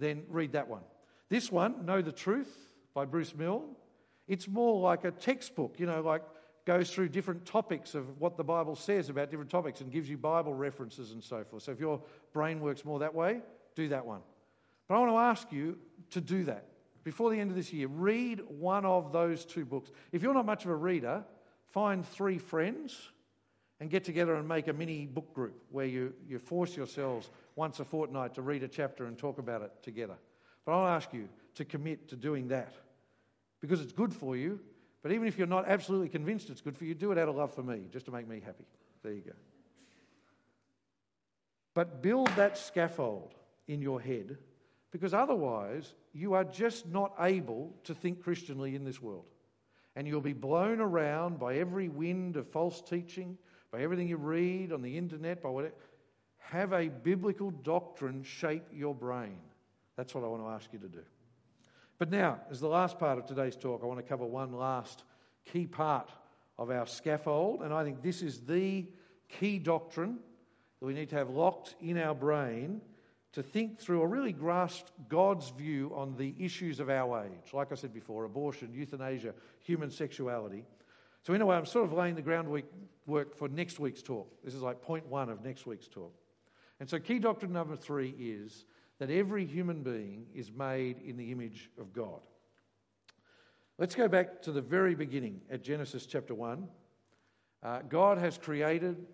then 0.00 0.24
read 0.28 0.52
that 0.52 0.68
one. 0.68 0.82
This 1.28 1.52
one, 1.52 1.86
Know 1.86 2.02
the 2.02 2.12
Truth 2.12 2.52
by 2.94 3.04
Bruce 3.04 3.34
Milne, 3.34 3.76
it's 4.26 4.48
more 4.48 4.80
like 4.80 5.04
a 5.04 5.10
textbook, 5.10 5.78
you 5.78 5.86
know, 5.86 6.00
like 6.00 6.22
goes 6.64 6.90
through 6.90 7.08
different 7.08 7.44
topics 7.46 7.94
of 7.94 8.20
what 8.20 8.36
the 8.36 8.44
Bible 8.44 8.76
says 8.76 9.08
about 9.08 9.30
different 9.30 9.50
topics 9.50 9.80
and 9.80 9.90
gives 9.90 10.08
you 10.08 10.16
Bible 10.16 10.54
references 10.54 11.12
and 11.12 11.22
so 11.22 11.42
forth. 11.44 11.62
So 11.62 11.72
if 11.72 11.80
your 11.80 12.00
brain 12.32 12.60
works 12.60 12.84
more 12.84 12.98
that 13.00 13.14
way, 13.14 13.40
do 13.74 13.88
that 13.88 14.04
one. 14.04 14.20
But 14.86 14.96
I 14.96 14.98
want 14.98 15.10
to 15.12 15.16
ask 15.16 15.52
you 15.52 15.78
to 16.10 16.20
do 16.20 16.44
that 16.44 16.66
before 17.02 17.30
the 17.30 17.38
end 17.38 17.50
of 17.50 17.56
this 17.56 17.72
year. 17.72 17.88
Read 17.88 18.40
one 18.48 18.84
of 18.84 19.12
those 19.12 19.44
two 19.44 19.64
books. 19.64 19.90
If 20.12 20.22
you're 20.22 20.34
not 20.34 20.46
much 20.46 20.64
of 20.64 20.70
a 20.70 20.76
reader, 20.76 21.24
find 21.72 22.06
three 22.06 22.38
friends 22.38 22.96
and 23.80 23.88
get 23.88 24.04
together 24.04 24.34
and 24.34 24.46
make 24.46 24.68
a 24.68 24.72
mini 24.72 25.06
book 25.06 25.32
group 25.32 25.62
where 25.70 25.86
you, 25.86 26.12
you 26.28 26.38
force 26.38 26.76
yourselves 26.76 27.30
once 27.56 27.80
a 27.80 27.84
fortnight 27.84 28.34
to 28.34 28.42
read 28.42 28.62
a 28.62 28.68
chapter 28.68 29.06
and 29.06 29.18
talk 29.18 29.38
about 29.38 29.62
it 29.62 29.72
together. 29.82 30.16
But 30.64 30.72
I'll 30.72 30.88
ask 30.88 31.12
you 31.12 31.28
to 31.54 31.64
commit 31.64 32.08
to 32.08 32.16
doing 32.16 32.48
that 32.48 32.74
because 33.60 33.80
it's 33.80 33.92
good 33.92 34.12
for 34.12 34.36
you. 34.36 34.60
But 35.02 35.12
even 35.12 35.26
if 35.26 35.38
you're 35.38 35.46
not 35.46 35.66
absolutely 35.66 36.10
convinced 36.10 36.50
it's 36.50 36.60
good 36.60 36.76
for 36.76 36.84
you, 36.84 36.94
do 36.94 37.10
it 37.10 37.18
out 37.18 37.28
of 37.28 37.36
love 37.36 37.54
for 37.54 37.62
me, 37.62 37.86
just 37.90 38.04
to 38.06 38.12
make 38.12 38.28
me 38.28 38.42
happy. 38.44 38.66
There 39.02 39.12
you 39.12 39.22
go. 39.22 39.32
But 41.72 42.02
build 42.02 42.28
that 42.36 42.58
scaffold 42.58 43.34
in 43.66 43.80
your 43.80 44.00
head 44.00 44.36
because 44.90 45.14
otherwise 45.14 45.94
you 46.12 46.34
are 46.34 46.44
just 46.44 46.86
not 46.88 47.14
able 47.20 47.72
to 47.84 47.94
think 47.94 48.22
Christianly 48.22 48.74
in 48.74 48.84
this 48.84 49.00
world. 49.00 49.24
And 49.96 50.06
you'll 50.06 50.20
be 50.20 50.32
blown 50.32 50.80
around 50.80 51.38
by 51.38 51.56
every 51.56 51.88
wind 51.88 52.36
of 52.36 52.48
false 52.48 52.80
teaching, 52.82 53.38
by 53.70 53.80
everything 53.80 54.08
you 54.08 54.16
read 54.16 54.72
on 54.72 54.82
the 54.82 54.96
internet, 54.96 55.42
by 55.42 55.48
whatever. 55.48 55.74
Have 56.38 56.72
a 56.72 56.88
biblical 56.88 57.50
doctrine 57.50 58.22
shape 58.22 58.64
your 58.72 58.94
brain. 58.94 59.38
That's 59.96 60.14
what 60.14 60.24
I 60.24 60.26
want 60.26 60.42
to 60.42 60.48
ask 60.48 60.72
you 60.72 60.78
to 60.80 60.88
do. 60.88 61.02
But 61.98 62.10
now, 62.10 62.40
as 62.50 62.60
the 62.60 62.68
last 62.68 62.98
part 62.98 63.18
of 63.18 63.26
today's 63.26 63.56
talk, 63.56 63.82
I 63.82 63.86
want 63.86 64.00
to 64.00 64.02
cover 64.02 64.24
one 64.24 64.52
last 64.52 65.04
key 65.44 65.66
part 65.66 66.10
of 66.58 66.70
our 66.70 66.86
scaffold, 66.86 67.62
and 67.62 67.72
I 67.72 67.84
think 67.84 68.02
this 68.02 68.22
is 68.22 68.40
the 68.40 68.86
key 69.28 69.58
doctrine 69.58 70.18
that 70.80 70.86
we 70.86 70.94
need 70.94 71.10
to 71.10 71.16
have 71.16 71.30
locked 71.30 71.74
in 71.80 71.98
our 71.98 72.14
brain 72.14 72.80
to 73.32 73.42
think 73.42 73.78
through 73.78 74.00
or 74.00 74.08
really 74.08 74.32
grasp 74.32 74.86
God's 75.08 75.50
view 75.50 75.92
on 75.94 76.16
the 76.16 76.34
issues 76.38 76.80
of 76.80 76.90
our 76.90 77.24
age. 77.24 77.52
Like 77.52 77.70
I 77.70 77.76
said 77.76 77.94
before, 77.94 78.24
abortion, 78.24 78.72
euthanasia, 78.74 79.34
human 79.60 79.90
sexuality. 79.90 80.64
So, 81.22 81.34
in 81.34 81.42
a 81.42 81.46
way, 81.46 81.56
I'm 81.56 81.66
sort 81.66 81.84
of 81.84 81.92
laying 81.92 82.14
the 82.14 82.22
groundwork 82.22 83.36
for 83.36 83.48
next 83.48 83.78
week's 83.78 84.02
talk. 84.02 84.32
This 84.44 84.54
is 84.54 84.62
like 84.62 84.80
point 84.82 85.06
one 85.06 85.28
of 85.28 85.44
next 85.44 85.66
week's 85.66 85.88
talk. 85.88 86.14
And 86.78 86.88
so, 86.88 86.98
key 86.98 87.18
doctrine 87.18 87.52
number 87.52 87.76
three 87.76 88.14
is 88.18 88.64
that 88.98 89.10
every 89.10 89.46
human 89.46 89.82
being 89.82 90.26
is 90.34 90.50
made 90.50 90.98
in 90.98 91.16
the 91.16 91.32
image 91.32 91.70
of 91.78 91.92
God. 91.92 92.20
Let's 93.78 93.94
go 93.94 94.08
back 94.08 94.42
to 94.42 94.52
the 94.52 94.60
very 94.60 94.94
beginning 94.94 95.40
at 95.50 95.62
Genesis 95.62 96.04
chapter 96.04 96.34
1. 96.34 96.68
Uh, 97.62 97.80
God 97.88 98.18
has 98.18 98.36
created 98.36 99.06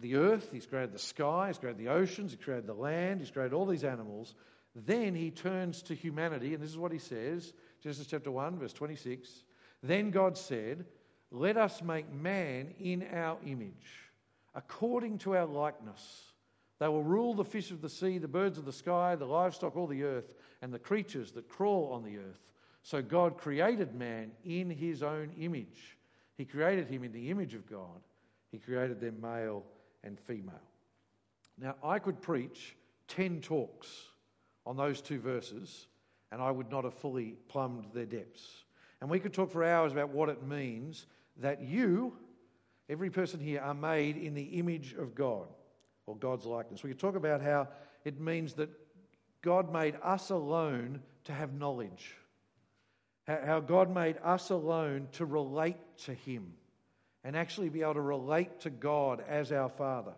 the 0.00 0.16
earth, 0.16 0.50
He's 0.52 0.66
created 0.66 0.92
the 0.92 0.98
sky, 0.98 1.48
He's 1.48 1.58
created 1.58 1.78
the 1.78 1.90
oceans, 1.90 2.32
He's 2.32 2.44
created 2.44 2.66
the 2.66 2.74
land, 2.74 3.20
He's 3.20 3.30
created 3.30 3.52
all 3.52 3.66
these 3.66 3.84
animals. 3.84 4.34
Then 4.74 5.14
He 5.14 5.30
turns 5.30 5.82
to 5.82 5.94
humanity, 5.94 6.54
and 6.54 6.62
this 6.62 6.70
is 6.70 6.78
what 6.78 6.92
He 6.92 6.98
says 6.98 7.52
Genesis 7.80 8.06
chapter 8.08 8.30
1, 8.30 8.58
verse 8.58 8.72
26. 8.72 9.44
Then 9.84 10.10
God 10.10 10.36
said, 10.36 10.84
Let 11.32 11.56
us 11.56 11.82
make 11.82 12.12
man 12.12 12.74
in 12.78 13.04
our 13.12 13.38
image, 13.44 14.10
according 14.54 15.18
to 15.18 15.34
our 15.36 15.46
likeness 15.46 16.32
they 16.82 16.88
will 16.88 17.04
rule 17.04 17.32
the 17.32 17.44
fish 17.44 17.70
of 17.70 17.80
the 17.80 17.88
sea, 17.88 18.18
the 18.18 18.26
birds 18.26 18.58
of 18.58 18.64
the 18.64 18.72
sky, 18.72 19.14
the 19.14 19.24
livestock, 19.24 19.76
all 19.76 19.86
the 19.86 20.02
earth, 20.02 20.34
and 20.62 20.74
the 20.74 20.80
creatures 20.80 21.30
that 21.30 21.48
crawl 21.48 21.92
on 21.92 22.02
the 22.02 22.18
earth. 22.18 22.50
So 22.82 23.00
God 23.00 23.38
created 23.38 23.94
man 23.94 24.32
in 24.44 24.68
his 24.68 25.04
own 25.04 25.30
image. 25.38 25.96
He 26.36 26.44
created 26.44 26.88
him 26.88 27.04
in 27.04 27.12
the 27.12 27.30
image 27.30 27.54
of 27.54 27.70
God. 27.70 28.00
He 28.50 28.58
created 28.58 29.00
them 29.00 29.20
male 29.20 29.62
and 30.02 30.18
female. 30.18 30.58
Now, 31.56 31.76
I 31.84 32.00
could 32.00 32.20
preach 32.20 32.74
10 33.06 33.42
talks 33.42 33.86
on 34.66 34.76
those 34.76 35.00
two 35.00 35.20
verses, 35.20 35.86
and 36.32 36.42
I 36.42 36.50
would 36.50 36.68
not 36.68 36.82
have 36.82 36.94
fully 36.94 37.36
plumbed 37.46 37.86
their 37.94 38.06
depths. 38.06 38.64
And 39.00 39.08
we 39.08 39.20
could 39.20 39.32
talk 39.32 39.52
for 39.52 39.62
hours 39.62 39.92
about 39.92 40.08
what 40.08 40.30
it 40.30 40.42
means 40.42 41.06
that 41.40 41.62
you, 41.62 42.14
every 42.88 43.10
person 43.10 43.40
here, 43.40 43.60
are 43.60 43.74
made 43.74 44.16
in 44.16 44.34
the 44.34 44.42
image 44.42 44.94
of 44.94 45.14
God 45.14 45.48
or 46.06 46.16
God's 46.16 46.44
likeness. 46.44 46.82
We 46.82 46.90
could 46.90 46.98
talk 47.00 47.16
about 47.16 47.40
how 47.40 47.68
it 48.04 48.20
means 48.20 48.54
that 48.54 48.70
God 49.42 49.72
made 49.72 49.96
us 50.02 50.30
alone 50.30 51.00
to 51.24 51.32
have 51.32 51.52
knowledge, 51.52 52.14
how 53.26 53.60
God 53.60 53.92
made 53.92 54.16
us 54.22 54.50
alone 54.50 55.08
to 55.12 55.24
relate 55.24 55.76
to 56.04 56.14
Him 56.14 56.52
and 57.24 57.36
actually 57.36 57.68
be 57.68 57.82
able 57.82 57.94
to 57.94 58.00
relate 58.00 58.60
to 58.60 58.70
God 58.70 59.22
as 59.28 59.52
our 59.52 59.68
Father. 59.68 60.14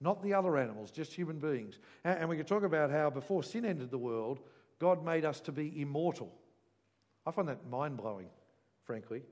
Not 0.00 0.22
the 0.22 0.34
other 0.34 0.56
animals, 0.56 0.92
just 0.92 1.12
human 1.12 1.40
beings. 1.40 1.78
And 2.04 2.28
we 2.28 2.36
could 2.36 2.46
talk 2.46 2.62
about 2.62 2.90
how 2.90 3.10
before 3.10 3.42
sin 3.42 3.64
entered 3.64 3.90
the 3.90 3.98
world, 3.98 4.38
God 4.78 5.04
made 5.04 5.24
us 5.24 5.40
to 5.40 5.52
be 5.52 5.80
immortal. 5.80 6.32
I 7.26 7.32
find 7.32 7.48
that 7.48 7.68
mind 7.68 7.96
blowing, 7.96 8.28
frankly. 8.84 9.22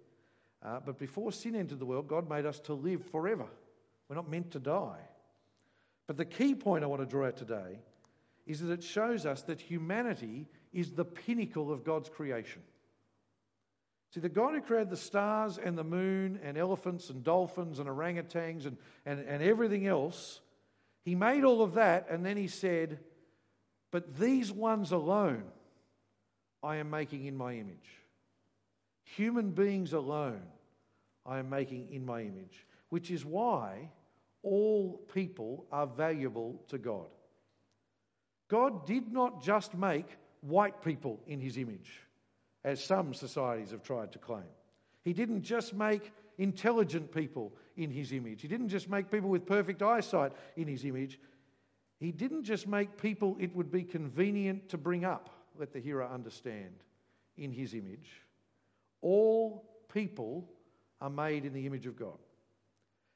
Uh, 0.67 0.81
but 0.85 0.99
before 0.99 1.31
sin 1.31 1.55
entered 1.55 1.79
the 1.79 1.87
world, 1.87 2.09
God 2.09 2.29
made 2.29 2.45
us 2.45 2.59
to 2.61 2.75
live 2.75 3.05
forever. 3.07 3.47
We're 4.09 4.17
not 4.17 4.29
meant 4.29 4.51
to 4.53 4.59
die. 4.59 4.99
But 6.09 6.17
the 6.17 6.25
key 6.25 6.57
point 6.57 6.83
I 6.83 6.89
want 6.89 7.03
to 7.03 7.07
draw 7.07 7.29
out 7.29 7.37
today 7.37 7.79
is 8.47 8.61
that 8.61 8.73
it 8.73 8.83
shows 8.83 9.27
us 9.27 9.43
that 9.43 9.61
humanity 9.61 10.47
is 10.73 10.93
the 10.93 11.05
pinnacle 11.05 11.73
of 11.73 11.85
God's 11.85 12.09
creation. 12.09 12.63
See, 14.13 14.21
the 14.21 14.29
God 14.29 14.55
who 14.55 14.61
created 14.61 14.91
the 14.91 14.97
stars 14.97 15.59
and 15.59 15.79
the 15.79 15.85
moon 15.85 16.41
and 16.43 16.57
elephants 16.59 17.11
and 17.11 17.23
dolphins 17.23 17.79
and 17.79 17.89
orangutans 17.89 18.67
and, 18.67 18.77
and, 19.05 19.21
and 19.21 19.43
everything 19.43 19.87
else, 19.87 20.41
he 21.05 21.15
made 21.15 21.45
all 21.45 21.63
of 21.63 21.75
that 21.75 22.09
and 22.11 22.27
then 22.27 22.37
he 22.37 22.49
said, 22.49 22.99
But 23.93 24.19
these 24.19 24.51
ones 24.51 24.91
alone 24.91 25.45
I 26.63 26.77
am 26.77 26.91
making 26.91 27.25
in 27.25 27.37
my 27.37 27.55
image. 27.55 27.89
Human 29.05 29.51
beings 29.51 29.93
alone 29.93 30.43
I 31.27 31.39
am 31.39 31.51
making 31.51 31.89
in 31.91 32.05
my 32.05 32.23
image, 32.23 32.67
which 32.89 33.11
is 33.11 33.25
why 33.25 33.91
all 34.43 35.01
people 35.13 35.67
are 35.73 35.87
valuable 35.87 36.63
to 36.69 36.79
God. 36.79 37.09
God 38.49 38.87
did 38.87 39.13
not 39.13 39.43
just 39.43 39.75
make 39.75 40.07
white 40.41 40.83
people 40.83 41.21
in 41.27 41.41
his 41.41 41.59
image, 41.59 42.01
as 42.65 42.83
some 42.83 43.13
societies 43.13 43.73
have 43.73 43.83
tried 43.83 44.13
to 44.13 44.19
claim. 44.19 44.45
He 45.03 45.13
didn't 45.13 45.43
just 45.43 45.75
make 45.75 46.13
intelligent 46.39 47.13
people 47.13 47.53
in 47.77 47.91
his 47.91 48.13
image. 48.13 48.43
He 48.43 48.49
didn't 48.49 48.69
just 48.69 48.89
make 48.89 49.11
people 49.11 49.29
with 49.29 49.47
perfect 49.47 49.83
eyesight 49.83 50.33
in 50.57 50.69
his 50.69 50.85
image. 50.85 51.19
He 51.99 52.13
didn't 52.13 52.45
just 52.45 52.69
make 52.69 53.01
people 53.01 53.37
it 53.41 53.55
would 53.55 53.71
be 53.71 53.83
convenient 53.83 54.69
to 54.69 54.79
bring 54.79 55.05
up, 55.05 55.31
let 55.59 55.73
the 55.73 55.81
hearer 55.81 56.07
understand, 56.07 56.75
in 57.37 57.53
his 57.53 57.75
image. 57.75 58.23
All 59.01 59.65
people 59.93 60.49
are 61.01 61.11
made 61.11 61.45
in 61.45 61.53
the 61.53 61.67
image 61.67 61.87
of 61.87 61.99
God. 61.99 62.19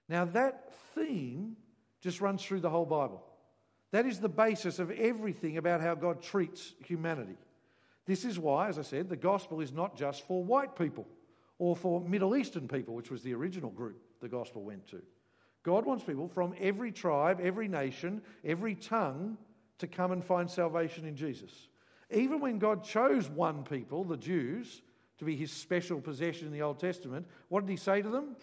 Now, 0.08 0.24
that 0.26 0.72
theme 0.94 1.56
just 2.00 2.20
runs 2.20 2.42
through 2.42 2.60
the 2.60 2.70
whole 2.70 2.86
Bible. 2.86 3.22
That 3.92 4.06
is 4.06 4.20
the 4.20 4.28
basis 4.28 4.78
of 4.78 4.90
everything 4.90 5.56
about 5.56 5.80
how 5.80 5.94
God 5.94 6.22
treats 6.22 6.74
humanity. 6.84 7.36
This 8.06 8.24
is 8.24 8.38
why, 8.38 8.68
as 8.68 8.78
I 8.78 8.82
said, 8.82 9.08
the 9.08 9.16
gospel 9.16 9.60
is 9.60 9.72
not 9.72 9.96
just 9.96 10.26
for 10.26 10.42
white 10.42 10.76
people 10.76 11.06
or 11.58 11.76
for 11.76 12.00
Middle 12.00 12.36
Eastern 12.36 12.66
people, 12.66 12.94
which 12.94 13.10
was 13.10 13.22
the 13.22 13.34
original 13.34 13.70
group 13.70 14.02
the 14.20 14.28
gospel 14.28 14.62
went 14.62 14.86
to. 14.88 15.02
God 15.62 15.84
wants 15.84 16.04
people 16.04 16.28
from 16.28 16.54
every 16.58 16.90
tribe, 16.90 17.40
every 17.42 17.68
nation, 17.68 18.22
every 18.44 18.74
tongue 18.74 19.36
to 19.78 19.86
come 19.86 20.12
and 20.12 20.24
find 20.24 20.50
salvation 20.50 21.04
in 21.04 21.16
Jesus. 21.16 21.68
Even 22.10 22.40
when 22.40 22.58
God 22.58 22.82
chose 22.82 23.28
one 23.28 23.62
people, 23.62 24.04
the 24.04 24.16
Jews, 24.16 24.82
to 25.20 25.26
be 25.26 25.36
his 25.36 25.52
special 25.52 26.00
possession 26.00 26.46
in 26.46 26.52
the 26.52 26.62
Old 26.62 26.80
Testament, 26.80 27.26
what 27.50 27.60
did 27.60 27.70
he 27.70 27.76
say 27.76 28.00
to 28.00 28.08
them? 28.08 28.36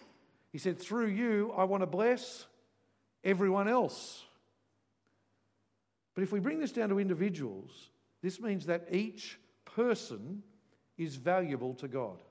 He 0.52 0.58
said, 0.58 0.78
Through 0.78 1.08
you, 1.08 1.52
I 1.56 1.64
want 1.64 1.82
to 1.82 1.86
bless 1.86 2.46
everyone 3.24 3.68
else. 3.68 4.24
But 6.14 6.22
if 6.22 6.32
we 6.32 6.38
bring 6.38 6.60
this 6.60 6.70
down 6.70 6.88
to 6.90 7.00
individuals, 7.00 7.90
this 8.22 8.40
means 8.40 8.66
that 8.66 8.86
each 8.92 9.40
person 9.64 10.44
is 10.96 11.16
valuable 11.16 11.74
to 11.74 11.88
God. 11.88 12.22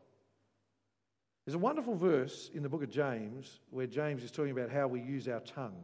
There's 1.46 1.56
a 1.56 1.60
wonderful 1.60 1.96
verse 1.96 2.50
in 2.54 2.64
the 2.64 2.70
book 2.70 2.84
of 2.84 2.90
James 2.90 3.60
where 3.70 3.86
James 3.86 4.24
is 4.24 4.32
talking 4.32 4.52
about 4.52 4.70
how 4.70 4.88
we 4.88 5.02
use 5.02 5.28
our 5.28 5.42
tongue. 5.42 5.84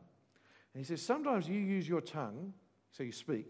And 0.74 0.80
he 0.80 0.84
says, 0.86 1.02
Sometimes 1.02 1.50
you 1.50 1.60
use 1.60 1.88
your 1.88 2.02
tongue, 2.02 2.54
so 2.92 3.04
you 3.04 3.12
speak, 3.12 3.48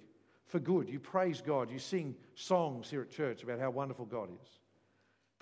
for 0.47 0.59
good. 0.59 0.89
You 0.89 0.99
praise 0.99 1.39
God. 1.39 1.69
You 1.69 1.77
sing 1.77 2.15
songs 2.33 2.89
here 2.89 3.03
at 3.03 3.11
church 3.11 3.43
about 3.43 3.59
how 3.59 3.69
wonderful 3.69 4.05
God 4.05 4.29
is. 4.41 4.59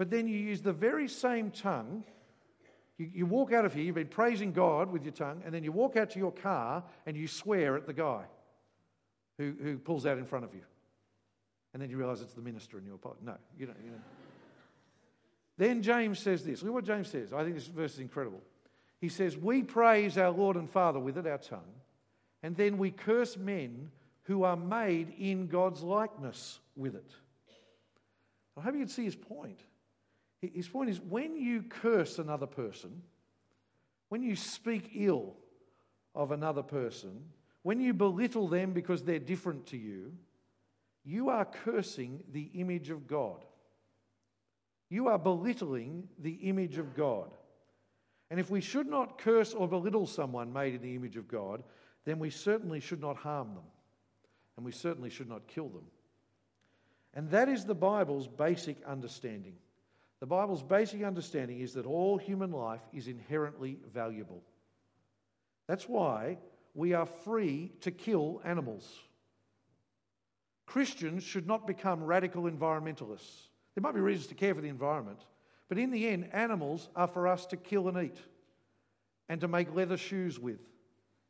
But 0.01 0.09
then 0.09 0.27
you 0.27 0.35
use 0.35 0.63
the 0.63 0.73
very 0.73 1.07
same 1.07 1.51
tongue 1.51 2.03
you, 2.97 3.11
you 3.13 3.25
walk 3.27 3.53
out 3.53 3.65
of 3.65 3.73
here, 3.75 3.83
you've 3.83 3.93
been 3.93 4.07
praising 4.07 4.51
God 4.51 4.91
with 4.91 5.03
your 5.03 5.11
tongue, 5.11 5.43
and 5.45 5.53
then 5.53 5.63
you 5.63 5.71
walk 5.71 5.95
out 5.95 6.09
to 6.11 6.17
your 6.17 6.31
car 6.31 6.83
and 7.05 7.15
you 7.15 7.27
swear 7.27 7.77
at 7.77 7.85
the 7.85 7.93
guy 7.93 8.23
who, 9.37 9.53
who 9.61 9.77
pulls 9.77 10.07
out 10.07 10.17
in 10.17 10.25
front 10.25 10.43
of 10.43 10.55
you. 10.55 10.61
And 11.75 11.83
then 11.83 11.91
you 11.91 11.97
realize 11.97 12.19
it's 12.21 12.33
the 12.33 12.41
minister 12.41 12.79
in 12.79 12.85
your 12.87 12.97
pot. 12.97 13.17
No, 13.23 13.35
you 13.59 13.67
don't. 13.67 13.77
You 13.83 13.91
don't. 13.91 14.01
then 15.59 15.83
James 15.83 16.17
says 16.17 16.43
this. 16.43 16.63
Look 16.63 16.69
at 16.69 16.73
what 16.73 16.85
James 16.85 17.07
says. 17.07 17.31
I 17.31 17.43
think 17.43 17.53
this 17.53 17.67
verse 17.67 17.93
is 17.93 17.99
incredible. 17.99 18.41
He 18.99 19.09
says, 19.09 19.37
We 19.37 19.61
praise 19.61 20.17
our 20.17 20.31
Lord 20.31 20.55
and 20.55 20.67
Father 20.67 20.99
with 20.99 21.15
it, 21.19 21.27
our 21.27 21.37
tongue, 21.37 21.73
and 22.41 22.57
then 22.57 22.79
we 22.79 22.89
curse 22.89 23.37
men 23.37 23.91
who 24.23 24.41
are 24.45 24.57
made 24.57 25.13
in 25.19 25.45
God's 25.45 25.83
likeness 25.83 26.59
with 26.75 26.95
it. 26.95 27.11
I 28.57 28.61
hope 28.61 28.73
you 28.73 28.79
can 28.79 28.87
see 28.89 29.05
his 29.05 29.15
point. 29.15 29.59
His 30.41 30.67
point 30.67 30.89
is 30.89 30.99
when 30.99 31.35
you 31.35 31.61
curse 31.63 32.17
another 32.17 32.47
person, 32.47 33.01
when 34.09 34.23
you 34.23 34.35
speak 34.35 34.91
ill 34.95 35.35
of 36.15 36.31
another 36.31 36.63
person, 36.63 37.23
when 37.61 37.79
you 37.79 37.93
belittle 37.93 38.47
them 38.47 38.73
because 38.73 39.03
they're 39.03 39.19
different 39.19 39.67
to 39.67 39.77
you, 39.77 40.13
you 41.03 41.29
are 41.29 41.45
cursing 41.45 42.23
the 42.31 42.49
image 42.55 42.89
of 42.89 43.07
God. 43.07 43.45
You 44.89 45.07
are 45.07 45.19
belittling 45.19 46.09
the 46.19 46.33
image 46.33 46.77
of 46.77 46.95
God. 46.95 47.31
And 48.29 48.39
if 48.39 48.49
we 48.49 48.61
should 48.61 48.87
not 48.87 49.17
curse 49.17 49.53
or 49.53 49.67
belittle 49.67 50.07
someone 50.07 50.51
made 50.51 50.73
in 50.73 50.81
the 50.81 50.95
image 50.95 51.17
of 51.17 51.27
God, 51.27 51.63
then 52.05 52.17
we 52.17 52.29
certainly 52.29 52.79
should 52.79 53.01
not 53.01 53.17
harm 53.17 53.53
them. 53.53 53.63
And 54.57 54.65
we 54.65 54.71
certainly 54.71 55.09
should 55.09 55.29
not 55.29 55.47
kill 55.47 55.69
them. 55.69 55.85
And 57.13 57.29
that 57.31 57.49
is 57.49 57.65
the 57.65 57.75
Bible's 57.75 58.27
basic 58.27 58.77
understanding. 58.85 59.55
The 60.21 60.27
Bible's 60.27 60.61
basic 60.61 61.03
understanding 61.03 61.61
is 61.61 61.73
that 61.73 61.87
all 61.87 62.15
human 62.15 62.51
life 62.51 62.81
is 62.93 63.07
inherently 63.07 63.79
valuable. 63.91 64.43
That's 65.67 65.89
why 65.89 66.37
we 66.75 66.93
are 66.93 67.07
free 67.07 67.71
to 67.81 67.89
kill 67.89 68.39
animals. 68.45 68.87
Christians 70.67 71.23
should 71.23 71.47
not 71.47 71.65
become 71.65 72.03
radical 72.03 72.43
environmentalists. 72.43 73.47
There 73.73 73.81
might 73.81 73.95
be 73.95 73.99
reasons 73.99 74.27
to 74.27 74.35
care 74.35 74.53
for 74.53 74.61
the 74.61 74.69
environment, 74.69 75.25
but 75.67 75.79
in 75.79 75.89
the 75.89 76.07
end, 76.07 76.29
animals 76.33 76.89
are 76.95 77.07
for 77.07 77.27
us 77.27 77.47
to 77.47 77.57
kill 77.57 77.87
and 77.87 77.97
eat 77.97 78.19
and 79.27 79.41
to 79.41 79.47
make 79.47 79.73
leather 79.73 79.97
shoes 79.97 80.39
with 80.39 80.59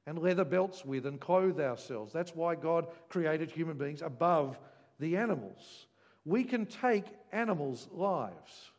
and 0.05 0.19
leather 0.19 0.43
belts 0.43 0.83
with 0.83 1.05
and 1.05 1.17
clothe 1.21 1.61
ourselves. 1.61 2.11
That's 2.11 2.35
why 2.35 2.55
God 2.55 2.87
created 3.07 3.51
human 3.51 3.77
beings 3.77 4.01
above 4.01 4.59
the 4.99 5.15
animals. 5.15 5.87
We 6.25 6.43
can 6.43 6.65
take 6.65 7.05
animals' 7.31 7.87
lives 7.91 8.71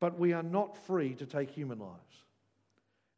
but 0.00 0.18
we 0.18 0.32
are 0.32 0.42
not 0.42 0.76
free 0.76 1.14
to 1.14 1.26
take 1.26 1.50
human 1.50 1.78
lives. 1.78 2.24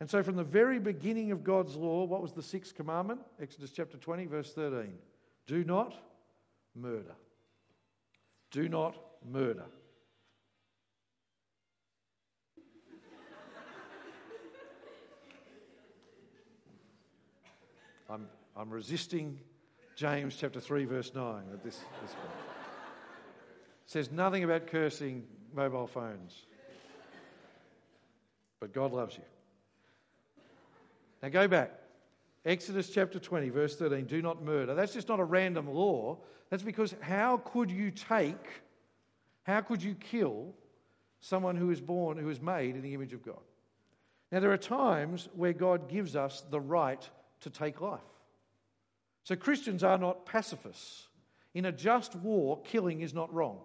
And 0.01 0.09
so, 0.09 0.23
from 0.23 0.37
the 0.37 0.45
very 0.45 0.79
beginning 0.79 1.31
of 1.31 1.45
God's 1.45 1.77
law, 1.77 2.05
what 2.05 2.23
was 2.23 2.33
the 2.33 2.43
sixth 2.43 2.75
commandment? 2.75 3.21
Exodus 3.41 3.71
chapter 3.71 3.99
20, 3.99 4.27
verse 4.27 4.53
13. 4.53 4.95
Do 5.47 5.63
not 5.63 5.95
murder. 6.75 7.15
Do 8.51 8.69
not 8.69 8.97
murder. 9.31 9.67
I'm, 18.09 18.27
I'm 18.57 18.71
resisting 18.71 19.39
James 19.95 20.35
chapter 20.35 20.61
3, 20.61 20.85
verse 20.87 21.15
9 21.15 21.45
at 21.53 21.63
this, 21.63 21.77
this 21.77 22.13
point. 22.15 22.35
It 23.85 23.91
says 23.91 24.11
nothing 24.11 24.43
about 24.43 24.67
cursing 24.67 25.25
mobile 25.55 25.87
phones 25.87 26.47
but 28.61 28.73
God 28.73 28.93
loves 28.93 29.17
you. 29.17 29.25
Now 31.23 31.31
go 31.31 31.49
back. 31.49 31.73
Exodus 32.45 32.89
chapter 32.89 33.19
20, 33.19 33.51
verse 33.51 33.77
13 33.77 34.05
do 34.07 34.23
not 34.23 34.43
murder. 34.43 34.75
That's 34.75 34.95
just 34.95 35.09
not 35.09 35.21
a 35.21 35.25
random 35.25 35.69
law. 35.69 36.19
That's 36.49 36.63
because 36.63 36.95
how 37.01 37.39
could 37.39 37.71
you 37.71 37.91
take, 37.91 38.63
how 39.43 39.61
could 39.61 39.83
you 39.83 39.95
kill 39.95 40.55
someone 41.21 41.57
who 41.57 41.71
is 41.71 41.81
born, 41.81 42.17
who 42.17 42.31
is 42.31 42.41
made 42.41 42.77
in 42.77 42.83
the 42.83 42.95
image 42.95 43.13
of 43.13 43.25
God? 43.25 43.41
Now, 44.33 44.41
there 44.41 44.53
are 44.53 44.59
times 44.59 45.29
where 45.35 45.53
God 45.53 45.89
gives 45.89 46.15
us 46.15 46.45
the 46.51 46.61
right 46.61 47.09
to 47.41 47.51
take 47.51 47.81
life. 47.81 48.01
So, 49.25 49.37
Christians 49.37 49.83
are 49.83 49.99
not 49.99 50.25
pacifists. 50.25 51.09
In 51.53 51.67
a 51.67 51.73
just 51.73 52.15
war, 52.15 52.61
killing 52.63 53.01
is 53.01 53.13
not 53.13 53.33
wrong. 53.35 53.59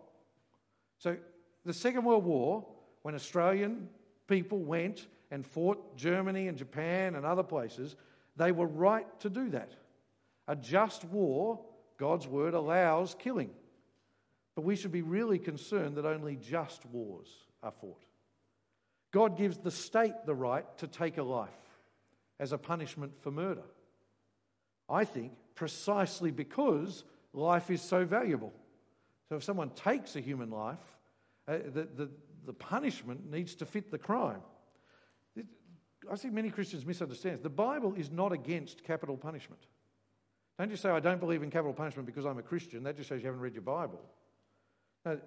So, 0.98 1.18
the 1.66 1.74
Second 1.74 2.04
World 2.04 2.26
War, 2.26 2.66
when 3.04 3.16
Australian 3.16 3.90
people 4.28 4.60
went 4.60 5.08
and 5.32 5.46
fought 5.46 5.98
Germany 5.98 6.48
and 6.48 6.58
Japan 6.58 7.16
and 7.16 7.26
other 7.26 7.44
places, 7.44 7.96
they 8.36 8.52
were 8.52 8.68
right 8.68 9.08
to 9.22 9.30
do 9.30 9.50
that. 9.50 9.72
A 10.48 10.56
just 10.56 11.04
war, 11.06 11.60
God's 11.98 12.28
word, 12.28 12.54
allows 12.54 13.16
killing. 13.18 13.50
But 14.56 14.64
we 14.64 14.76
should 14.76 14.92
be 14.92 15.02
really 15.02 15.40
concerned 15.40 15.96
that 15.96 16.06
only 16.06 16.36
just 16.36 16.86
wars 16.86 17.28
are 17.64 17.72
fought. 17.72 18.04
God 19.12 19.38
gives 19.38 19.58
the 19.58 19.72
state 19.72 20.14
the 20.26 20.36
right 20.36 20.66
to 20.80 20.88
take 20.88 21.18
a 21.18 21.24
life 21.24 21.50
as 22.40 22.52
a 22.52 22.58
punishment 22.58 23.14
for 23.22 23.32
murder. 23.32 23.64
I 24.90 25.06
think 25.06 25.32
precisely 25.56 26.32
because 26.32 27.04
life 27.34 27.72
is 27.72 27.82
so 27.82 28.06
valuable. 28.06 28.54
So 29.30 29.38
if 29.38 29.44
someone 29.44 29.70
takes 29.72 30.16
a 30.16 30.20
human 30.20 30.52
life, 30.52 30.80
uh, 31.48 31.58
the, 31.74 31.88
the, 31.96 32.10
the 32.46 32.54
punishment 32.54 33.30
needs 33.30 33.56
to 33.56 33.66
fit 33.66 33.92
the 33.92 33.98
crime. 33.98 34.42
I 36.12 36.16
see 36.16 36.30
many 36.30 36.50
Christians 36.52 36.86
misunderstand. 36.86 37.42
The 37.42 37.50
Bible 37.50 37.96
is 37.96 38.12
not 38.12 38.32
against 38.32 38.84
capital 38.84 39.18
punishment. 39.18 39.62
Don't 40.60 40.70
just 40.70 40.84
say, 40.84 40.90
I 40.90 41.00
don't 41.00 41.20
believe 41.20 41.44
in 41.44 41.50
capital 41.50 41.74
punishment 41.74 42.06
because 42.06 42.26
I'm 42.26 42.38
a 42.38 42.44
Christian. 42.44 42.84
That 42.84 42.96
just 42.96 43.10
shows 43.10 43.22
you 43.22 43.26
haven't 43.28 43.42
read 43.42 43.56
your 43.56 43.64
Bible. 43.64 44.00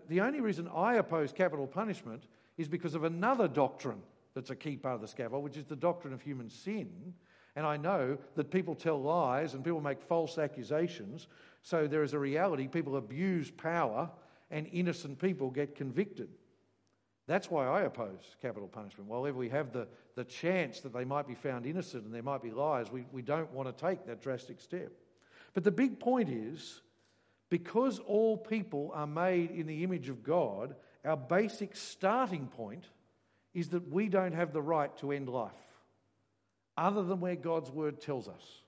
The 0.09 0.21
only 0.21 0.41
reason 0.41 0.69
I 0.75 0.95
oppose 0.95 1.33
capital 1.33 1.67
punishment 1.67 2.25
is 2.57 2.69
because 2.69 2.95
of 2.95 3.05
another 3.05 3.47
doctrine 3.47 4.03
that's 4.35 4.51
a 4.51 4.57
key 4.57 4.77
part 4.77 4.95
of 4.97 5.01
the 5.01 5.09
scaffold, 5.09 5.45
which 5.45 5.57
is 5.57 5.65
the 5.65 5.77
doctrine 5.77 6.15
of 6.15 6.23
human 6.23 6.49
sin. 6.49 7.15
And 7.57 7.67
I 7.67 7.77
know 7.77 8.19
that 8.37 8.51
people 8.51 8.75
tell 8.75 9.01
lies 9.01 9.55
and 9.55 9.65
people 9.65 9.81
make 9.81 10.01
false 10.01 10.39
accusations. 10.39 11.27
So 11.63 11.87
there 11.87 12.03
is 12.03 12.13
a 12.13 12.19
reality 12.19 12.69
people 12.69 12.97
abuse 12.97 13.51
power 13.51 14.11
and 14.51 14.69
innocent 14.73 15.19
people 15.19 15.51
get 15.51 15.75
convicted. 15.75 16.29
That's 17.29 17.51
why 17.51 17.67
I 17.67 17.83
oppose 17.83 18.37
capital 18.41 18.69
punishment. 18.69 19.09
While 19.09 19.31
we 19.35 19.51
have 19.51 19.71
the, 19.71 19.87
the 20.15 20.25
chance 20.25 20.81
that 20.81 20.95
they 20.95 21.05
might 21.05 21.29
be 21.29 21.35
found 21.35 21.67
innocent 21.67 22.07
and 22.07 22.15
there 22.15 22.23
might 22.23 22.43
be 22.43 22.51
lies, 22.51 22.91
we, 22.91 23.05
we 23.13 23.21
don't 23.21 23.53
want 23.53 23.69
to 23.69 23.87
take 23.87 24.07
that 24.07 24.23
drastic 24.23 24.63
step. 24.63 24.91
But 25.53 25.63
the 25.63 25.71
big 25.71 26.01
point 26.01 26.31
is 26.31 26.81
because 27.51 27.99
all 27.99 28.39
people 28.39 28.91
are 28.95 29.07
made 29.07 29.51
in 29.51 29.67
the 29.67 29.85
image 29.85 30.09
of 30.09 30.25
God, 30.25 30.75
our 31.05 31.19
basic 31.19 31.77
starting 31.77 32.47
point 32.47 32.85
is 33.53 33.69
that 33.69 33.93
we 33.93 34.09
don't 34.09 34.35
have 34.35 34.55
the 34.55 34.63
right 34.63 34.97
to 34.99 35.13
end 35.13 35.29
life 35.29 35.53
other 36.79 37.03
than 37.03 37.21
where 37.21 37.37
God's 37.37 37.71
word 37.71 38.01
tells 38.01 38.27
us. 38.27 38.63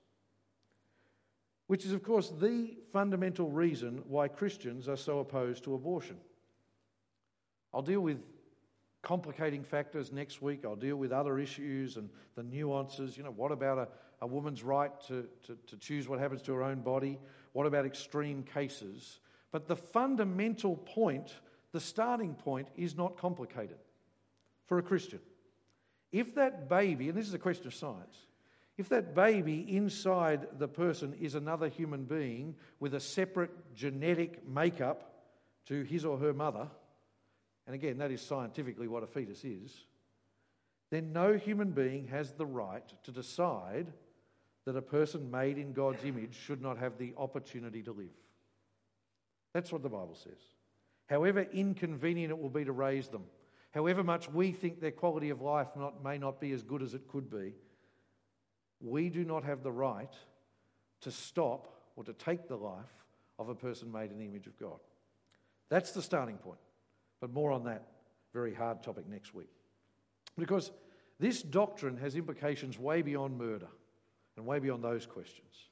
Which 1.65 1.83
is, 1.83 1.93
of 1.93 2.03
course, 2.03 2.31
the 2.39 2.75
fundamental 2.93 3.49
reason 3.49 4.03
why 4.07 4.27
Christians 4.27 4.87
are 4.87 4.97
so 4.97 5.17
opposed 5.17 5.63
to 5.63 5.73
abortion. 5.73 6.17
I'll 7.73 7.81
deal 7.81 8.01
with 8.01 8.19
complicating 9.01 9.63
factors 9.63 10.11
next 10.11 10.41
week. 10.41 10.63
I'll 10.65 10.75
deal 10.75 10.95
with 10.95 11.11
other 11.11 11.39
issues 11.39 11.97
and 11.97 12.09
the 12.35 12.43
nuances. 12.43 13.17
You 13.17 13.23
know, 13.23 13.31
what 13.31 13.51
about 13.51 13.77
a, 13.77 13.87
a 14.21 14.27
woman's 14.27 14.63
right 14.63 14.91
to, 15.07 15.27
to, 15.47 15.57
to 15.67 15.77
choose 15.77 16.07
what 16.07 16.19
happens 16.19 16.41
to 16.43 16.53
her 16.53 16.63
own 16.63 16.81
body? 16.81 17.19
What 17.53 17.65
about 17.65 17.85
extreme 17.85 18.43
cases? 18.43 19.19
But 19.51 19.67
the 19.67 19.75
fundamental 19.75 20.77
point, 20.77 21.33
the 21.71 21.79
starting 21.79 22.35
point, 22.35 22.67
is 22.75 22.95
not 22.95 23.17
complicated 23.17 23.77
for 24.65 24.77
a 24.77 24.83
Christian. 24.83 25.19
If 26.11 26.35
that 26.35 26.69
baby, 26.69 27.09
and 27.09 27.17
this 27.17 27.27
is 27.27 27.33
a 27.33 27.39
question 27.39 27.67
of 27.67 27.73
science, 27.73 28.17
if 28.77 28.89
that 28.89 29.13
baby 29.13 29.65
inside 29.75 30.47
the 30.57 30.67
person 30.67 31.13
is 31.19 31.35
another 31.35 31.67
human 31.67 32.05
being 32.05 32.55
with 32.79 32.93
a 32.93 32.99
separate 32.99 33.75
genetic 33.75 34.47
makeup 34.47 35.11
to 35.67 35.83
his 35.83 36.05
or 36.05 36.17
her 36.17 36.33
mother, 36.33 36.67
and 37.65 37.75
again, 37.75 37.97
that 37.99 38.11
is 38.11 38.21
scientifically 38.21 38.87
what 38.87 39.03
a 39.03 39.07
fetus 39.07 39.43
is, 39.43 39.85
then 40.89 41.13
no 41.13 41.33
human 41.33 41.71
being 41.71 42.07
has 42.07 42.33
the 42.33 42.45
right 42.45 42.83
to 43.03 43.11
decide 43.11 43.87
that 44.65 44.75
a 44.75 44.81
person 44.81 45.31
made 45.31 45.57
in 45.57 45.73
God's 45.73 46.03
image 46.03 46.35
should 46.35 46.61
not 46.61 46.77
have 46.77 46.97
the 46.97 47.13
opportunity 47.17 47.81
to 47.83 47.91
live. 47.91 48.07
That's 49.53 49.71
what 49.71 49.83
the 49.83 49.89
Bible 49.89 50.15
says. 50.15 50.39
However 51.07 51.41
inconvenient 51.41 52.31
it 52.31 52.39
will 52.39 52.49
be 52.49 52.65
to 52.65 52.71
raise 52.71 53.07
them, 53.07 53.23
however 53.73 54.03
much 54.03 54.29
we 54.29 54.51
think 54.51 54.79
their 54.79 54.91
quality 54.91 55.29
of 55.29 55.41
life 55.41 55.67
not, 55.75 56.03
may 56.03 56.17
not 56.17 56.39
be 56.39 56.51
as 56.51 56.63
good 56.63 56.81
as 56.81 56.93
it 56.93 57.07
could 57.07 57.29
be, 57.29 57.53
we 58.79 59.09
do 59.09 59.23
not 59.23 59.43
have 59.43 59.63
the 59.63 59.71
right 59.71 60.13
to 61.01 61.11
stop 61.11 61.67
or 61.95 62.03
to 62.03 62.13
take 62.13 62.47
the 62.47 62.55
life 62.55 63.05
of 63.39 63.49
a 63.49 63.55
person 63.55 63.91
made 63.91 64.11
in 64.11 64.19
the 64.19 64.25
image 64.25 64.47
of 64.47 64.57
God. 64.57 64.79
That's 65.69 65.91
the 65.91 66.01
starting 66.01 66.37
point. 66.37 66.59
But 67.21 67.31
more 67.31 67.51
on 67.51 67.63
that 67.65 67.87
very 68.33 68.53
hard 68.53 68.83
topic 68.83 69.07
next 69.07 69.33
week. 69.33 69.49
Because 70.37 70.71
this 71.19 71.41
doctrine 71.41 71.97
has 71.97 72.15
implications 72.15 72.79
way 72.79 73.01
beyond 73.01 73.37
murder 73.37 73.67
and 74.35 74.45
way 74.45 74.59
beyond 74.59 74.83
those 74.83 75.05
questions. 75.05 75.69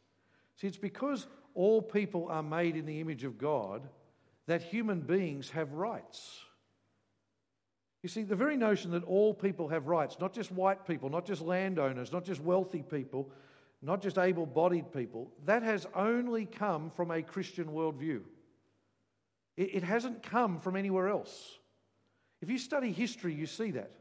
See, 0.56 0.68
it's 0.68 0.78
because 0.78 1.28
all 1.56 1.82
people 1.82 2.28
are 2.30 2.43
made 2.43 2.76
in 2.76 2.86
the 2.86 3.00
image 3.02 3.24
of 3.24 3.38
God 3.38 3.88
that 4.45 4.62
human 4.62 5.02
beings 5.02 5.50
have 5.50 5.74
rights. 5.74 6.39
You 8.04 8.10
see, 8.10 8.24
the 8.24 8.36
very 8.36 8.58
notion 8.58 8.91
that 8.91 9.04
all 9.04 9.34
people 9.34 9.68
have 9.70 9.88
rights, 9.88 10.18
not 10.20 10.34
just 10.34 10.52
white 10.52 10.88
people, 10.88 11.10
not 11.10 11.26
just 11.26 11.41
landowners, 11.41 12.12
not 12.12 12.24
just 12.24 12.41
wealthy 12.41 12.82
people, 12.82 13.30
not 13.82 14.02
just 14.02 14.18
able 14.18 14.45
bodied 14.45 14.91
people, 14.93 15.32
that 15.45 15.64
has 15.64 15.88
only 15.95 16.45
come 16.45 16.91
from 16.91 17.12
a 17.12 17.22
Christian 17.22 17.66
worldview. 17.66 18.22
It, 19.60 19.76
it 19.76 19.84
hasn't 19.84 20.24
come 20.24 20.60
from 20.60 20.78
anywhere 20.78 21.10
else. 21.10 21.60
If 22.41 22.49
you 22.49 22.57
study 22.57 22.91
history, 22.91 23.34
you 23.34 23.45
see 23.45 23.72
that. 23.72 23.91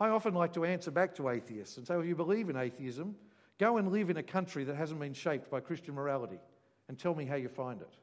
I 0.00 0.08
often 0.08 0.34
like 0.34 0.52
to 0.54 0.64
answer 0.64 0.90
back 0.90 1.14
to 1.14 1.28
atheists 1.28 1.76
and 1.76 1.86
say, 1.86 1.94
well, 1.94 2.02
if 2.02 2.08
you 2.08 2.16
believe 2.16 2.50
in 2.50 2.56
atheism, 2.56 3.14
go 3.58 3.76
and 3.76 3.92
live 3.92 4.10
in 4.10 4.16
a 4.16 4.22
country 4.22 4.64
that 4.64 4.74
hasn't 4.74 4.98
been 4.98 5.14
shaped 5.14 5.48
by 5.48 5.60
Christian 5.60 5.94
morality 5.94 6.40
and 6.88 6.98
tell 6.98 7.14
me 7.14 7.24
how 7.24 7.36
you 7.36 7.48
find 7.48 7.80
it. 7.80 7.94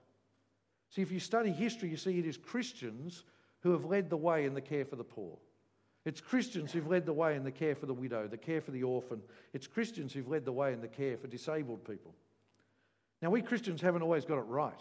See, 0.89 1.01
if 1.01 1.11
you 1.11 1.19
study 1.19 1.51
history, 1.51 1.89
you 1.89 1.97
see 1.97 2.17
it 2.17 2.25
is 2.25 2.37
Christians 2.37 3.25
who 3.59 3.73
have 3.73 3.83
led 3.83 4.09
the 4.09 4.17
way 4.17 4.45
in 4.45 4.53
the 4.53 4.61
care 4.61 4.85
for 4.85 4.95
the 4.95 5.03
poor. 5.03 5.37
It's 6.05 6.21
Christians 6.21 6.71
who've 6.71 6.87
led 6.87 7.05
the 7.05 7.13
way 7.13 7.35
in 7.35 7.43
the 7.43 7.51
care 7.51 7.75
for 7.75 7.85
the 7.87 7.93
widow, 7.93 8.25
the 8.27 8.37
care 8.37 8.61
for 8.61 8.71
the 8.71 8.83
orphan. 8.83 9.21
It's 9.53 9.67
Christians 9.67 10.13
who've 10.13 10.29
led 10.29 10.45
the 10.45 10.53
way 10.53 10.71
in 10.71 10.79
the 10.79 10.87
care 10.87 11.17
for 11.17 11.27
disabled 11.27 11.83
people. 11.83 12.15
Now, 13.21 13.31
we 13.31 13.41
Christians 13.41 13.81
haven't 13.81 14.01
always 14.01 14.23
got 14.23 14.37
it 14.37 14.47
right. 14.47 14.79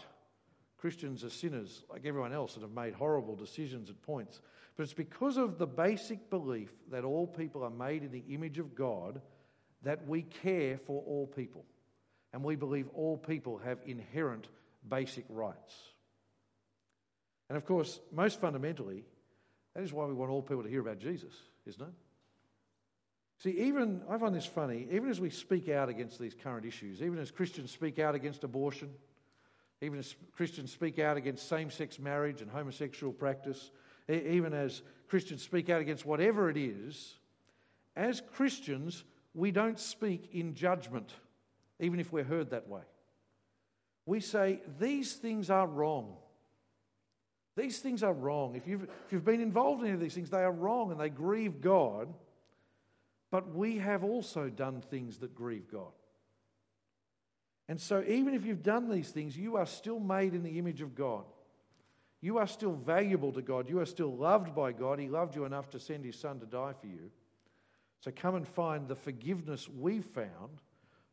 Christians 0.79 1.25
are 1.25 1.31
sinners 1.31 1.83
like 1.91 2.07
everyone 2.07 2.33
else 2.33 2.55
and 2.55 2.63
have 2.63 2.73
made 2.73 2.95
horrible 2.95 3.35
decisions 3.35 3.91
at 3.91 4.01
points. 4.03 4.41
But 4.77 4.85
it's 4.85 4.95
because 4.95 5.37
of 5.37 5.59
the 5.59 5.67
basic 5.67 6.31
belief 6.31 6.71
that 6.91 7.05
all 7.05 7.27
people 7.27 7.65
are 7.65 7.71
made 7.71 8.05
in 8.05 8.13
the 8.13 8.23
image 8.31 8.59
of 8.59 8.77
God 8.77 9.21
that 9.83 10.07
we 10.07 10.23
care 10.23 10.79
for 10.79 11.03
all 11.05 11.27
people. 11.27 11.65
And 12.33 12.45
we 12.45 12.55
believe 12.55 12.89
all 12.95 13.17
people 13.17 13.59
have 13.59 13.79
inherent 13.87 14.49
basic 14.89 15.25
rights. 15.29 15.75
And 17.49 17.57
of 17.57 17.65
course, 17.65 17.99
most 18.13 18.41
fundamentally, 18.41 19.05
that 19.75 19.83
is 19.83 19.93
why 19.93 20.05
we 20.05 20.15
want 20.15 20.31
all 20.31 20.43
people 20.43 20.63
to 20.63 20.69
hear 20.69 20.81
about 20.81 20.99
Jesus, 20.99 21.33
isn't 21.67 21.83
it? 21.83 21.95
See, 23.39 23.51
even, 23.67 24.03
I 24.11 24.19
find 24.19 24.35
this 24.35 24.47
funny, 24.47 24.87
even 24.91 25.11
as 25.11 25.21
we 25.21 25.31
speak 25.31 25.69
out 25.69 25.89
against 25.89 26.19
these 26.19 26.35
current 26.35 26.67
issues, 26.67 27.03
even 27.03 27.19
as 27.19 27.31
Christians 27.31 27.71
speak 27.71 27.99
out 27.99 28.15
against 28.15 28.45
abortion, 28.45 28.91
even 29.81 29.99
as 29.99 30.17
Christians 30.33 30.73
speak 30.73 30.99
out 30.99 31.17
against 31.17 31.49
same 31.49 31.71
sex 31.71 31.99
marriage 31.99 32.43
and 32.43 32.51
homosexual 32.51 33.13
practice, 33.13 33.71
even 34.09 34.53
as 34.53 34.83
Christians 35.09 35.43
speak 35.43 35.71
out 35.71 35.81
against 35.81 36.05
whatever 36.05 36.51
it 36.51 36.57
is, 36.57 37.15
as 37.95 38.21
Christians, 38.35 39.05
we 39.35 39.51
don't 39.51 39.79
speak 39.79 40.31
in 40.33 40.55
judgment, 40.55 41.13
even 41.81 42.01
if 42.01 42.13
we're 42.13 42.25
heard 42.25 42.51
that 42.51 42.69
way. 42.69 42.83
We 44.07 44.21
say, 44.21 44.61
these 44.81 45.15
things 45.15 45.51
are 45.51 45.67
wrong. 45.67 46.17
These 47.57 47.81
things 47.81 48.03
are 48.03 48.13
wrong. 48.13 48.55
If 48.55 48.67
you've, 48.67 48.85
if 48.85 49.13
you've 49.13 49.25
been 49.25 49.41
involved 49.41 49.83
in 49.83 49.89
any 49.89 49.95
of 49.95 50.01
these 50.01 50.15
things, 50.15 50.31
they 50.31 50.43
are 50.43 50.53
wrong 50.53 50.93
and 50.93 51.01
they 51.01 51.11
grieve 51.11 51.61
God. 51.61 52.09
But 53.31 53.55
we 53.55 53.79
have 53.79 54.05
also 54.05 54.49
done 54.49 54.81
things 54.81 55.19
that 55.19 55.35
grieve 55.35 55.71
God. 55.71 55.93
And 57.69 57.81
so, 57.81 58.03
even 58.07 58.35
if 58.35 58.47
you've 58.47 58.63
done 58.63 58.89
these 58.89 59.11
things, 59.11 59.37
you 59.37 59.57
are 59.57 59.67
still 59.67 60.01
made 60.01 60.35
in 60.35 60.43
the 60.43 60.59
image 60.59 60.81
of 60.81 60.95
God. 60.95 61.25
You 62.21 62.39
are 62.39 62.47
still 62.47 62.73
valuable 62.73 63.31
to 63.33 63.43
God. 63.43 63.69
You 63.69 63.81
are 63.81 63.87
still 63.87 64.17
loved 64.17 64.55
by 64.55 64.73
God. 64.73 64.99
He 64.99 65.09
loved 65.09 65.37
you 65.37 65.45
enough 65.45 65.71
to 65.71 65.79
send 65.79 66.05
His 66.05 66.19
Son 66.19 66.41
to 66.41 66.47
die 66.47 66.73
for 66.81 66.87
you. 66.87 67.11
So, 68.01 68.11
come 68.15 68.37
and 68.37 68.49
find 68.49 68.89
the 68.89 68.97
forgiveness 68.97 69.69
we've 69.69 70.05
found 70.05 70.63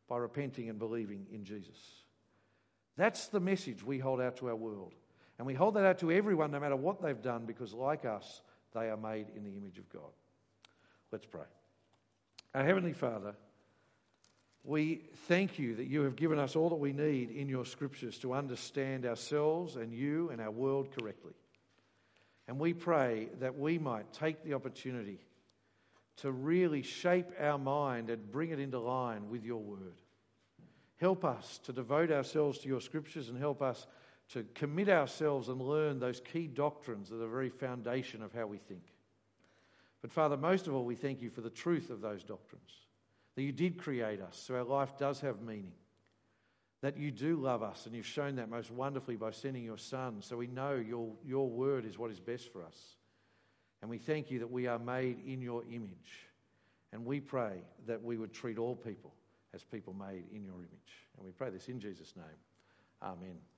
by 0.08 0.16
repenting 0.16 0.70
and 0.70 0.78
believing 0.78 1.26
in 1.30 1.44
Jesus. 1.44 1.76
That's 2.96 3.28
the 3.28 3.40
message 3.40 3.84
we 3.84 3.98
hold 3.98 4.20
out 4.20 4.38
to 4.38 4.48
our 4.48 4.56
world. 4.56 4.94
And 5.38 5.46
we 5.46 5.52
hold 5.52 5.74
that 5.74 5.84
out 5.84 5.98
to 5.98 6.10
everyone, 6.10 6.50
no 6.50 6.60
matter 6.60 6.76
what 6.76 7.02
they've 7.02 7.20
done, 7.20 7.44
because 7.44 7.74
like 7.74 8.06
us, 8.06 8.40
they 8.72 8.88
are 8.88 8.96
made 8.96 9.26
in 9.36 9.44
the 9.44 9.56
image 9.56 9.78
of 9.78 9.88
God. 9.90 10.10
Let's 11.12 11.26
pray. 11.26 11.44
Our 12.54 12.64
Heavenly 12.64 12.94
Father, 12.94 13.34
We 14.66 15.02
thank 15.28 15.60
you 15.60 15.76
that 15.76 15.86
you 15.86 16.02
have 16.02 16.16
given 16.16 16.40
us 16.40 16.56
all 16.56 16.70
that 16.70 16.74
we 16.74 16.92
need 16.92 17.30
in 17.30 17.48
your 17.48 17.64
scriptures 17.64 18.18
to 18.18 18.34
understand 18.34 19.06
ourselves 19.06 19.76
and 19.76 19.92
you 19.92 20.30
and 20.30 20.40
our 20.40 20.50
world 20.50 20.88
correctly. 20.90 21.34
And 22.48 22.58
we 22.58 22.74
pray 22.74 23.28
that 23.38 23.56
we 23.56 23.78
might 23.78 24.12
take 24.12 24.42
the 24.42 24.54
opportunity 24.54 25.20
to 26.18 26.32
really 26.32 26.82
shape 26.82 27.26
our 27.38 27.58
mind 27.58 28.10
and 28.10 28.32
bring 28.32 28.50
it 28.50 28.58
into 28.58 28.80
line 28.80 29.28
with 29.28 29.44
your 29.44 29.60
word. 29.60 30.00
Help 30.96 31.24
us 31.24 31.60
to 31.64 31.72
devote 31.72 32.10
ourselves 32.10 32.58
to 32.58 32.68
your 32.68 32.80
scriptures 32.80 33.28
and 33.28 33.38
help 33.38 33.62
us 33.62 33.86
to 34.30 34.44
commit 34.54 34.88
ourselves 34.88 35.48
and 35.48 35.60
learn 35.60 36.00
those 36.00 36.20
key 36.20 36.48
doctrines 36.48 37.08
that 37.08 37.16
are 37.16 37.20
the 37.20 37.26
very 37.28 37.50
foundation 37.50 38.20
of 38.20 38.32
how 38.32 38.46
we 38.46 38.58
think. 38.58 38.82
But 40.02 40.10
Father, 40.10 40.36
most 40.36 40.66
of 40.66 40.74
all, 40.74 40.84
we 40.84 40.96
thank 40.96 41.22
you 41.22 41.30
for 41.30 41.42
the 41.42 41.50
truth 41.50 41.90
of 41.90 42.00
those 42.00 42.24
doctrines, 42.24 42.85
that 43.36 43.42
you 43.42 43.52
did 43.52 43.78
create 43.78 44.20
us, 44.20 44.42
so 44.46 44.54
our 44.56 44.64
life 44.64 44.98
does 44.98 45.20
have 45.20 45.40
meaning, 45.40 45.72
that 46.80 46.96
you 46.96 47.10
do 47.10 47.36
love 47.36 47.62
us, 47.62 47.86
and 47.86 47.94
you've 47.94 48.06
shown 48.06 48.36
that 48.36 48.50
most 48.50 48.70
wonderfully 48.70 49.16
by 49.16 49.30
sending 49.30 49.62
your 49.62 49.78
Son, 49.78 50.16
so 50.20 50.36
we 50.36 50.46
know 50.46 50.74
your, 50.74 51.12
your 51.24 51.48
word 51.48 51.84
is 51.84 51.98
what 51.98 52.10
is 52.10 52.18
best 52.18 52.52
for 52.52 52.64
us. 52.64 52.96
And 53.82 53.90
we 53.90 53.98
thank 53.98 54.30
you 54.30 54.38
that 54.40 54.50
we 54.50 54.66
are 54.66 54.78
made 54.78 55.18
in 55.26 55.40
your 55.40 55.62
image. 55.70 56.26
And 56.92 57.04
we 57.04 57.20
pray 57.20 57.60
that 57.86 58.02
we 58.02 58.16
would 58.16 58.32
treat 58.32 58.58
all 58.58 58.74
people 58.74 59.12
as 59.54 59.62
people 59.64 59.94
made 59.94 60.24
in 60.32 60.44
your 60.44 60.54
image. 60.54 61.06
And 61.16 61.24
we 61.24 61.30
pray 61.30 61.50
this 61.50 61.68
in 61.68 61.78
Jesus' 61.78 62.14
name. 62.16 62.24
Amen. 63.02 63.55